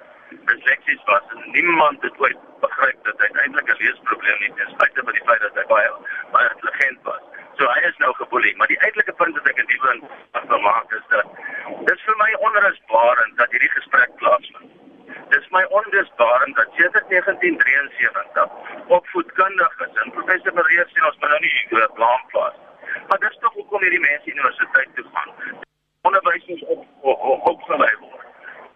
disleksies 0.52 1.04
was 1.04 1.22
en 1.34 1.50
niemand 1.50 2.02
het 2.02 2.18
ooit 2.18 2.40
begryp 2.60 3.04
dat 3.04 3.18
hy 3.18 3.28
eintlik 3.42 3.70
'n 3.70 3.80
leesprobleem 3.82 4.40
het 4.46 4.56
ten 4.56 4.70
spyte 4.74 5.00
van 5.04 5.14
die 5.18 5.26
feit 5.28 5.40
dat 5.40 5.54
hy 5.54 5.66
baie 5.74 5.90
baie 6.32 6.50
intelligent 6.54 7.00
was 7.02 7.22
so 7.58 7.70
hy 7.74 7.80
is 7.90 7.96
nou 7.96 8.12
geboelie 8.14 8.56
maar 8.56 8.72
die 8.74 8.82
eintlike 8.86 9.12
punt 9.12 9.34
wat 9.38 9.48
ek 9.48 9.58
in 9.58 9.72
die 9.74 9.82
punt 9.86 10.02
wil 10.50 10.62
maak 10.70 10.92
is 10.92 11.04
dat 13.44 13.50
hierdie 13.50 13.70
gesprek 13.70 14.10
plaasvind. 14.16 14.70
Dit 15.28 15.40
is 15.40 15.48
my 15.50 15.64
ondersbaarend 15.78 16.56
dat 16.56 16.68
sedert 16.76 17.08
1973 17.08 18.48
opvoedkundiges 18.98 19.92
en 20.02 20.14
professor 20.16 20.54
Marie 20.54 20.84
sê 20.92 21.04
ons 21.08 21.18
moet 21.20 21.32
nou 21.34 21.40
nie 21.46 21.54
uh, 21.70 21.84
blaam 21.98 22.22
plaas. 22.32 22.56
Maar 23.08 23.20
dis 23.26 23.38
tog 23.40 23.56
hoekom 23.60 23.86
hierdie 23.86 24.04
mense 24.08 24.36
universiteit 24.36 24.94
toe 24.94 25.06
gaan. 25.12 25.32
Onderwysers 26.10 26.64
op 26.74 26.86
opgelei 27.52 27.94
word 28.00 28.24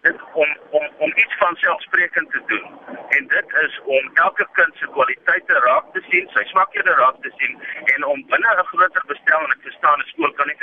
dit 0.01 0.15
om 0.33 0.57
om 0.69 0.87
om 0.97 1.11
iets 1.15 1.35
van 1.37 1.55
selfsprekend 1.55 2.31
te 2.31 2.41
doen. 2.45 2.67
En 3.09 3.27
dit 3.27 3.45
is 3.63 3.79
om 3.83 4.09
elke 4.13 4.47
kind 4.51 4.75
se 4.75 4.87
kwaliteite 4.95 5.53
raak 5.53 5.85
te 5.93 6.01
sien, 6.09 6.29
sy 6.35 6.43
swakhede 6.51 6.93
raak 7.01 7.17
te 7.21 7.31
sien 7.37 7.61
en 7.95 8.05
om 8.05 8.25
binne 8.33 8.51
'n 8.55 8.69
groter 8.71 9.03
bestel 9.07 9.43
en 9.43 9.55
ek 9.55 9.67
verstaan 9.69 9.99
'n 9.99 10.09
skool 10.11 10.31
kan 10.31 10.47
nie 10.47 10.57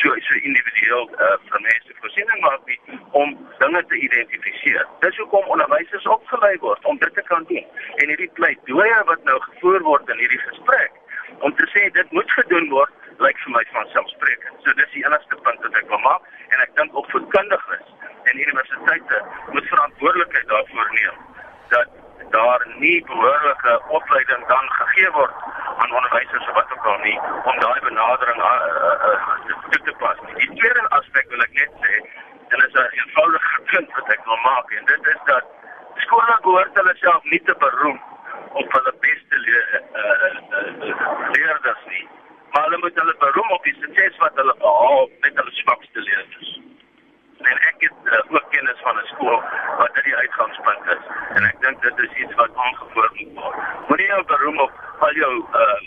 so 0.00 0.14
so 0.28 0.34
individueel 0.34 1.10
uh, 1.10 1.36
vir 1.48 1.60
mense 1.60 1.92
voorsiening 2.00 2.40
maak 2.40 2.66
nie 2.66 2.80
om 3.10 3.48
dinge 3.58 3.86
te 3.86 3.96
identifiseer. 3.96 4.86
Dis 5.00 5.16
hoekom 5.16 5.44
onderwysers 5.54 6.06
opgelei 6.06 6.56
word 6.58 6.84
om 6.84 6.98
dit 6.98 7.14
te 7.14 7.22
kan 7.22 7.44
doen. 7.48 7.66
En 7.96 8.08
hierdie 8.08 8.30
pleidooie 8.32 9.02
wat 9.04 9.24
nou 9.24 9.40
gevoer 9.40 9.82
word 9.82 10.08
in 10.08 10.18
hierdie 10.18 10.44
gesprek 10.48 10.92
om 11.38 11.54
te 11.54 11.66
sê 11.74 11.90
dit 11.90 12.10
moet 12.10 12.30
gedoen 12.30 12.68
word 12.68 12.92
lyk 13.18 13.38
vir 13.44 13.52
my 13.52 13.64
van 13.72 13.86
selfsprekend. 13.92 14.56
So 14.62 14.72
dis 14.72 14.92
die 14.92 15.04
enigste 15.04 15.36
punt 15.42 15.60
wat 15.62 15.74
ek 15.74 15.88
wil 15.88 15.98
maak 15.98 16.22
en 16.48 16.60
ek 16.60 16.76
dink 16.76 16.96
ook 16.96 17.10
vir 17.10 17.22
kundiges 17.34 17.86
en 18.30 18.40
universiteite 18.40 19.24
moet 19.52 19.68
verantwoordelikheid 19.68 20.48
daarvoor 20.48 20.90
neem 20.92 21.16
dat 21.68 21.88
daar 22.30 22.66
nie 22.78 23.04
behoorlike 23.04 23.80
opleiding 23.88 24.46
dan 24.46 24.70
gegee 24.78 25.10
word 25.10 25.34
aan 25.76 25.94
onderwysers 25.98 26.48
of 26.48 26.54
wat 26.54 26.72
ook 26.72 26.86
al 26.92 26.98
nie 26.98 27.18
om 27.44 27.58
daai 27.64 27.80
benadering 27.80 28.40
uh, 28.42 28.50
uh, 28.88 29.10
uh, 29.10 29.62
toe 29.70 29.82
te 29.82 29.94
pas. 29.98 30.18
Die 30.34 30.54
tweede 30.54 30.88
aspek 30.98 31.28
wil 31.28 31.44
ek 31.46 31.54
net 31.60 31.78
sê 31.84 31.94
en 32.48 32.58
dit 32.58 32.66
is 32.66 32.80
'n 32.82 32.98
eenvoudige 33.00 33.62
punt 33.70 33.94
wat 33.98 34.12
ek 34.16 34.24
wil 34.24 34.40
maak 34.50 34.70
en 34.78 34.84
dit 34.92 35.06
is 35.14 35.22
dat 35.32 35.44
skole 36.36 36.52
behoort 36.52 36.76
hulle 36.76 36.94
self 37.00 37.24
nie 37.24 37.42
te 37.44 37.54
beroem 37.58 38.00
op 38.52 38.72
hulle 38.72 38.92
beste 39.00 39.36
le 39.44 39.58
uh, 39.72 39.80
uh, 40.00 40.88
uh, 40.88 41.30
leerders 41.32 41.84
nie. 41.88 42.08
Maar 42.52 42.62
hulle 42.62 42.78
moet 42.78 42.98
hulle 43.00 43.14
beroem 43.18 43.50
op 43.50 43.64
die 43.64 43.76
sukses 43.80 44.16
wat 44.16 44.32
hulle 44.34 44.54
behaal 44.58 45.08
met 45.20 45.36
hulle 45.36 45.54
swakste 45.62 46.00
leerders 46.00 46.54
en 47.46 47.58
ek 47.70 47.84
het 47.84 48.08
uh, 48.10 48.20
ook 48.34 48.46
kennis 48.50 48.80
van 48.82 48.96
'n 48.98 49.06
skool 49.06 49.42
wat 49.78 49.94
dit 49.94 50.04
die 50.04 50.16
uitgangspunt 50.16 50.86
is 50.96 51.04
en 51.36 51.44
ek 51.44 51.60
dink 51.60 51.82
dit 51.82 51.98
is 52.06 52.16
iets 52.22 52.34
wat 52.34 52.56
aangevoer 52.56 53.10
moet 53.14 53.34
word. 53.34 53.56
Moenie 53.88 54.06
jou 54.06 54.24
beroem 54.24 54.60
op 54.60 54.72
al 54.98 55.14
jou 55.14 55.34
uh 55.62 55.78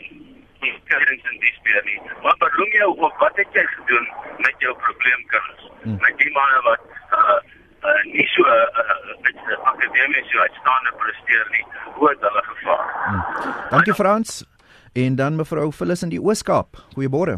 skills 0.59 1.23
en 1.31 1.39
dis 1.39 1.59
baie 1.63 1.81
nie. 1.83 2.01
Maar 2.23 2.37
beroem 2.37 2.71
jou 2.71 2.89
op 2.97 3.17
wat 3.17 3.35
het 3.35 3.47
jy 3.51 3.65
gedoen 3.65 4.07
met 4.37 4.55
jou 4.57 4.75
probleemkinders? 4.77 5.69
Hmm. 5.81 5.97
Met 6.01 6.17
die 6.17 6.31
manne 6.31 6.61
wat 6.61 6.81
uh 7.11 7.39
uh 7.83 8.01
nie 8.13 8.27
so 8.35 8.43
uh, 8.43 8.87
met 9.23 9.35
uh, 9.35 9.57
akademies 9.71 10.27
so 10.31 10.39
uitstaande 10.39 10.91
presteer 11.01 11.45
nie, 11.55 11.65
hoe 11.95 12.09
het 12.09 12.25
hulle 12.27 12.43
gevaar? 12.51 12.87
Hmm. 13.05 13.21
Dankie 13.69 13.93
Frans. 13.93 14.43
En 14.93 15.15
dan 15.15 15.35
mevrou 15.35 15.71
Phyllis 15.71 16.03
in 16.03 16.09
die 16.09 16.21
Ooskaap. 16.21 16.79
Goeiemôre. 16.95 17.37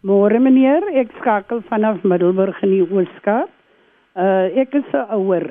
Môre 0.00 0.38
meneer, 0.40 0.86
ek 0.96 1.12
skakel 1.20 1.60
vanaf 1.68 2.02
Middelburg 2.02 2.56
in 2.64 2.72
die 2.72 2.86
Ooskaap. 2.86 3.50
Uh 4.16 4.48
ek 4.58 4.74
is 4.74 4.88
'n 4.92 5.06
ouer 5.16 5.46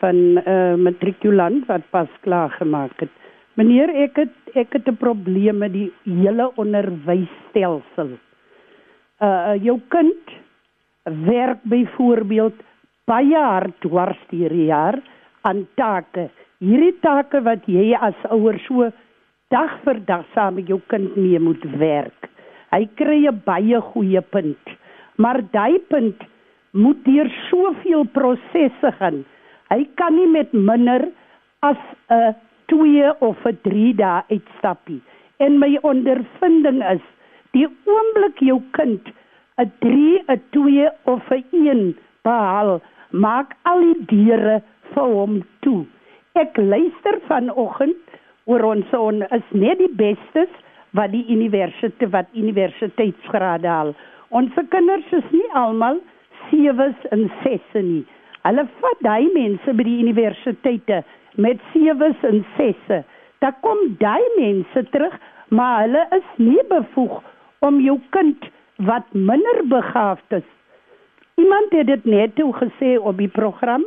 van 0.00 0.16
'n 0.16 0.42
uh, 0.44 0.74
matrikulant 0.76 1.66
wat 1.66 1.84
pas 1.90 2.08
klaar 2.20 2.50
gemaak 2.58 3.00
het. 3.00 3.12
Meneer, 3.54 3.88
ek 3.88 4.16
het 4.16 4.34
ek 4.54 4.72
het 4.72 4.88
'n 4.88 4.96
probleem 4.96 5.58
met 5.58 5.72
die 5.72 5.92
hele 6.04 6.50
onderwysstelsel. 6.56 8.18
Uh 9.20 9.54
jou 9.62 9.80
kind 9.88 10.34
werk 11.04 11.62
byvoorbeeld 11.62 12.58
baie 13.06 13.38
hard 13.38 13.74
dwars 13.84 14.18
hierdie 14.30 14.68
jaar 14.70 14.98
aan 15.46 15.66
take. 15.78 16.28
Hierdie 16.58 16.94
take 17.02 17.40
wat 17.46 17.66
jy 17.70 17.92
as 17.94 18.18
ouer 18.34 18.58
so 18.66 18.90
dag 19.54 19.76
vir 19.84 20.00
dag 20.08 20.24
saam 20.34 20.56
met 20.58 20.70
jou 20.70 20.80
kind 20.90 21.14
mee 21.16 21.38
moet 21.38 21.62
werk. 21.78 22.30
Hy 22.74 22.88
kry 22.98 23.26
'n 23.26 23.42
baie 23.46 23.80
goeie 23.92 24.20
punt. 24.20 24.64
Maar 25.18 25.40
daai 25.52 25.78
punt 25.88 26.18
moet 26.72 27.04
deur 27.04 27.30
soveel 27.50 28.04
prosesse 28.04 28.90
gaan. 28.98 29.24
Hy 29.70 29.86
kan 29.96 30.14
nie 30.16 30.26
met 30.26 30.52
minder 30.52 31.08
as 31.62 31.78
'n 32.10 32.34
2 32.66 33.12
of 33.20 33.46
'n 33.46 33.58
3 33.62 33.94
dae 33.94 34.22
uitstappie. 34.30 35.00
En 35.38 35.58
my 35.58 35.78
ondervinding 35.82 36.82
is, 36.82 37.04
die 37.52 37.68
oomblik 37.86 38.38
jou 38.40 38.60
kind 38.72 39.02
'n 39.58 39.72
3, 39.80 40.22
'n 40.28 40.42
2 40.50 40.90
of 41.04 41.30
'n 41.30 41.44
1 41.52 41.96
behaal, 42.22 42.80
maak 43.10 43.54
al 43.62 43.82
die 43.82 44.06
deure 44.10 44.60
vir 44.94 45.12
hom 45.18 45.40
toe. 45.64 45.84
Ek 46.34 46.56
luister 46.56 47.20
vanoggend 47.28 48.16
oor 48.46 48.64
ons 48.72 48.92
on 48.96 49.22
is 49.34 49.46
net 49.52 49.78
die 49.82 49.92
bestes 49.98 50.52
wat 50.96 51.12
die 51.12 51.24
universiteit 51.32 52.12
wat 52.12 52.28
universiteitsgrade 52.34 53.68
haal. 53.68 53.94
Ons 54.30 54.54
kinders 54.70 55.06
is 55.14 55.26
nie 55.32 55.46
almal 55.54 56.00
sewes 56.50 57.08
en 57.14 57.28
sesse 57.42 57.82
nie. 57.82 58.04
Hulle 58.46 58.66
vat 58.82 59.00
daai 59.02 59.26
mense 59.34 59.72
by 59.74 59.86
die 59.86 60.00
universiteite 60.02 61.02
met 61.42 61.62
sewes 61.72 62.26
en 62.26 62.44
sesse. 62.56 63.02
Daar 63.42 63.56
kom 63.62 63.80
daai 64.00 64.22
mense 64.38 64.84
terug, 64.92 65.14
maar 65.50 65.82
hulle 65.84 66.04
is 66.16 66.28
nie 66.38 66.62
bevoeg 66.70 67.18
om 67.66 67.80
jou 67.82 67.98
kind 68.14 68.46
wat 68.88 69.08
minder 69.12 69.62
begaafd 69.70 70.38
is. 70.40 70.46
Iemand 71.36 71.72
het 71.76 71.86
dit 71.86 72.04
net 72.04 72.34
toe 72.34 72.52
gesê 72.56 72.96
op 72.98 73.18
die 73.20 73.28
program 73.28 73.84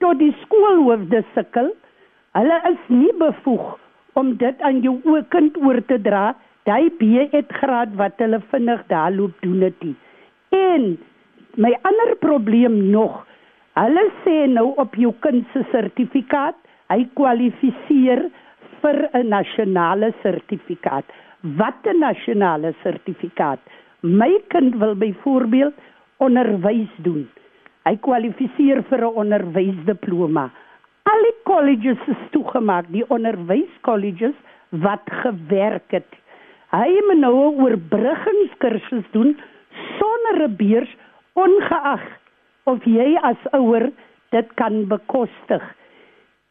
tot 0.00 0.18
die 0.18 0.32
skoolhoofde 0.42 1.20
sukkel. 1.34 1.68
Hulle 2.32 2.58
is 2.70 2.86
nie 2.88 3.12
bevoeg 3.20 3.66
om 4.16 4.36
dit 4.40 4.60
aan 4.60 4.80
jou 4.84 4.94
o 5.08 5.20
kind 5.32 5.56
oor 5.60 5.80
te 5.88 5.98
dra, 6.00 6.32
daai 6.68 6.88
B.Ed 6.98 7.52
graad 7.60 7.92
wat 8.00 8.20
hulle 8.22 8.40
vinnig 8.52 8.82
daar 8.88 9.12
loop 9.12 9.36
doen 9.44 9.60
dit. 9.66 9.92
En 10.56 10.96
my 11.60 11.72
ander 11.88 12.14
probleem 12.24 12.78
nog, 12.92 13.22
hulle 13.76 14.06
sê 14.24 14.36
nou 14.48 14.72
op 14.80 14.96
jou 14.96 15.12
kind 15.24 15.44
se 15.52 15.64
sertifikaat, 15.72 16.56
hy 16.92 17.04
kwalifiseer 17.16 18.26
vir 18.82 18.98
'n 19.12 19.28
nasionale 19.28 20.12
sertifikaat. 20.22 21.04
Wat 21.60 21.86
'n 21.86 21.98
nasionale 22.00 22.74
sertifikaat? 22.82 23.60
My 24.02 24.40
kind 24.48 24.74
wil 24.76 24.94
byvoorbeeld 24.94 25.74
onderwys 26.22 26.92
doen. 27.06 27.26
Hy 27.86 27.96
kwalifiseer 28.06 28.82
vir 28.90 29.00
'n 29.02 29.16
onderwysdiploma. 29.22 30.50
Al 31.10 31.22
die 31.26 31.38
colleges 31.44 32.02
is 32.06 32.22
toegemaak, 32.30 32.86
die 32.94 33.04
onderwyskolleges 33.10 34.36
wat 34.70 35.02
gewerk 35.22 35.90
het. 35.90 36.08
Hy 36.70 36.90
moet 37.06 37.20
nou 37.20 37.34
'n 37.34 37.60
oorbruggingskursus 37.62 39.06
doen 39.12 39.36
sonder 39.98 40.48
'n 40.48 40.56
beurs 40.56 40.92
ongeag 41.34 42.02
of 42.64 42.84
jy 42.84 43.18
as 43.22 43.40
ouer 43.52 43.90
dit 44.30 44.48
kan 44.54 44.86
bekostig. 44.88 45.62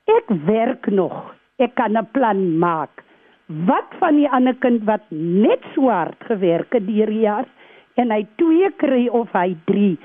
Ek 0.06 0.28
werk 0.46 0.88
nog. 0.88 1.36
Ek 1.58 1.76
kan 1.76 1.98
'n 1.98 2.08
plan 2.12 2.58
maak. 2.58 3.04
Wat 3.48 3.90
van 4.00 4.16
die 4.16 4.30
ander 4.30 4.56
kind 4.56 4.84
wat 4.84 5.02
net 5.10 5.64
so 5.76 5.90
hard 5.90 6.18
gewerk 6.24 6.74
het 6.74 6.88
deur 6.88 7.12
jaar 7.12 7.46
en 7.96 8.12
hy 8.12 8.24
2 8.42 8.72
kry 8.84 9.08
of 9.10 9.32
hy 9.34 9.56
3 9.66 9.98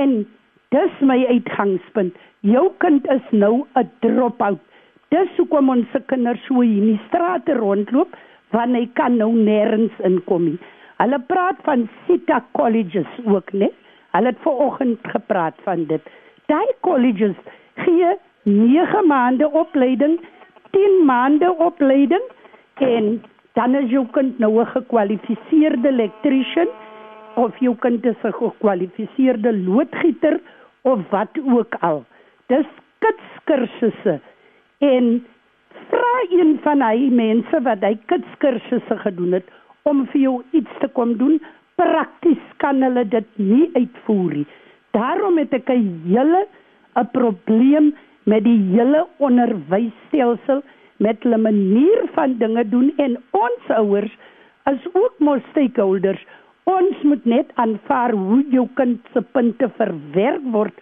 en 0.00 0.26
dis 0.74 1.00
my 1.00 1.18
uitgangspunt 1.26 2.16
jou 2.40 2.68
kind 2.78 3.06
is 3.10 3.24
nou 3.32 3.66
'n 3.74 3.90
drop-out. 4.00 4.60
Dis 5.10 5.28
hoekom 5.36 5.68
ons 5.68 5.86
se 5.92 6.00
kinders 6.06 6.40
so 6.46 6.60
in 6.62 6.86
die 6.86 7.00
strate 7.08 7.54
rondloop 7.54 8.16
want 8.52 8.76
hy 8.76 8.86
kan 8.94 9.16
nou 9.18 9.32
nêrens 9.32 9.92
inkom 10.04 10.44
nie. 10.44 10.58
Hulle 10.98 11.18
praat 11.18 11.56
van 11.64 11.88
Sita 12.06 12.44
colleges 12.52 13.08
ook, 13.24 13.52
né? 13.52 13.68
Hulle 14.12 14.26
het 14.26 14.38
vanoggend 14.42 14.98
gepraat 15.02 15.54
van 15.64 15.84
dit. 15.84 16.02
Daai 16.46 16.66
colleges 16.80 17.36
gee 17.74 18.16
9 18.44 19.06
maande 19.06 19.50
opleiding, 19.50 20.18
10 20.70 21.04
maande 21.04 21.54
opleiding 21.58 22.22
en 22.74 23.22
dan 23.52 23.74
is 23.74 23.90
jou 23.90 24.06
kind 24.12 24.38
nou 24.38 24.60
'n 24.60 24.66
gekwalifiseerde 24.66 25.88
elektriesien 25.88 26.68
of 27.34 27.58
jou 27.58 27.74
kind 27.76 28.04
is 28.04 28.22
'n 28.24 28.32
gekwalifiseerde 28.32 29.52
loodgieter 29.52 30.40
of 30.82 31.00
wat 31.10 31.28
ook 31.44 31.74
al. 31.80 32.04
Dis 32.46 32.66
kitskursusse 32.98 34.20
en 34.78 35.24
vra 35.90 36.14
een 36.30 36.58
van 36.62 36.82
hy 36.82 37.08
mense 37.10 37.62
wat 37.62 37.80
hy 37.80 37.94
kitskursusse 38.06 38.96
gedoen 39.04 39.32
het 39.32 39.46
om 39.82 40.06
vir 40.12 40.20
jou 40.20 40.42
iets 40.50 40.80
te 40.80 40.88
kom 40.88 41.16
doen. 41.16 41.40
Prakties 41.74 42.44
kan 42.56 42.82
hulle 42.82 43.04
dit 43.08 43.26
nie 43.36 43.70
uitvoer 43.74 44.32
nie. 44.40 44.46
Daarom 44.96 45.38
het 45.38 45.52
ek 45.52 45.70
'n 45.70 46.02
hele 46.06 46.46
'n 46.96 47.10
probleem 47.12 47.94
met 48.24 48.44
die 48.44 48.58
hele 48.74 49.06
onderwysstelsel 49.18 50.62
met 50.98 51.22
hulle 51.22 51.38
manier 51.38 52.08
van 52.14 52.36
dinge 52.38 52.68
doen. 52.68 52.92
En 52.96 53.16
ons 53.30 53.68
ouers 53.68 54.16
as 54.62 54.80
ook 54.92 55.14
mos 55.18 55.42
stakeholders 55.50 56.24
ons 56.68 57.02
moet 57.08 57.24
net 57.26 57.52
aanvaar 57.56 58.14
hoe 58.16 58.42
jou 58.52 58.66
kind 58.78 59.00
se 59.14 59.22
punte 59.34 59.70
verwerk 59.80 60.44
word 60.52 60.76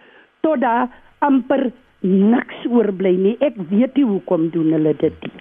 tot 0.45 0.61
daar 0.61 0.91
amper 1.25 1.69
niks 2.03 2.67
oorbly 2.69 3.15
nie. 3.17 3.35
Ek 3.41 3.57
weet 3.71 3.97
nie 3.97 4.05
hoekom 4.05 4.49
doen 4.53 4.73
hulle 4.75 4.93
dit 4.99 5.25
nie. 5.25 5.33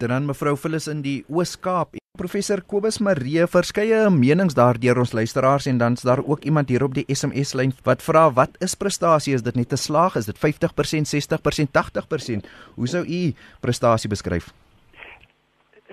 Dan 0.00 0.26
mevrou 0.28 0.56
Phyllis 0.56 0.88
in 0.88 1.02
die 1.04 1.20
Oos-Kaap. 1.28 1.98
Professor 2.20 2.60
Kobus 2.68 2.98
Maree 3.00 3.46
verskeie 3.48 4.00
menings 4.12 4.56
daardeur 4.56 4.98
ons 5.00 5.12
luisteraars 5.16 5.68
en 5.70 5.78
dan's 5.80 6.04
daar 6.04 6.20
ook 6.20 6.44
iemand 6.44 6.68
hier 6.68 6.84
op 6.84 6.96
die 6.96 7.06
SMS 7.08 7.54
lyn 7.56 7.72
wat 7.86 8.02
vra 8.04 8.26
wat 8.36 8.58
is 8.60 8.76
prestasie? 8.76 9.34
Is 9.34 9.44
dit 9.46 9.56
net 9.56 9.72
'n 9.72 9.76
slaag? 9.76 10.16
Is 10.16 10.26
dit 10.26 10.36
50%, 10.36 11.08
60%, 11.08 11.72
80%? 11.72 12.48
Hoe 12.76 12.88
sou 12.88 13.04
u 13.04 13.32
prestasie 13.60 14.10
beskryf? 14.10 14.52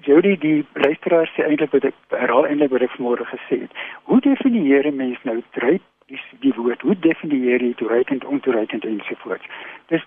Jody 0.06 0.38
die 0.38 0.66
luisteraars 0.74 1.32
sê 1.34 1.44
eintlik 1.48 1.72
wat 1.72 1.86
ek 1.90 1.96
herhaal 2.14 2.46
eintlik 2.46 2.72
wat 2.72 2.86
ek 2.86 2.96
vanmôre 2.98 3.26
gesê 3.26 3.62
het. 3.64 3.72
Hoe 4.04 4.20
definieer 4.22 4.88
'n 4.88 4.96
mens 4.96 5.18
nou 5.24 5.42
dryf 5.58 5.82
die 6.08 6.22
die 6.40 6.54
woord? 6.54 6.82
Hoe 6.82 6.96
definieer 7.00 7.62
jy 7.62 7.74
toereikend, 7.74 8.26
ontoereikend 8.26 8.86
ensovoorts? 8.86 9.46
Dis 9.88 10.04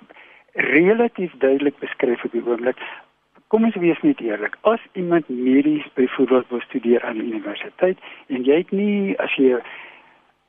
relatief 0.54 1.32
duidelik 1.38 1.78
beskryf 1.78 2.24
op 2.24 2.32
die 2.32 2.46
oomblik. 2.46 2.78
Kom 3.48 3.64
ons 3.64 3.74
wees 3.74 4.00
net 4.02 4.20
eerlik. 4.20 4.56
As 4.60 4.80
iemand 4.92 5.28
medies 5.28 5.86
byvoorbeeld 5.94 6.48
wil 6.48 6.60
studeer 6.60 7.02
aan 7.02 7.18
die 7.18 7.32
universiteit 7.32 7.98
en 8.26 8.44
jy 8.44 8.56
het 8.56 8.70
nie 8.70 9.18
as 9.18 9.34
jy 9.34 9.58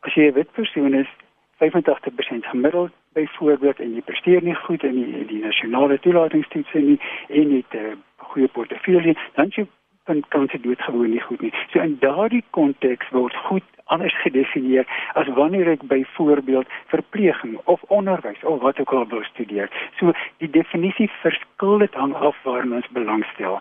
as 0.02 0.14
jy 0.14 0.30
'n 0.30 0.34
wit 0.34 0.52
persoon 0.52 0.94
is 0.94 1.10
85% 1.58 2.46
gemiddeld 2.46 2.92
byvoorbeeld 3.14 3.80
en 3.80 3.94
jy 3.94 4.02
presteer 4.02 4.44
nie 4.44 4.56
goed 4.56 4.84
in 4.84 4.96
die, 4.96 5.26
die 5.26 5.42
nasionale 5.44 6.00
toelatingstoetse 6.00 6.80
nie 6.80 7.00
en 7.28 7.50
jy 7.50 7.64
het 7.66 7.74
'n 7.82 8.04
goeie 8.34 8.48
portefeulje, 8.48 9.16
dan 9.38 9.54
jy 9.56 9.68
kan 10.04 10.24
kan 10.28 10.46
dit 10.46 10.64
doodgewoon 10.64 11.10
nie 11.10 11.22
goed 11.22 11.42
nie. 11.42 11.54
So 11.72 11.80
in 11.80 11.98
daardie 12.00 12.44
konteks 12.50 13.10
word 13.10 13.36
goed 13.46 13.64
anders 13.86 14.16
gedefinieer 14.24 14.88
as 15.20 15.28
wanneer 15.38 15.70
ek 15.76 15.84
byvoorbeeld 15.88 16.68
verpleging 16.94 17.60
of 17.64 17.82
onderwys 17.88 18.44
of 18.44 18.62
wat 18.62 18.80
ook 18.80 18.94
al 18.94 19.08
wil 19.08 19.24
studeer. 19.24 19.70
So 20.00 20.14
die 20.44 20.50
definisie 20.50 21.10
verskil 21.22 21.84
dit 21.84 21.94
hang 21.94 22.14
af 22.14 22.38
waar 22.44 22.68
ons 22.68 22.94
belangstel. 22.98 23.60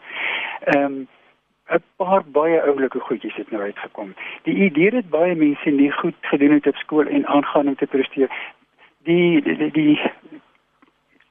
Ehm 0.60 0.84
um, 0.84 1.08
'n 1.70 1.82
paar 1.96 2.24
baie 2.24 2.62
oulike 2.62 2.98
goedjies 3.00 3.34
het 3.34 3.50
nou 3.50 3.62
uitgekom. 3.62 4.14
Die 4.42 4.54
idee 4.54 4.90
dat 4.90 5.08
baie 5.08 5.34
mense 5.34 5.70
nie 5.70 5.90
goed 5.90 6.16
gedoen 6.20 6.50
het 6.50 6.66
op 6.66 6.76
skool 6.76 7.06
en 7.06 7.26
aangaan 7.26 7.68
om 7.68 7.76
te 7.76 7.86
presteer. 7.86 8.30
Die 9.02 9.42
die 9.42 9.56
die, 9.56 9.70
die 9.70 10.00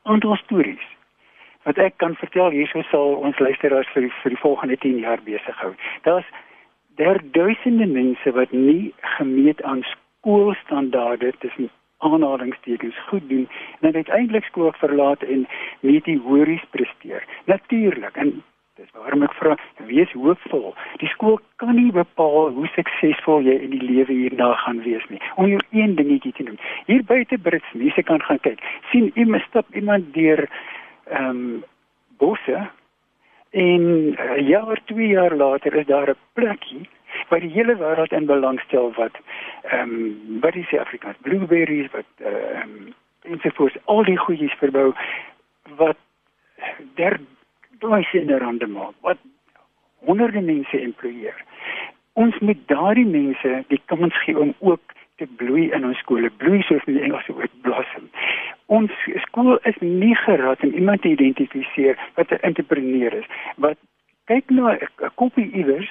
aantal 0.03 0.35
stories 0.35 0.87
wat 1.69 1.77
ek 1.77 1.99
kan 2.01 2.15
vertel 2.17 2.49
hierso 2.49 2.81
sal 2.89 3.19
ons 3.21 3.39
luisteraars 3.39 3.89
vir 3.93 4.07
die, 4.07 4.13
vir 4.23 4.33
die 4.33 4.41
volgende 4.41 4.77
10 4.81 5.01
jaar 5.05 5.21
besig 5.25 5.57
hou. 5.61 5.73
Daar's 6.07 6.29
daar 6.97 7.19
duisende 7.35 7.85
mense 7.85 8.31
wat 8.35 8.51
nie 8.51 8.93
gemeet 9.17 9.61
aan 9.63 9.83
skoolstandaarde 9.93 11.31
tussen 11.39 11.69
aanhalingstekens 11.99 12.95
goed 13.07 13.29
doen 13.29 13.45
en 13.79 13.91
dan 13.91 13.99
uiteindelik 14.01 14.43
skool 14.49 14.71
verlaat 14.81 15.23
en 15.23 15.45
meteories 15.79 16.65
presteer. 16.73 17.23
Natuurlik 17.45 18.15
en 18.15 18.33
dis 18.79 18.91
waarom 18.95 19.23
ek 19.27 19.35
vra 19.37 19.55
wees 19.91 20.11
hoopvol. 20.15 20.71
Die 21.03 21.11
skool 21.13 21.37
kan 21.61 21.75
nie 21.75 21.91
bepaal 21.91 22.53
hoe 22.55 22.67
suksesvol 22.73 23.43
jy 23.45 23.59
in 23.67 23.75
die 23.75 23.83
lewe 23.83 24.15
hierna 24.15 24.53
gaan 24.63 24.81
wees 24.87 25.05
nie. 25.13 25.21
Om 25.35 25.51
jou 25.53 25.61
een 25.75 25.95
dingetjie 25.99 26.33
te 26.39 26.47
doen. 26.49 26.59
Hier 26.87 27.03
buite 27.03 27.37
Brits 27.37 27.77
mense 27.77 28.03
kan 28.09 28.23
gaan 28.25 28.39
kyk. 28.47 28.63
sien 28.91 29.11
iemand 29.15 29.43
stap 29.47 29.75
iemand 29.75 30.13
deur 30.13 30.47
ehm 31.09 31.29
um, 31.29 31.63
bosse 32.17 32.69
En 33.49 33.81
'n 33.81 34.15
uh, 34.19 34.47
jaar, 34.47 34.81
2 34.85 35.07
jaar 35.07 35.35
later 35.35 35.75
is 35.75 35.85
daar 35.85 36.09
'n 36.09 36.15
plekkie 36.33 36.89
waar 37.29 37.39
die 37.39 37.51
hele 37.51 37.75
wêreld 37.77 38.11
in 38.11 38.25
belangstel 38.25 38.93
wat 38.93 39.17
ehm 39.63 39.89
um, 39.89 40.39
wat 40.39 40.55
is 40.55 40.77
Afrikaans 40.77 41.17
blueberries 41.21 41.91
wat 41.91 42.05
ehm 42.17 42.61
um, 42.61 42.93
ensovoorts 43.21 43.77
al 43.85 44.03
die 44.03 44.17
goedjies 44.17 44.53
verbou 44.53 44.93
wat 45.75 45.97
der 46.95 47.19
duisende 47.79 48.37
rande 48.37 48.67
maak 48.67 48.93
wat 49.01 49.17
honderde 49.99 50.41
mense 50.41 50.81
employeer. 50.81 51.43
Ons 52.13 52.39
moet 52.39 52.57
daardie 52.65 53.05
mense 53.05 53.63
die 53.67 53.81
kans 53.85 54.23
gee 54.23 54.39
om 54.39 54.53
ook 54.59 54.81
te 55.15 55.27
bloei 55.35 55.71
in 55.71 55.85
ons 55.85 55.97
skole, 55.97 56.29
bloei 56.29 56.61
soos 56.61 56.83
in 56.83 56.93
die 56.93 57.03
Engelse 57.03 57.33
woord 57.33 57.61
blossom. 57.61 58.08
Ons 58.69 58.93
skool 59.25 59.57
is 59.65 59.77
nie 59.81 60.15
geraad 60.15 60.61
om 60.63 60.73
iemand 60.77 61.01
te 61.01 61.09
identifiseer 61.09 61.97
wat 62.15 62.31
'n 62.31 62.45
entrepreneur 62.49 63.13
is, 63.13 63.25
wat 63.57 63.77
kyk 64.29 64.49
na 64.49 64.77
'n 64.77 65.09
koppie 65.15 65.49
iewers 65.51 65.89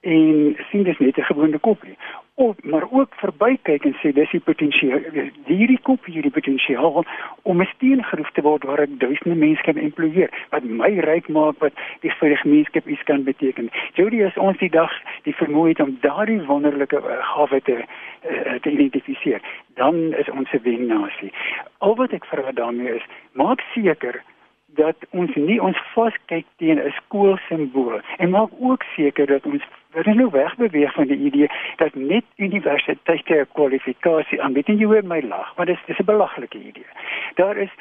en 0.00 0.56
sien 0.70 0.82
dis 0.82 0.98
net 0.98 1.18
'n 1.18 1.30
gewone 1.30 1.58
koppie. 1.58 1.96
Of 2.38 2.62
maar 2.62 2.86
ook 2.90 3.14
verbykyk 3.14 3.84
en 3.84 3.94
sê 3.98 4.12
dis 4.14 4.30
die 4.30 4.40
potensiaal 4.40 5.00
hierdie 5.48 5.78
koppie 5.82 6.12
hierdie 6.14 6.30
potensiaal 6.30 7.02
om 7.42 7.62
'n 7.62 7.70
steengroef 7.74 8.30
te 8.32 8.44
word 8.46 8.62
waar 8.62 8.82
ek 8.84 8.94
duisende 9.02 9.34
mense 9.34 9.62
kan 9.62 9.76
employeer 9.76 10.30
wat 10.50 10.62
my 10.62 10.92
ryk 11.08 11.28
maak 11.28 11.58
wat 11.58 11.74
die 12.00 12.12
vir 12.20 12.28
die 12.28 12.42
gemeenskap 12.44 12.86
iets 12.86 13.02
kan 13.10 13.24
beteken. 13.24 13.70
Jody 13.94 14.22
is 14.22 14.36
ons 14.36 14.58
die 14.58 14.70
dag 14.70 14.92
die 15.26 15.34
vermoë 15.34 15.68
het 15.68 15.80
om 15.80 15.98
daardie 16.00 16.40
wonderlike 16.46 16.96
uh, 16.96 17.18
gawe 17.34 17.60
te 17.60 17.76
uh, 17.82 18.54
te 18.62 18.70
identifiseer. 18.70 19.42
Dan 19.74 20.14
is 20.14 20.30
ons 20.30 20.52
'n 20.52 20.62
wennasie. 20.62 21.32
Al 21.78 21.96
wat 21.96 22.12
ek 22.12 22.24
vra 22.24 22.52
daarmee 22.52 22.94
is 22.94 23.06
maak 23.32 23.60
seker 23.74 24.22
dat 24.66 24.96
ons 25.10 25.34
nie 25.34 25.58
ons 25.62 25.78
vaskyk 25.94 26.46
teen 26.56 26.78
'n 26.78 26.94
skoolsimbool 27.02 28.00
en 28.18 28.30
maak 28.30 28.50
ook 28.60 28.82
seker 28.94 29.26
dat 29.26 29.46
ons 29.46 29.62
ons 29.94 30.06
nou 30.06 30.30
wegbeweeg 30.30 30.92
van 30.94 31.06
die 31.06 31.18
idee 31.30 31.48
dat 31.76 31.94
net 31.94 32.24
universiteite 32.36 33.46
kwalifikasie 33.52 34.42
aanbied. 34.42 34.68
En 34.68 34.78
jy 34.78 34.86
hoor 34.86 35.04
my 35.04 35.20
lag 35.20 35.56
maar 35.56 35.66
dit 35.66 35.78
is 35.86 35.98
'n 35.98 36.04
belaglike 36.04 36.58
idee. 36.58 36.90
Daar 37.34 37.56
is 37.56 37.72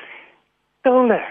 talle 0.82 1.22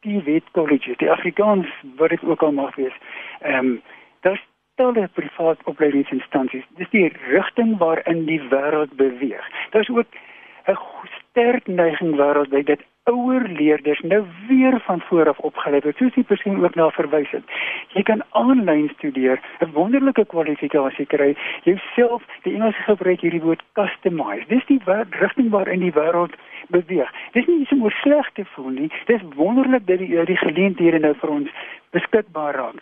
die 0.00 0.22
wet 0.22 0.44
colleges 0.52 0.96
die 0.96 1.10
Afrikaans 1.10 1.68
wat 1.96 2.08
dit 2.10 2.24
ook 2.24 2.42
al 2.42 2.52
mag 2.52 2.74
wees 2.76 2.96
ehm 3.40 3.66
um, 3.66 3.82
daar's 4.20 4.44
talle 4.80 5.08
privaat 5.12 5.58
opleidingsinstansies. 5.64 6.64
Dis 6.80 6.90
die 6.90 7.12
rigting 7.28 7.76
waarin 7.78 8.24
die 8.24 8.40
wêreld 8.52 8.94
beweeg. 8.96 9.46
Daar's 9.70 9.88
ook 9.88 10.06
'n 10.66 10.78
sterk 11.18 11.66
neiging 11.66 12.16
wêreldwyd 12.16 12.66
dat 12.66 12.82
ouer 13.04 13.48
leerders 13.48 14.00
nou 14.00 14.24
weer 14.48 14.80
van 14.80 15.00
voor 15.00 15.28
af 15.28 15.38
opgelei 15.38 15.80
word. 15.80 15.96
Soos 15.96 16.14
die 16.14 16.24
persoon 16.24 16.64
ook 16.64 16.74
na 16.74 16.90
verwys 16.90 17.30
het. 17.30 17.44
Jy 17.94 18.02
kan 18.02 18.22
aanlyn 18.30 18.90
studeer, 18.96 19.40
'n 19.60 19.72
wonderlike 19.72 20.24
kwalifikasie 20.26 21.06
kry. 21.06 21.36
Jouself, 21.62 22.22
die 22.42 22.54
Engels 22.54 22.76
gebruik 22.84 23.20
hierdie 23.20 23.42
woord 23.42 23.62
customize. 23.72 24.44
Dis 24.48 24.66
die 24.66 24.80
rigting 25.10 25.50
waarin 25.50 25.80
die 25.80 25.92
wêreld 25.92 26.34
beweeg. 26.68 27.10
Dis 27.32 27.46
nie 27.46 27.66
so 27.66 27.76
mooi 27.76 27.94
sleg 28.02 28.30
te 28.32 28.44
voel 28.44 28.70
nie. 28.70 28.90
Dis 29.06 29.20
wonderlik 29.34 29.86
dat 29.86 29.98
die 29.98 30.24
die 30.24 30.36
geleenthede 30.36 30.98
nou 30.98 31.14
vir 31.14 31.30
ons 31.30 31.50
beskikbaar 31.90 32.54
raak. 32.54 32.74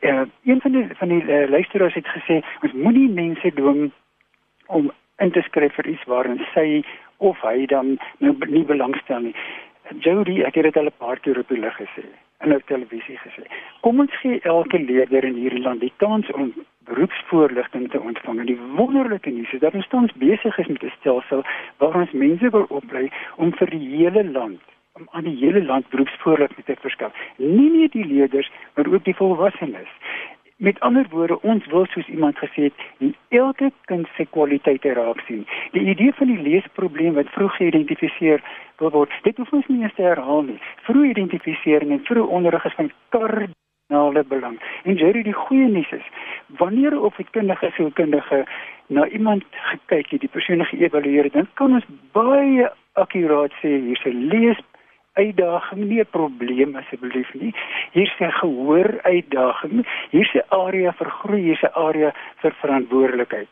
Uh, 0.00 0.22
een 0.44 0.60
van 0.60 0.72
die 0.72 0.86
van 0.94 1.08
die 1.08 1.22
uh, 1.22 1.48
luisteraars 1.48 1.94
het 1.94 2.06
gesê 2.06 2.44
ons 2.62 2.72
moenie 2.72 3.08
mense 3.08 3.52
dwing 3.54 3.90
om 4.66 4.92
in 5.16 5.30
te 5.30 5.40
skryf 5.40 5.74
vir 5.74 5.86
iets 5.86 6.04
waarin 6.04 6.42
sy 6.54 6.84
of 7.18 7.40
hy 7.40 7.66
dan 7.66 7.98
nou 8.18 8.34
nie 8.46 8.64
belangstel 8.64 9.20
nie. 9.20 9.34
Jody, 10.04 10.42
ek 10.44 10.54
het 10.54 10.64
dit 10.68 10.76
al 10.76 10.90
'n 10.90 10.98
paar 10.98 11.20
keer 11.20 11.38
op 11.38 11.48
die 11.48 11.60
lig 11.60 11.76
gesê 11.76 12.04
en 12.38 12.54
op 12.54 12.66
televisie 12.66 13.18
gesê. 13.18 13.42
Kom 13.80 14.00
ons 14.00 14.14
gee 14.20 14.40
elke 14.40 14.78
leerder 14.78 15.24
in 15.24 15.34
hierdie 15.34 15.62
land 15.62 15.80
die 15.80 15.92
kans 15.96 16.30
om 16.30 16.52
beroepsvoorligting 16.88 17.90
te 17.90 18.00
ontvang. 18.00 18.38
En 18.38 18.46
die 18.46 18.60
wonderlike 18.76 19.30
nuus 19.30 19.52
is 19.52 19.60
dat 19.60 19.74
ons 19.74 19.88
tans 19.88 20.12
besig 20.12 20.58
is 20.58 20.66
met 20.66 20.82
'n 20.82 20.92
stelsel 20.98 21.42
waar 21.78 21.94
ons 21.94 22.12
mense 22.12 22.50
wil 22.50 22.66
oplei 22.68 23.10
om 23.36 23.52
vir 23.52 23.70
die 23.70 23.88
hele 23.96 24.24
land 24.24 24.60
om 24.92 25.08
aan 25.10 25.24
die 25.24 25.36
hele 25.36 25.64
land 25.64 25.88
beroepsvoorligting 25.88 26.64
te 26.64 26.76
verskaf. 26.80 27.12
Nie 27.36 27.70
net 27.70 27.92
die 27.92 28.06
leerders, 28.06 28.50
maar 28.74 28.86
ook 28.92 29.04
die 29.04 29.14
volwassenes. 29.14 29.88
Met 30.58 30.80
ander 30.80 31.06
woorde, 31.10 31.42
ons 31.42 31.66
wil 31.66 31.84
soos 31.86 32.06
iemand 32.08 32.38
gesê 32.38 32.62
het, 32.62 33.12
elke 33.28 33.70
kind 33.84 34.08
se 34.16 34.24
kwaliteite 34.30 34.92
raak 34.92 35.20
sien. 35.26 35.44
Die 35.70 35.84
idee 35.92 36.12
van 36.18 36.26
die 36.26 36.40
leesprobleem 36.42 37.14
wat 37.14 37.30
vroeg 37.30 37.54
geïdentifiseer 37.56 38.42
word, 38.82 39.12
dit 39.22 39.36
hoef 39.38 39.52
ons 39.54 39.68
nie 39.70 39.84
eens 39.84 39.94
te 39.94 40.02
herhaal 40.02 40.42
nie. 40.48 40.58
Vroeg 40.88 41.12
identifisering 41.12 41.92
en 41.94 42.02
vroeg 42.10 42.34
onderrig 42.40 42.66
is 42.66 42.74
van 42.74 42.90
kardinale 43.14 44.24
belang. 44.32 44.56
En 44.82 44.98
jy 44.98 45.12
die 45.28 45.36
goeie 45.44 45.68
nuus 45.70 45.92
is, 45.94 46.10
wanneer 46.58 46.98
of 47.00 47.18
'n 47.18 47.30
kundige 47.30 47.70
sielkundige 47.76 48.44
na 48.88 49.06
iemand 49.06 49.44
gekyk 49.50 50.10
het, 50.10 50.20
die 50.20 50.34
persoon 50.34 50.64
geëvalueer 50.64 51.30
het, 51.30 51.38
dan 51.38 51.48
kan 51.54 51.72
ons 51.72 51.86
baie 52.12 52.66
akkuraat 52.92 53.54
sê 53.62 53.78
hier's 53.78 54.04
'n 54.04 54.26
lees 54.34 54.58
uitdaging 55.18 55.84
nie 55.88 56.00
'n 56.00 56.10
probleem 56.10 56.76
asseblief 56.76 57.34
nie. 57.34 57.52
Hier 57.92 58.10
sê 58.18 58.30
gehoor 58.40 58.90
uitdaging. 59.04 59.86
Hier 60.10 60.28
sê 60.32 60.40
area 60.48 60.92
vir 60.92 61.10
groei, 61.20 61.42
hier 61.42 61.58
sê 61.62 61.68
area 61.74 62.12
vir 62.42 62.52
verantwoordelikheid. 62.62 63.48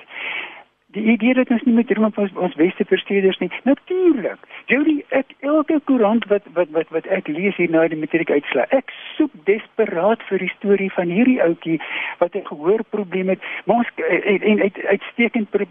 Die 0.96 1.04
idee 1.12 1.34
dat 1.36 1.50
ons 1.52 1.62
nie 1.68 1.74
met 1.76 1.90
droom 1.92 2.12
van 2.16 2.30
ons 2.40 2.54
beste 2.56 2.84
versteeders 2.88 3.36
nie. 3.42 3.50
Natuurlik. 3.68 4.46
Jody, 4.72 4.94
ek 5.12 5.34
elke 5.44 5.76
koerant 5.84 6.24
wat 6.30 6.46
wat 6.56 6.70
wat 6.72 6.88
wat 6.94 7.08
ek 7.12 7.28
lees 7.28 7.58
hier 7.60 7.70
na 7.70 7.82
die 7.92 7.98
matriek 8.00 8.32
uitslaa. 8.32 8.64
Ek 8.72 8.88
soek 9.18 9.34
desperaat 9.44 10.24
vir 10.30 10.40
die 10.46 10.52
storie 10.54 10.88
van 10.94 11.12
hierdie 11.12 11.36
ouetjie 11.44 11.76
wat 12.22 12.34
'n 12.34 12.48
gehoorprobleem 12.48 13.34
het, 13.34 13.44
maar 13.66 13.84
ons 13.84 13.90
en, 14.08 14.40
en 14.40 14.60
uit, 14.60 14.76
uitstekend 14.94 15.50
pre, 15.50 15.66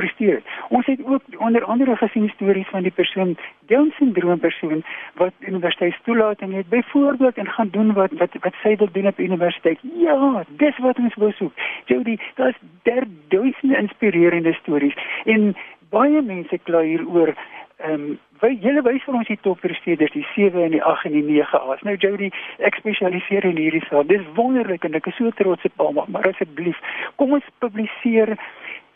presteer. 0.00 0.40
Ons 0.68 0.86
het 0.86 1.04
ook 1.04 1.22
onder 1.38 1.64
andere 1.64 1.96
gesien 1.96 2.32
stories 2.34 2.72
van 2.72 2.82
die 2.82 2.96
persoon 3.00 3.36
Down 3.68 3.92
syndroom 3.98 4.38
persoon 4.38 4.82
wat 5.14 5.32
universiteit 5.40 5.94
toelaat 6.04 6.40
en 6.40 6.52
het 6.52 6.68
byvoorbeeld 6.68 7.36
en 7.36 7.46
gaan 7.46 7.68
doen 7.70 7.92
wat 7.92 8.12
wat 8.12 8.32
wat 8.40 8.54
sy 8.62 8.76
wil 8.76 8.88
doen 8.92 9.06
op 9.06 9.18
universiteit. 9.18 9.78
Ja, 9.82 10.44
dis 10.48 10.78
wat 10.78 10.98
ons 10.98 11.14
wil 11.14 11.32
soek. 11.32 11.52
Jody, 11.84 12.18
daar's 12.34 12.58
der 12.82 13.04
duisende 13.28 13.76
inspirerende 13.76 14.52
stories 14.62 14.96
en 15.24 15.52
baie 15.92 16.22
mense 16.22 16.58
kla 16.66 16.84
hieroor 16.86 17.34
ehm 17.82 18.12
um, 18.12 18.20
julle 18.62 18.82
wys 18.82 19.04
vir 19.06 19.14
ons 19.14 19.28
die 19.30 19.38
toppresteerders, 19.44 20.10
die 20.16 20.26
7 20.34 20.64
en 20.64 20.72
die 20.74 20.82
8 20.82 21.06
en 21.06 21.12
die 21.14 21.22
9 21.28 21.60
A's. 21.60 21.82
Nou 21.86 21.94
Jody, 22.02 22.32
ek 22.66 22.78
spesialiseer 22.80 23.46
in 23.46 23.60
hierdie 23.60 23.82
saak. 23.86 24.08
Dis 24.10 24.24
wonderlik 24.34 24.82
en 24.86 24.98
ek 24.98 25.06
is 25.10 25.18
so 25.18 25.30
trots 25.38 25.68
op 25.68 25.82
hom, 25.82 26.00
maar 26.10 26.26
asseblief, 26.26 26.78
kom 27.22 27.36
ons 27.38 27.46
publiseer 27.62 28.34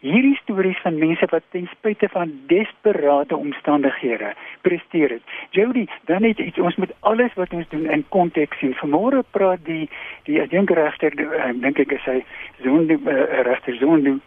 hierdie 0.02 0.36
stories 0.42 0.78
van 0.84 0.98
mense 0.98 1.26
wat 1.30 1.46
ten 1.54 1.66
spyte 1.72 2.08
van 2.12 2.32
desperate 2.50 3.36
omstandighede 3.36 4.34
presteer 4.66 5.16
het. 5.16 5.34
Jody, 5.56 5.86
dan 6.10 6.22
net 6.26 6.42
iets 6.42 6.58
ons 6.58 6.76
moet 6.82 6.92
alles 7.00 7.34
wat 7.40 7.54
ons 7.56 7.68
doen 7.72 7.86
in 7.90 8.04
konteks 8.14 8.58
sien. 8.62 8.74
Vanmôre 8.82 9.24
praat 9.30 9.62
die 9.66 9.86
die 10.28 10.40
adjunkregter, 10.42 11.16
uh, 11.26 11.52
dink 11.62 11.80
ek 11.86 11.96
is 11.98 12.08
hy 12.10 12.22
Zondo 12.62 12.98
uh, 12.98 13.20
regter 13.48 13.78
Zondo 13.80 14.18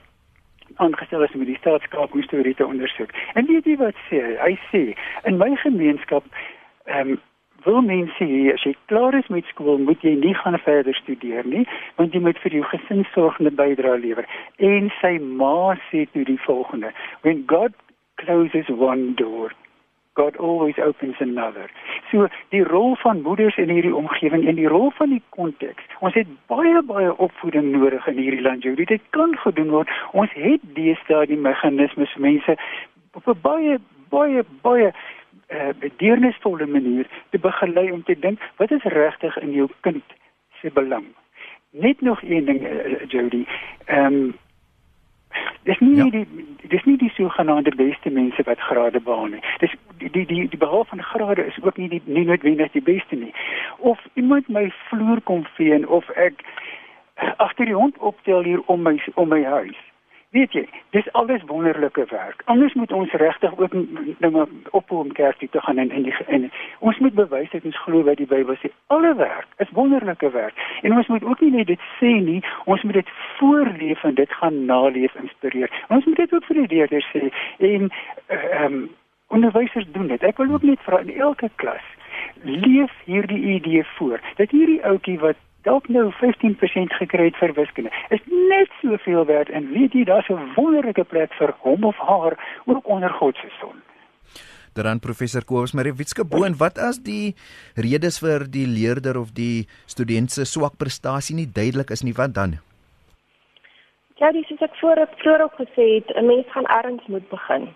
aangestel 0.76 1.24
is 1.24 1.34
om 1.34 1.46
die 1.46 1.58
staatskaakhistorie 1.58 2.56
te 2.56 2.66
ondersoek. 2.66 3.12
En 3.34 3.46
weet 3.46 3.66
jy 3.66 3.78
wat 3.78 3.98
sê 4.10 4.22
hy? 4.22 4.36
Hy 4.44 4.54
sê 4.72 4.84
in 5.30 5.42
my 5.42 5.56
gemeenskap 5.66 6.24
ehm 6.86 7.16
um, 7.16 7.20
wil 7.64 7.82
mense 7.84 8.24
hier 8.24 8.54
as 8.54 8.64
jy 8.64 8.74
klaar 8.88 9.16
is 9.18 9.28
met 9.28 9.48
skool, 9.52 9.82
moet 9.84 10.02
jy 10.06 10.14
nie 10.16 10.34
gaan 10.42 10.56
verder 10.64 10.96
studeer 10.96 11.48
nie, 11.48 11.66
want 12.00 12.14
jy 12.16 12.22
moet 12.24 12.40
vir 12.44 12.56
jou 12.56 12.64
gesin 12.72 13.04
sorgende 13.14 13.52
bydrae 13.52 14.00
lewer. 14.00 14.28
En 14.64 14.88
sy 15.02 15.18
ma 15.20 15.76
sê 15.90 16.06
toe 16.14 16.24
die 16.28 16.40
volgende: 16.46 16.94
When 17.28 17.44
God 17.52 17.76
closes 18.24 18.70
one 18.70 19.14
door, 19.20 19.52
God 20.20 20.38
always 20.38 20.78
opens 20.84 21.22
another. 21.24 21.70
So 22.12 22.28
die 22.56 22.64
rol 22.64 22.96
van 23.00 23.22
moeders 23.22 23.58
in 23.58 23.70
hierdie 23.72 23.96
omgewing 23.96 24.48
en 24.48 24.58
die 24.60 24.68
rol 24.68 24.92
van 24.98 25.14
die 25.16 25.22
konteks. 25.36 25.86
Ons 26.04 26.18
het 26.20 26.28
baie 26.52 26.82
baie 26.84 27.14
opvoeding 27.28 27.72
nodig 27.76 28.08
in 28.12 28.20
hierdie 28.20 28.44
land. 28.44 28.68
Jy 28.68 28.76
dit 28.90 29.06
kan 29.16 29.38
gedoen 29.46 29.72
word. 29.76 29.94
Ons 30.12 30.34
het 30.36 30.66
deesdae 30.76 31.30
die 31.32 31.40
meganismes 31.40 32.12
vir 32.18 32.26
mense 32.28 32.58
op 33.16 33.32
'n 33.32 33.40
baie 33.46 33.80
baie 34.10 34.44
baie 34.62 34.92
uh, 34.92 35.72
deernisvolle 35.98 36.68
manier 36.68 37.08
te 37.30 37.40
begelei 37.40 37.92
om 37.92 38.04
te 38.04 38.20
dink 38.20 38.44
wat 38.58 38.72
is 38.72 38.84
regtig 38.84 39.38
in 39.38 39.52
jou 39.52 39.70
kind 39.82 40.04
se 40.62 40.72
belang. 40.74 41.06
Net 41.72 42.02
nog 42.02 42.22
een 42.24 42.46
ding 42.46 42.62
uh, 42.62 43.08
Jody. 43.08 43.46
Ehm 43.86 44.14
um, 44.14 44.38
dis 45.64 45.80
nie 45.80 45.96
ja. 45.96 46.10
die 46.10 46.28
dis 46.70 46.84
nie 46.86 46.98
die 46.98 47.12
sogenaamde 47.16 47.76
beste 47.76 48.10
mense 48.10 48.44
wat 48.46 48.60
grade 48.60 49.02
behaal 49.02 49.26
nie. 49.26 49.42
Dis 49.60 49.74
die 49.98 50.12
die 50.12 50.26
die, 50.26 50.48
die 50.48 50.58
behaal 50.58 50.86
van 50.86 51.02
grade 51.02 51.46
is 51.46 51.58
ook 51.64 51.78
nie 51.78 51.90
die 51.90 52.02
nie 52.06 52.26
noodwendig 52.26 52.72
die 52.72 52.82
beste 52.82 53.16
nie. 53.16 53.34
Of 53.78 54.00
iemand 54.14 54.48
my 54.48 54.72
vloer 54.90 55.22
kom 55.22 55.46
vee 55.58 55.88
of 55.88 56.10
ek 56.10 56.44
agter 57.38 57.66
die 57.66 57.76
hond 57.76 57.98
optel 57.98 58.44
hier 58.44 58.62
om 58.66 58.82
my 58.82 58.98
om 59.16 59.30
my 59.30 59.44
huis. 59.44 59.78
Weet 60.30 60.52
jy, 60.54 60.62
dis 60.94 61.08
alles 61.18 61.42
wonderlike 61.50 62.06
werk. 62.10 62.42
Anders 62.46 62.74
moet 62.74 62.92
ons 62.92 63.12
regtig 63.12 63.58
ook 63.58 63.74
nou 63.74 64.30
maar 64.32 64.46
op 64.78 64.90
hom 64.90 65.12
kerk 65.12 65.42
toe 65.52 65.62
gaan 65.62 65.78
en 65.78 65.90
in 65.92 66.04
die 66.06 66.14
en 66.28 66.52
ons 66.80 66.98
moet 66.98 67.14
bewys 67.18 67.50
dat 67.50 67.66
ons 67.66 67.80
glo 67.82 68.04
wat 68.06 68.22
die 68.22 68.30
Bybel 68.30 68.54
sê. 68.62 68.70
Alle 68.94 69.16
werk 69.18 69.48
is 69.58 69.74
wonderlike 69.74 70.30
werk. 70.30 70.54
En 70.82 70.94
ons 70.94 71.08
moet 71.08 71.26
ook 71.26 71.42
nie 71.42 71.52
net 71.56 71.68
dit 71.74 71.88
sê 71.98 72.14
nie, 72.22 72.44
ons 72.66 72.86
moet 72.86 73.00
dit 73.02 73.12
voorleef 73.40 74.04
en 74.04 74.14
dit 74.22 74.38
gaan 74.42 74.66
naleef 74.66 75.16
inspireer. 75.16 75.74
Ons 75.90 76.06
moet 76.06 76.22
dit 76.22 76.34
ook 76.34 76.46
vir 76.46 76.62
die 76.62 76.70
leerders 76.76 77.10
sê 77.16 77.26
en 77.58 77.90
ehm 78.28 78.64
um, 78.70 78.82
onderwysers 79.30 79.86
doen 79.94 80.08
dit. 80.10 80.24
Ek 80.26 80.38
wil 80.38 80.54
ook 80.54 80.64
net 80.66 80.86
in 81.02 81.14
elke 81.18 81.50
klas 81.56 81.86
leef 82.44 82.94
hierdie 83.06 83.42
idee 83.58 83.86
voor. 83.98 84.22
Dat 84.38 84.54
hierdie 84.54 84.84
ouetjie 84.86 85.20
wat 85.20 85.38
dalk 85.68 85.88
nou 85.88 86.12
15% 86.22 86.96
gekry 87.02 87.26
het 87.30 87.38
vir 87.42 87.54
wiskunde. 87.54 87.92
Is 88.10 88.24
net 88.26 88.72
soveel 88.82 89.26
werd 89.26 89.50
en 89.50 89.72
weet 89.74 89.94
jy 89.94 90.04
daar's 90.04 90.30
'n 90.30 90.54
wonderlike 90.56 91.04
plek 91.04 91.34
vir 91.34 91.54
hom 91.60 91.84
of 91.84 91.98
haar 91.98 92.62
ook 92.66 92.88
onder 92.88 93.10
God 93.10 93.36
se 93.36 93.50
son. 93.60 93.82
Dan 94.74 95.00
professor 95.00 95.46
Kobus 95.46 95.74
Marewitske 95.74 96.26
boon 96.26 96.56
wat 96.58 96.78
as 96.78 97.00
die 97.00 97.36
redes 97.76 98.20
vir 98.20 98.46
die 98.48 98.68
leerder 98.68 99.20
of 99.20 99.32
die 99.34 99.68
student 99.86 100.32
se 100.32 100.46
swak 100.46 100.78
prestasie 100.78 101.36
nie 101.36 101.50
duidelik 101.54 101.90
is 101.90 102.04
nie 102.04 102.14
wat 102.14 102.34
dan? 102.34 102.60
Ja, 104.16 104.32
dis 104.32 104.48
soos 104.48 104.62
ek 104.62 104.76
voor 104.76 105.08
vroeër 105.18 105.44
ook 105.44 105.56
gesê 105.60 105.86
het, 105.96 106.08
'n 106.16 106.26
mens 106.26 106.46
gaan 106.52 106.66
ergens 106.66 107.08
moet 107.08 107.30
begin. 107.30 107.70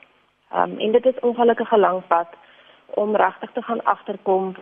Um 0.53 0.79
en 0.79 0.91
dit 0.91 1.05
is 1.05 1.19
ongelukkige 1.19 1.77
lank 1.77 2.07
pad 2.07 2.27
om 2.88 3.15
regtig 3.15 3.51
te 3.51 3.61
gaan 3.61 3.84
agterkom 3.84 4.55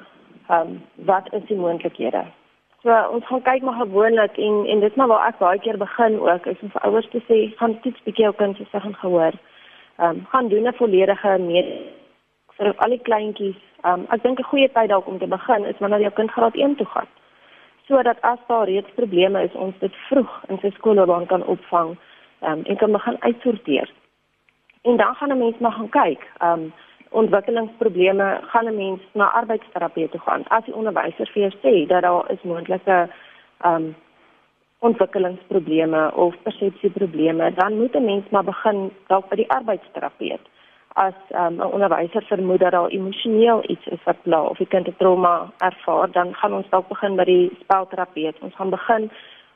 um 0.49 0.83
wat 0.95 1.33
is 1.33 1.45
die 1.47 1.57
moontlikhede? 1.57 2.23
So 2.81 2.89
ons 3.13 3.25
gaan 3.29 3.43
kyk 3.45 3.61
maar 3.61 3.77
gewoonlik 3.77 4.37
en 4.41 4.65
en 4.65 4.79
dit 4.79 4.95
maar 4.95 5.07
waar 5.07 5.27
ek 5.29 5.37
baie 5.37 5.59
keer 5.61 5.77
begin 5.77 6.15
ook 6.19 6.45
is 6.49 6.61
om 6.65 6.69
vir 6.73 6.85
ouers 6.87 7.09
te 7.13 7.19
sê 7.27 7.37
gaan 7.59 7.75
toets 7.83 8.03
bietjie 8.07 8.25
jou 8.25 8.33
kind 8.39 8.57
se 8.57 8.79
gaan 8.85 8.95
gehoor. 9.01 9.37
Ehm 9.99 10.09
um, 10.09 10.25
gaan 10.31 10.47
doen 10.49 10.67
'n 10.67 10.79
volledige 10.79 11.37
meet 11.37 11.69
vir 12.57 12.73
al 12.77 12.89
die 12.89 13.01
kleintjies. 13.09 13.59
Ehm 13.83 13.99
um, 13.99 14.05
ek 14.09 14.23
dink 14.23 14.39
'n 14.39 14.49
goeie 14.49 14.69
tyd 14.71 14.89
dalk 14.89 15.07
om 15.07 15.19
te 15.19 15.27
begin 15.27 15.65
is 15.65 15.77
wanneer 15.77 16.01
jou 16.01 16.11
kind 16.11 16.31
graad 16.31 16.55
1 16.55 16.75
toe 16.75 16.85
gaan. 16.85 17.07
Sodat 17.87 18.21
as 18.21 18.39
daar 18.47 18.65
reeds 18.65 18.91
probleme 18.95 19.43
is, 19.43 19.53
ons 19.53 19.75
dit 19.79 19.95
vroeg 20.09 20.33
in 20.47 20.57
sy 20.61 20.69
skoolloopbaan 20.69 21.25
kan 21.25 21.45
opvang 21.45 21.97
ehm 22.39 22.51
um, 22.51 22.63
en 22.65 22.77
kan 22.77 22.91
begin 22.91 23.17
uitsorteer. 23.19 23.89
En 24.81 24.97
dan 24.97 25.15
gaan 25.15 25.31
'n 25.31 25.37
mens 25.37 25.57
maar 25.57 25.71
gaan 25.71 25.89
kyk. 25.89 26.21
Ehm 26.39 26.59
um, 26.59 26.73
ontwikkelingsprobleme 27.11 28.39
gaan 28.41 28.67
'n 28.67 28.75
mens 28.75 29.01
na 29.13 29.25
arbeidsterapie 29.31 30.09
toe 30.09 30.19
gaan. 30.19 30.43
As 30.47 30.63
die 30.65 30.75
onderwyser 30.75 31.27
vir 31.33 31.41
jou 31.41 31.53
sê 31.63 31.87
dat 31.87 32.01
daar 32.01 32.31
is 32.31 32.41
moontlike 32.41 33.09
ehm 33.61 33.75
um, 33.75 33.95
ontwikkelingsprobleme 34.79 36.11
of 36.15 36.35
persepsieprobleme, 36.43 37.53
dan 37.53 37.77
moet 37.77 37.95
'n 37.95 38.05
mens 38.05 38.29
maar 38.29 38.43
begin 38.43 38.91
dalk 39.07 39.29
by 39.29 39.35
die 39.35 39.51
arbeidsterapeut. 39.51 40.41
As 40.93 41.13
um, 41.29 41.55
'n 41.55 41.73
onderwyser 41.75 42.23
vermoed 42.23 42.59
dat 42.59 42.71
daar 42.71 42.89
emosioneel 42.89 43.63
iets 43.67 43.85
is 43.85 44.03
wat 44.03 44.21
pla 44.21 44.41
of 44.41 44.59
'n 44.59 44.67
kind 44.67 44.87
'n 44.87 44.95
trauma 44.97 45.51
ervaar, 45.57 46.11
dan 46.11 46.35
gaan 46.35 46.53
ons 46.53 46.69
dalk 46.69 46.87
begin 46.87 47.15
by 47.15 47.23
die 47.23 47.51
spelterapeut. 47.59 48.35
Ons 48.39 48.55
gaan 48.55 48.69
begin 48.69 49.11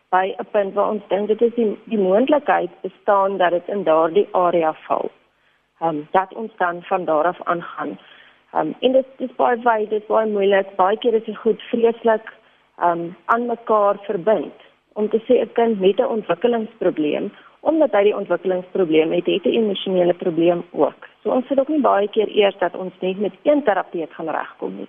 by 0.09 0.35
'n 0.37 0.47
punt 0.51 0.73
waar 0.73 0.89
ons 0.89 1.07
dink 1.07 1.27
dit 1.27 1.41
is 1.41 1.53
die, 1.53 1.79
die 1.83 1.99
moontlikheid 1.99 2.69
bestaan 2.81 3.37
dat 3.37 3.51
dit 3.51 3.67
in 3.67 3.83
daardie 3.83 4.27
area 4.31 4.73
val 4.73 5.11
um, 5.81 6.07
dat 6.11 6.33
ons 6.33 6.51
dan 6.57 6.81
van 6.83 7.05
daar 7.05 7.25
af 7.25 7.41
aangaan. 7.43 7.99
Um, 8.55 8.75
en 8.79 8.91
dit 8.91 9.05
is 9.17 9.35
baie 9.35 9.57
baie 9.57 9.87
dit 9.87 10.01
is 10.01 10.07
baie 10.07 10.31
moeilik. 10.31 10.75
Baie 10.75 10.97
keer 10.97 11.13
is 11.13 11.25
dit 11.25 11.37
goed 11.37 11.61
vreeslik 11.61 12.33
um 12.83 13.15
aan 13.25 13.45
mekaar 13.45 13.97
verbind 14.01 14.53
om 14.93 15.09
te 15.09 15.19
sê 15.27 15.41
'n 15.41 15.53
kind 15.53 15.79
met 15.79 15.99
'n 15.99 16.13
ontwikkelingsprobleem 16.17 17.31
omdat 17.59 17.91
hy 17.91 18.03
die 18.03 18.15
ontwikkelingsprobleem 18.15 19.11
het, 19.11 19.25
het 19.25 19.45
'n 19.45 19.57
emosionele 19.61 20.13
probleem 20.13 20.63
ook. 20.71 21.07
So 21.23 21.29
ons 21.29 21.47
sit 21.47 21.59
ook 21.59 21.67
nie 21.67 21.81
baie 21.81 22.07
keer 22.07 22.27
eers 22.27 22.57
dat 22.57 22.75
ons 22.75 22.93
net 22.99 23.19
met 23.19 23.33
een 23.43 23.63
terapeut 23.63 24.13
gaan 24.13 24.29
regkom 24.29 24.75
nie. 24.75 24.87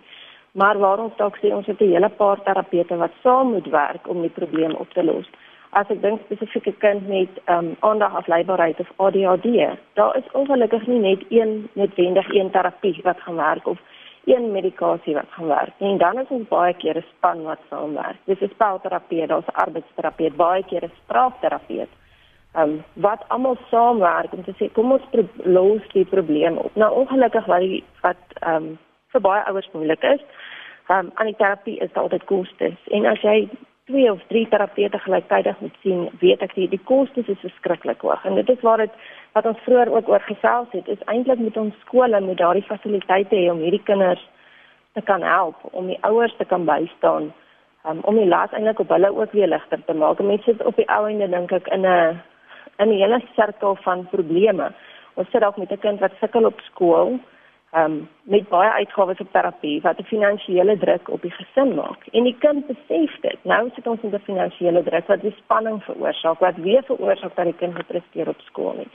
Maar 0.53 0.79
waar 0.79 0.99
ons 0.99 1.17
dalk 1.17 1.37
sê 1.37 1.55
ons 1.55 1.67
het 1.67 1.81
'n 1.81 1.93
hele 1.93 2.09
paar 2.09 2.43
terapeute 2.43 2.97
wat 2.97 3.13
saam 3.23 3.53
moet 3.53 3.67
werk 3.67 4.09
om 4.09 4.21
die 4.21 4.31
probleem 4.31 4.75
op 4.75 4.91
te 4.91 5.05
los 5.05 5.27
as 5.71 5.91
ek 5.91 6.03
dink 6.03 6.21
spesifieke 6.25 6.73
kind 6.83 7.09
met 7.09 7.29
ehm 7.45 7.59
um, 7.59 7.77
aandagafleibaarheid 7.81 8.81
of 8.81 8.93
ADHD, 8.97 9.47
daar 9.95 10.17
is 10.17 10.33
ongelukkig 10.33 10.87
nie 10.87 10.99
net 10.99 11.25
een 11.29 11.69
noodwendig 11.73 12.29
een 12.35 12.51
terapie 12.51 13.01
wat 13.03 13.21
gaan 13.21 13.37
werk 13.37 13.67
of 13.67 13.79
een 14.27 14.53
medikasie 14.53 15.15
wat 15.15 15.29
gaan 15.29 15.47
werk 15.47 15.73
nie. 15.79 15.93
En 15.93 15.99
dan 15.99 16.19
is 16.19 16.29
ons 16.29 16.49
baie 16.49 16.75
keer 16.75 16.97
'n 16.97 17.05
span 17.17 17.43
wat 17.43 17.59
saamwerk. 17.71 18.17
Dis 18.25 18.41
'n 18.41 18.51
spelterapie, 18.55 19.27
daar's 19.27 19.53
arbeidsterapie, 19.53 20.31
baie 20.31 20.65
keer 20.65 20.85
'n 20.85 20.93
spraakterapie. 21.05 21.81
Ehm 21.81 22.63
um, 22.63 22.85
wat 22.93 23.25
almal 23.29 23.57
saamwerk 23.71 24.33
om 24.33 24.45
te 24.45 24.55
sê 24.59 24.73
kom 24.73 24.93
ons 24.93 25.03
los 25.37 25.83
die 25.93 26.05
probleem 26.05 26.57
op. 26.57 26.75
Nou 26.75 26.95
ongelukkig 26.95 27.45
wat 27.47 27.61
die 27.61 27.85
wat 28.01 28.23
ehm 28.41 28.55
um, 28.55 28.79
vir 29.13 29.21
baie 29.21 29.45
ouers 29.45 29.71
moeilik 29.73 30.03
is, 30.03 30.21
ehm 30.89 30.99
um, 30.99 31.11
aan 31.15 31.27
die 31.27 31.37
terapie 31.37 31.79
is 31.79 31.93
daar 31.93 32.03
altyd 32.03 32.25
kostes. 32.25 32.79
En 32.87 33.07
as 33.07 33.21
jy 33.21 33.49
twee 33.87 34.11
of 34.13 34.23
drie 34.29 34.49
terapeute 34.49 34.99
gelyktydig 34.99 35.61
moet 35.61 35.75
sien, 35.83 36.07
weet 36.21 36.43
ek 36.43 36.55
die, 36.59 36.67
die 36.69 36.83
kostes 36.89 37.29
is 37.31 37.43
verskriklik 37.45 38.03
hoog. 38.03 38.25
En 38.27 38.35
dit 38.35 38.49
is 38.51 38.63
waar 38.67 38.83
dit 38.83 38.95
wat 39.37 39.47
ons 39.47 39.61
vroeër 39.67 39.93
ook 39.95 40.09
oor 40.11 40.25
gesels 40.27 40.73
het, 40.75 40.89
is 40.91 41.05
eintlik 41.13 41.39
moet 41.39 41.57
ons 41.61 41.77
skole 41.85 42.21
met 42.21 42.41
daardie 42.41 42.67
fasiliteite 42.67 43.37
hê 43.39 43.51
om 43.53 43.63
hierdie 43.63 43.85
kinders 43.87 44.23
te 44.99 45.05
kan 45.07 45.23
help, 45.23 45.61
om 45.71 45.87
die 45.93 45.99
ouers 46.09 46.35
te 46.39 46.47
kan 46.51 46.67
bystaan, 46.67 47.31
um, 47.87 48.03
om 48.11 48.19
die 48.19 48.27
las 48.27 48.55
eintlik 48.57 48.83
op 48.83 48.91
hulle 48.97 49.13
ook 49.15 49.37
weer 49.39 49.53
ligter 49.53 49.83
te 49.87 49.95
maak. 49.95 50.23
Mense 50.25 50.51
sit 50.51 50.65
op 50.67 50.77
die 50.81 50.89
ou 50.91 51.05
einde 51.07 51.31
dink 51.31 51.53
ek 51.53 51.71
in 51.77 51.87
'n 51.87 52.19
in 52.83 52.89
'n 52.89 52.99
hele 52.99 53.23
sirkel 53.37 53.77
van 53.87 54.07
probleme. 54.11 54.73
Ons 55.15 55.31
sit 55.31 55.41
dalk 55.41 55.57
met 55.57 55.71
'n 55.71 55.79
kind 55.79 56.01
wat 56.01 56.19
sukkel 56.21 56.47
op 56.47 56.61
skool 56.61 57.19
um, 57.75 58.09
met 58.23 58.49
baie 58.49 58.71
uitgawes 58.71 59.19
op 59.19 59.33
terapie 59.33 59.81
wat 59.81 59.99
'n 59.99 60.11
finansiële 60.13 60.79
druk 60.79 61.09
op 61.09 61.23
die 61.23 61.31
gesin 61.31 61.75
maak. 61.75 62.07
En 62.13 62.23
die 62.23 62.37
kind 62.39 62.67
besef 62.67 63.21
dit. 63.21 63.39
Nou 63.43 63.71
sit 63.75 63.87
ons 63.87 64.01
met 64.01 64.13
'n 64.13 64.25
finansiële 64.25 64.83
druk 64.83 65.07
wat 65.07 65.21
die 65.21 65.35
spanning 65.37 65.83
veroorsaak, 65.85 66.39
wat 66.39 66.57
weer 66.57 66.83
veroorsaak 66.83 67.35
dat 67.35 67.45
die 67.45 67.55
kind 67.55 67.75
gepresteer 67.75 68.29
op 68.29 68.41
skool 68.41 68.75
nie. 68.77 68.89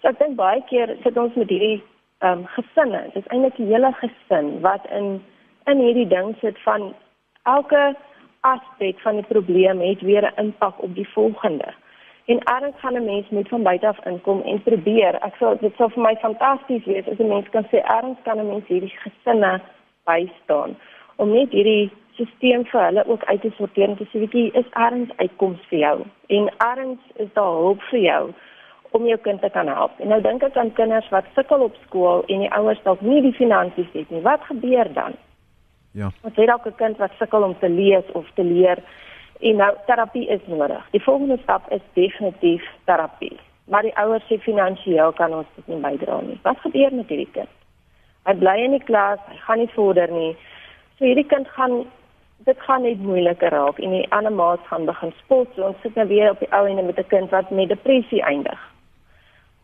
So 0.00 0.08
ek 0.08 0.18
dink 0.18 0.36
baie 0.36 0.62
keer 0.68 0.96
sit 1.02 1.16
ons 1.16 1.34
met 1.34 1.48
hierdie 1.48 1.82
ehm 2.18 2.38
um, 2.38 2.46
gesinne. 2.46 3.02
Dit 3.02 3.24
is 3.24 3.26
eintlik 3.26 3.58
'n 3.58 3.72
hele 3.72 3.92
gesin 3.92 4.60
wat 4.60 4.86
in 4.90 5.22
in 5.64 5.78
hierdie 5.78 6.08
ding 6.08 6.36
sit 6.40 6.58
van 6.62 6.94
elke 7.42 7.96
aspek 8.40 9.00
van 9.00 9.14
die 9.14 9.26
probleem 9.28 9.80
het 9.80 10.00
weer 10.00 10.22
'n 10.22 10.40
impak 10.40 10.82
op 10.82 10.94
die 10.94 11.08
volgende. 11.08 11.74
En 12.26 12.38
erns 12.42 12.74
gaan 12.78 12.94
'n 12.94 13.04
mens 13.04 13.28
moet 13.28 13.48
van 13.48 13.62
buite 13.62 13.86
af 13.86 14.06
inkom 14.06 14.40
en 14.42 14.62
probeer. 14.62 15.14
Ek 15.14 15.34
sê 15.34 15.58
dit 15.60 15.74
sou 15.76 15.90
vir 15.90 16.02
my 16.02 16.16
fantasties 16.16 16.84
wees 16.84 17.08
as 17.08 17.18
'n 17.18 17.28
mens 17.28 17.48
kan 17.48 17.66
sê 17.70 17.78
erns 17.98 18.18
kan 18.22 18.38
'n 18.38 18.48
mens 18.48 18.66
hierdie 18.66 18.94
gesinne 19.04 19.60
bystaan 20.04 20.76
om 21.16 21.30
net 21.30 21.50
hierdie 21.50 21.90
stelsel 22.16 22.64
vir 22.64 22.84
hulle 22.84 23.06
ook 23.06 23.24
uit 23.24 23.40
te 23.40 23.50
sorteer 23.56 23.88
en 23.88 23.96
te 23.96 24.06
sê 24.12 24.28
wie 24.30 24.50
is 24.52 24.68
erns 24.72 25.10
uitkoms 25.16 25.60
vir 25.68 25.78
jou 25.78 25.96
en 26.26 26.50
erns 26.58 27.00
is 27.14 27.32
daar 27.32 27.52
hulp 27.52 27.82
vir 27.90 28.00
jou 28.00 28.32
om 28.90 29.06
jou 29.06 29.18
kind 29.18 29.40
te 29.40 29.50
kan 29.50 29.68
help. 29.68 30.00
En 30.00 30.08
nou 30.08 30.20
dink 30.24 30.42
ek 30.42 30.56
aan 30.56 30.72
kinders 30.72 31.08
wat 31.12 31.24
sukkel 31.34 31.60
op 31.66 31.74
skool 31.86 32.22
en 32.32 32.44
die 32.44 32.52
ouers 32.58 32.82
dalk 32.84 33.00
nie 33.00 33.20
die 33.20 33.34
finansies 33.36 33.90
het 33.92 34.10
nie. 34.10 34.22
Wat 34.24 34.44
gebeur 34.48 34.92
dan? 34.92 35.18
Ja. 35.92 36.10
Wat 36.22 36.32
sê 36.32 36.46
dalk 36.46 36.66
'n 36.66 36.74
kind 36.76 36.96
wat 36.96 37.12
sukkel 37.18 37.42
om 37.42 37.58
te 37.58 37.68
lees 37.68 38.04
of 38.12 38.30
te 38.34 38.44
leer 38.44 38.78
En 39.40 39.56
nou 39.56 39.74
terapie 39.86 40.28
is 40.28 40.40
nodig. 40.46 40.88
Die 40.90 41.02
volgende 41.02 41.38
stap 41.42 41.72
is 41.72 41.80
definitief 41.92 42.64
terapie. 42.84 43.36
Maar 43.64 43.82
die 43.82 43.96
ouers 43.98 44.24
sê 44.30 44.38
finansiëel 44.38 45.12
kan 45.12 45.34
ons 45.34 45.46
dit 45.56 45.66
nie 45.66 45.80
bydra 45.82 46.20
nie. 46.22 46.38
Wat 46.42 46.60
gebeur 46.62 46.94
met 46.94 47.08
hierdie 47.08 47.30
kind? 47.34 47.50
Hy 48.26 48.34
bly 48.38 48.56
in 48.64 48.76
die 48.76 48.84
klas, 48.86 49.18
hy 49.30 49.38
gaan 49.46 49.58
nie 49.62 49.72
vorder 49.74 50.10
nie. 50.10 50.36
So 50.98 51.04
hierdie 51.04 51.26
kind 51.26 51.48
gaan 51.58 51.84
dit 52.46 52.60
gaan 52.62 52.82
net 52.82 53.00
moeiliker 53.02 53.50
raak 53.50 53.78
en 53.82 53.94
die 53.96 54.06
ander 54.14 54.32
maats 54.32 54.66
gaan 54.68 54.86
begin 54.86 55.12
spot. 55.18 55.50
So 55.56 55.66
ons 55.66 55.82
sit 55.82 55.94
nou 55.98 56.06
weer 56.06 56.30
op 56.30 56.40
die 56.40 56.52
ou 56.54 56.66
ende 56.68 56.82
met 56.82 56.98
'n 56.98 57.08
kind 57.08 57.30
wat 57.30 57.50
met 57.50 57.68
depressie 57.68 58.22
eindig. 58.22 58.60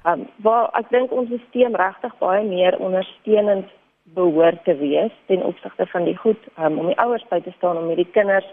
Ehm 0.05 0.21
um, 0.21 0.29
waar 0.37 0.71
ek 0.75 0.91
dink 0.91 1.13
ons 1.13 1.31
stelsel 1.49 1.77
regtig 1.77 2.19
baie 2.19 2.45
meer 2.45 2.79
ondersteunend 2.79 3.69
behoort 4.03 4.65
te 4.65 4.75
wees 4.77 5.13
ten 5.27 5.45
opsigte 5.45 5.87
van 5.87 6.05
die 6.05 6.17
goed 6.17 6.43
um, 6.59 6.79
om 6.79 6.87
die 6.87 6.99
ouers 6.99 7.25
by 7.29 7.41
te 7.41 7.53
staan 7.57 7.77
om 7.77 7.87
hierdie 7.87 8.11
kinders 8.11 8.49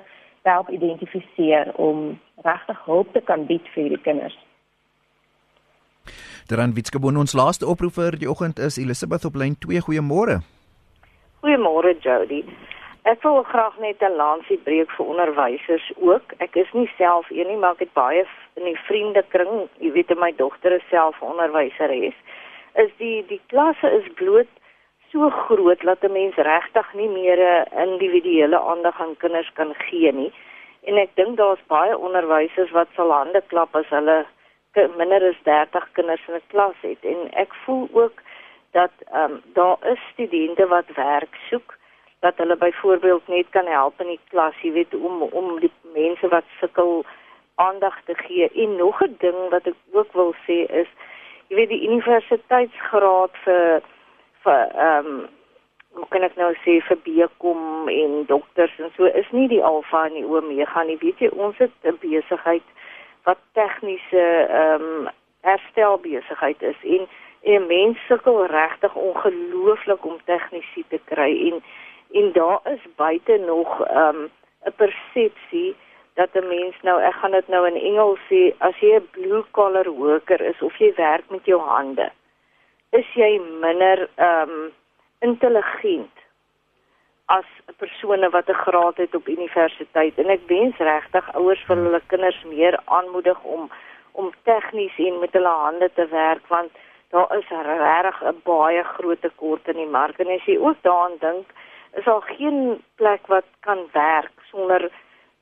self 0.49 0.69
identifiseer 0.73 1.73
om 1.77 2.19
regtig 2.43 2.85
hulp 2.85 3.13
te 3.13 3.21
kan 3.21 3.45
bied 3.49 3.67
vir 3.75 3.93
die 3.93 4.03
kinders. 4.07 4.37
Dan 6.49 6.73
Witskebon 6.73 7.19
ons 7.21 7.35
laaste 7.37 7.67
oproep 7.69 7.93
vir 7.99 8.17
die 8.17 8.29
oggend 8.29 8.57
is 8.67 8.79
Elisabeth 8.81 9.27
op 9.29 9.37
lyn 9.37 9.53
2 9.65 9.83
goeiemôre. 9.85 10.39
Goeiemôre 11.43 11.93
Jody. 12.01 12.41
Ek 13.07 13.21
wil 13.23 13.43
graag 13.51 13.77
net 13.79 14.01
'n 14.01 14.17
lansie 14.17 14.57
breek 14.57 14.89
vir 14.97 15.05
onderwysers 15.05 15.91
ook. 16.01 16.33
Ek 16.45 16.55
is 16.55 16.71
nie 16.73 16.89
self 16.97 17.29
een 17.29 17.47
nie, 17.47 17.57
maar 17.57 17.77
ek 17.77 17.85
het 17.85 17.93
baie 17.93 18.25
in 18.55 18.65
die 18.65 18.79
vriendekring, 18.87 19.69
jy 19.79 19.91
weet 19.91 20.17
my 20.17 20.31
dogter 20.35 20.71
is 20.71 20.89
self 20.89 21.21
onderwyseres. 21.21 22.17
Is 22.75 22.91
die 22.97 23.25
die 23.27 23.41
klasse 23.47 23.89
is 23.99 24.13
bloot 24.15 24.51
so 25.11 25.29
groot 25.29 25.81
dat 25.81 26.03
'n 26.03 26.11
mens 26.11 26.35
regtig 26.35 26.93
nie 26.93 27.09
meer 27.09 27.39
'n 27.39 27.89
individuele 27.89 28.59
aandag 28.59 29.01
aan 29.01 29.17
kinders 29.17 29.51
kan 29.53 29.73
gee 29.77 30.11
nie. 30.11 30.33
En 30.83 30.97
ek 30.97 31.09
dink 31.13 31.37
daar's 31.37 31.65
baie 31.67 31.97
onderwysers 31.97 32.71
wat 32.71 32.87
sal 32.95 33.11
hande 33.11 33.41
klap 33.47 33.75
as 33.75 33.89
hulle 33.89 34.25
minder 34.97 35.29
as 35.29 35.39
30 35.43 35.89
kinders 35.91 36.27
in 36.27 36.35
'n 36.35 36.47
klas 36.47 36.75
het. 36.81 37.01
En 37.01 37.31
ek 37.31 37.53
voel 37.53 37.89
ook 37.91 38.21
dat 38.71 38.91
ehm 39.11 39.31
um, 39.31 39.41
daar 39.53 39.77
is 39.81 39.99
studente 40.13 40.67
wat 40.67 40.95
werk 40.95 41.35
soek 41.49 41.77
dat 42.19 42.37
hulle 42.37 42.55
byvoorbeeld 42.55 43.27
net 43.27 43.45
kan 43.49 43.65
help 43.65 44.01
in 44.01 44.07
die 44.07 44.19
klas, 44.29 44.61
jy 44.61 44.71
weet 44.71 44.93
om 44.93 45.21
om 45.21 45.59
die 45.59 45.71
mense 45.93 46.27
wat 46.27 46.43
sukkel 46.59 47.05
aandag 47.55 48.01
te 48.05 48.15
gee. 48.15 48.49
En 48.53 48.75
nog 48.75 49.01
'n 49.01 49.15
ding 49.19 49.49
wat 49.49 49.67
ek 49.67 49.75
ook 49.91 50.13
wil 50.13 50.33
sê 50.47 50.57
is 50.81 50.87
jy 51.47 51.55
weet 51.55 51.69
die 51.69 51.87
universiteitsgraad 51.89 53.31
vir 53.43 53.81
vir 54.43 54.71
ehm 54.75 55.05
um, 55.05 55.27
hoe 55.97 56.05
kan 56.13 56.23
ek 56.23 56.35
nou 56.37 56.51
sê 56.63 56.77
vir 56.85 56.99
bekom 57.03 57.89
en 57.89 58.25
dokters 58.29 58.75
en 58.77 58.91
so 58.95 59.09
is 59.21 59.29
nie 59.31 59.47
die 59.49 59.63
alfa 59.63 60.05
en 60.05 60.13
die 60.13 60.25
omega 60.25 60.83
nie. 60.83 60.99
Weet 61.01 61.19
jy, 61.19 61.29
ons 61.33 61.57
het 61.57 61.73
'n 61.83 61.97
besigheid 62.01 62.63
wat 63.25 63.39
tegniese 63.53 64.25
ehm 64.47 64.85
um, 64.85 65.09
herstel 65.41 65.97
besigheid 65.97 66.61
is 66.61 66.79
en 66.83 67.07
en 67.41 67.67
mense 67.67 67.99
sukkel 68.07 68.45
regtig 68.45 68.95
ongelooflik 68.95 70.05
om 70.05 70.17
tegnisie 70.25 70.85
te 70.89 70.99
kry 71.11 71.31
en 71.51 71.61
en 72.11 72.31
daar 72.31 72.59
is 72.73 72.83
buite 72.95 73.37
nog 73.37 73.81
ehm 73.87 74.15
um, 74.15 74.29
'n 74.65 74.73
persepsie 74.75 75.75
dat 76.13 76.29
'n 76.33 76.47
mens 76.47 76.75
nou 76.81 77.01
ek 77.01 77.13
gaan 77.13 77.31
dit 77.31 77.47
nou 77.47 77.67
in 77.67 77.75
Engels 77.89 78.19
sê 78.29 78.53
as 78.57 78.75
jy 78.79 78.95
'n 78.95 79.07
blue 79.11 79.43
collar 79.51 79.89
worker 79.89 80.41
is 80.41 80.61
of 80.61 80.75
jy 80.77 80.93
werk 80.95 81.29
met 81.29 81.45
jou 81.45 81.59
hande 81.59 82.11
is 82.91 83.05
jy 83.13 83.37
minder 83.61 84.07
ehm 84.15 84.49
um, 84.49 84.71
intelligent 85.21 86.25
as 87.25 87.45
'n 87.67 87.75
persoon 87.77 88.29
wat 88.35 88.49
'n 88.49 88.61
graad 88.65 88.97
het 88.97 89.15
op 89.15 89.27
universiteit. 89.27 90.17
En 90.17 90.29
ek 90.29 90.47
wens 90.47 90.77
regtig 90.77 91.33
ouers 91.33 91.63
vir 91.67 91.75
hulle 91.75 92.01
kinders 92.07 92.43
meer 92.43 92.79
aanmoedig 92.85 93.43
om 93.43 93.71
om 94.11 94.31
tegnies 94.43 94.97
en 94.97 95.19
met 95.19 95.33
hulle 95.33 95.55
hande 95.65 95.89
te 95.93 96.07
werk 96.07 96.47
want 96.47 96.71
daar 97.09 97.37
is 97.37 97.49
regtig 97.49 98.23
'n 98.23 98.41
baie 98.43 98.83
groot 98.83 99.21
tekort 99.21 99.67
in 99.67 99.75
die 99.75 99.93
mark. 99.99 100.19
En 100.19 100.27
as 100.27 100.45
jy 100.45 100.57
ook 100.57 100.81
daaraan 100.81 101.17
dink 101.19 101.47
is 101.93 102.03
daar 102.03 102.21
geen 102.21 102.83
plek 102.95 103.27
wat 103.27 103.45
kan 103.59 103.79
werk 103.91 104.35
sonder 104.51 104.91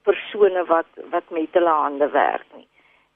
persone 0.04 0.66
wat 0.66 0.90
wat 1.12 1.30
met 1.30 1.54
hulle 1.54 1.76
hande 1.86 2.10
werk 2.10 2.46
nie 2.56 2.68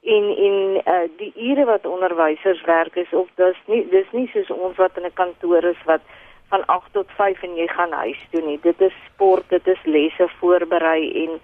en 0.02 0.24
en 0.36 0.82
uh, 0.86 1.08
die 1.16 1.32
ure 1.36 1.64
wat 1.64 1.86
onderwysers 1.86 2.64
werk 2.64 2.96
is 2.96 3.12
of 3.12 3.28
dis 3.34 3.58
nie 3.66 3.84
dis 3.90 4.10
nie 4.12 4.26
soos 4.32 4.50
ons 4.50 4.76
wat 4.76 4.96
in 4.98 5.06
'n 5.06 5.14
kantoor 5.14 5.64
is 5.64 5.82
wat 5.86 6.02
van 6.48 6.64
8 6.66 6.92
tot 6.92 7.10
5 7.16 7.42
en 7.42 7.54
jy 7.56 7.66
gaan 7.66 7.92
huis 7.92 8.26
toe 8.30 8.42
nie. 8.42 8.58
Dit 8.62 8.80
is 8.80 8.94
sport 9.06 9.48
dit 9.48 9.66
is 9.66 9.78
lesse 9.84 10.28
voorberei 10.40 11.12
en 11.24 11.40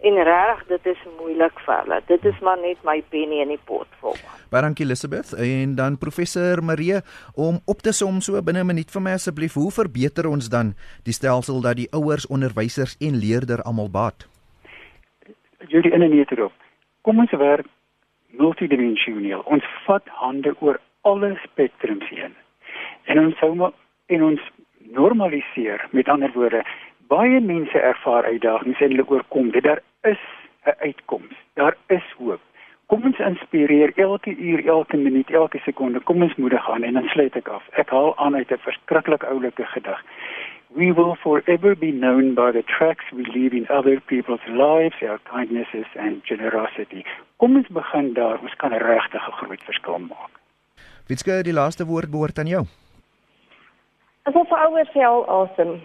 en 0.00 0.22
reg 0.24 0.66
dit 0.66 0.86
is 0.86 1.00
moeilik 1.18 1.60
vir 1.60 1.74
hulle. 1.82 2.00
Dit 2.06 2.24
is 2.24 2.38
maar 2.40 2.58
net 2.58 2.78
my 2.84 3.02
penny 3.08 3.42
in 3.42 3.48
die 3.48 3.60
pot 3.64 3.86
vol. 4.00 4.16
Baie 4.50 4.62
dankie 4.62 4.84
Elisabeth 4.86 5.32
en 5.32 5.74
dan 5.74 5.98
professor 5.98 6.62
Marie 6.64 7.02
om 7.34 7.60
op 7.66 7.82
te 7.84 7.92
som 7.92 8.20
so 8.20 8.42
binne 8.42 8.60
'n 8.60 8.66
minuut 8.66 8.90
vir 8.90 9.02
my 9.02 9.12
asseblief 9.12 9.54
hoe 9.54 9.70
verbeter 9.70 10.26
ons 10.26 10.48
dan 10.48 10.74
die 11.04 11.12
stelsel 11.12 11.60
dat 11.60 11.76
die 11.76 11.92
ouers 11.92 12.26
onderwysers 12.26 12.96
en 13.00 13.14
leerders 13.14 13.64
almal 13.64 13.90
baat? 13.90 14.26
Julie 15.68 15.92
in 15.92 16.02
'n 16.02 16.08
minuut 16.08 16.30
erop 16.30 16.52
kom 17.02 17.18
ons 17.18 17.30
werk 17.30 17.66
multidimensioneel. 18.30 19.42
Ons 19.44 19.64
vat 19.86 20.02
hande 20.22 20.54
oor 20.60 20.80
alle 21.00 21.38
spektrums 21.42 22.08
heen. 22.08 22.34
En 23.04 23.18
ons 23.18 23.38
sou 23.38 23.54
maar 23.54 23.72
en 24.06 24.22
ons 24.22 24.40
normaliseer 24.90 25.86
met 25.90 26.08
ander 26.08 26.32
woorde 26.34 26.64
baie 27.08 27.40
mense 27.40 27.78
ervaar 27.78 28.24
uitdagings 28.24 28.80
en 28.80 28.90
hulle 28.90 29.08
oorkom 29.08 29.50
dit. 29.50 29.62
Daar 29.62 29.82
is 30.02 30.22
'n 30.66 30.74
uitkoms 30.78 31.36
daar 31.54 31.76
is 31.86 32.14
hoop. 32.18 32.40
Kom 32.86 33.04
ons 33.04 33.18
inspireer 33.18 33.92
elke 33.94 34.36
uur 34.36 34.66
elke 34.66 34.96
minuut 34.96 35.30
elke 35.30 35.58
sekonde. 35.58 36.00
Kom 36.00 36.22
ons 36.22 36.34
moedig 36.34 36.70
aan 36.70 36.82
en 36.82 36.92
dan 36.98 37.08
sluit 37.08 37.36
ek 37.36 37.48
af. 37.48 37.66
Ek 37.70 37.90
haal 37.94 38.16
aan 38.16 38.36
uit 38.36 38.50
'n 38.50 38.64
verskriklik 38.66 39.22
oulike 39.24 39.64
gedig 39.74 40.00
we 40.76 40.92
will 40.92 41.16
forever 41.22 41.74
be 41.74 41.90
known 41.90 42.34
by 42.34 42.52
the 42.52 42.62
tracks 42.62 43.04
we 43.12 43.24
leave 43.34 43.52
in 43.52 43.66
other 43.68 44.00
people's 44.00 44.40
lives, 44.48 44.94
our 45.02 45.18
kindnesses 45.30 45.86
and 45.96 46.22
generosity. 46.24 47.04
Kom 47.38 47.56
ons 47.56 47.68
begin 47.68 48.14
daar, 48.14 48.38
ons 48.40 48.54
kan 48.54 48.72
regtig 48.72 49.28
'n 49.28 49.38
groot 49.40 49.62
verskil 49.62 49.98
maak. 49.98 50.32
Witske, 51.08 51.42
die 51.42 51.52
laaste 51.52 51.86
woord 51.86 52.10
behoort 52.10 52.38
aan 52.38 52.46
jou. 52.46 52.64
As 54.22 54.34
of 54.34 54.52
ouers 54.52 54.90
sê 54.94 55.02
al 55.02 55.24
awesome. 55.28 55.80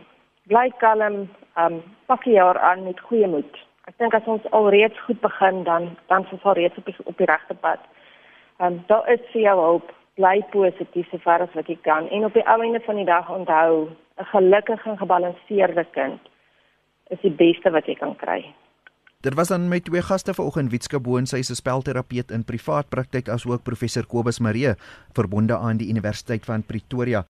Bly 0.48 0.72
kalm, 0.78 1.30
um 1.58 1.84
pak 2.06 2.24
jy 2.26 2.34
jaar 2.34 2.60
aan 2.60 2.84
met 2.84 3.00
goeie 3.00 3.28
moed. 3.28 3.58
Ek 3.88 3.98
dink 3.98 4.14
as 4.14 4.26
ons 4.26 4.52
alreeds 4.52 5.00
goed 5.06 5.22
begin 5.22 5.64
dan 5.64 5.98
dan 6.08 6.24
sal 6.24 6.40
ons 6.44 6.58
reeds 6.58 6.78
op 6.78 6.86
die, 6.86 6.96
op 7.06 7.18
die 7.18 7.26
regte 7.26 7.56
pad. 7.56 7.80
Um 8.60 8.84
daar 8.88 9.10
is 9.10 9.20
vir 9.32 9.42
jou 9.42 9.60
hulp. 9.60 9.94
Bly 10.16 10.42
positief 10.52 11.10
so 11.10 11.18
ver 11.18 11.42
as 11.42 11.54
wat 11.54 11.68
jy 11.68 11.78
kan 11.82 12.10
en 12.10 12.26
op 12.26 12.34
die 12.34 12.48
ou 12.48 12.62
einde 12.62 12.80
van 12.80 12.96
die 12.96 13.06
dag 13.06 13.30
onthou 13.30 13.90
'n 14.18 14.26
gelukkige 14.26 14.90
en 14.90 14.98
gebalanseerde 14.98 15.86
kind 15.92 16.22
is 17.10 17.20
die 17.22 17.32
beste 17.32 17.70
wat 17.72 17.86
jy 17.86 17.96
kan 17.96 18.16
kry. 18.16 18.56
Dit 19.22 19.34
was 19.34 19.48
dan 19.48 19.70
my 19.70 19.80
twee 19.80 20.02
gaste 20.02 20.34
vanoggend 20.34 20.72
Witska 20.72 21.00
Boon, 21.00 21.26
sy 21.26 21.38
is 21.38 21.50
'n 21.50 21.56
spelterapeut 21.56 22.32
in 22.32 22.44
privaat 22.44 22.90
praktyk 22.90 23.30
asook 23.30 23.64
professor 23.64 24.06
Kobus 24.06 24.40
Maree 24.40 24.76
verbonde 25.14 25.58
aan 25.58 25.78
die 25.78 25.90
Universiteit 25.90 26.46
van 26.46 26.64
Pretoria. 26.64 27.26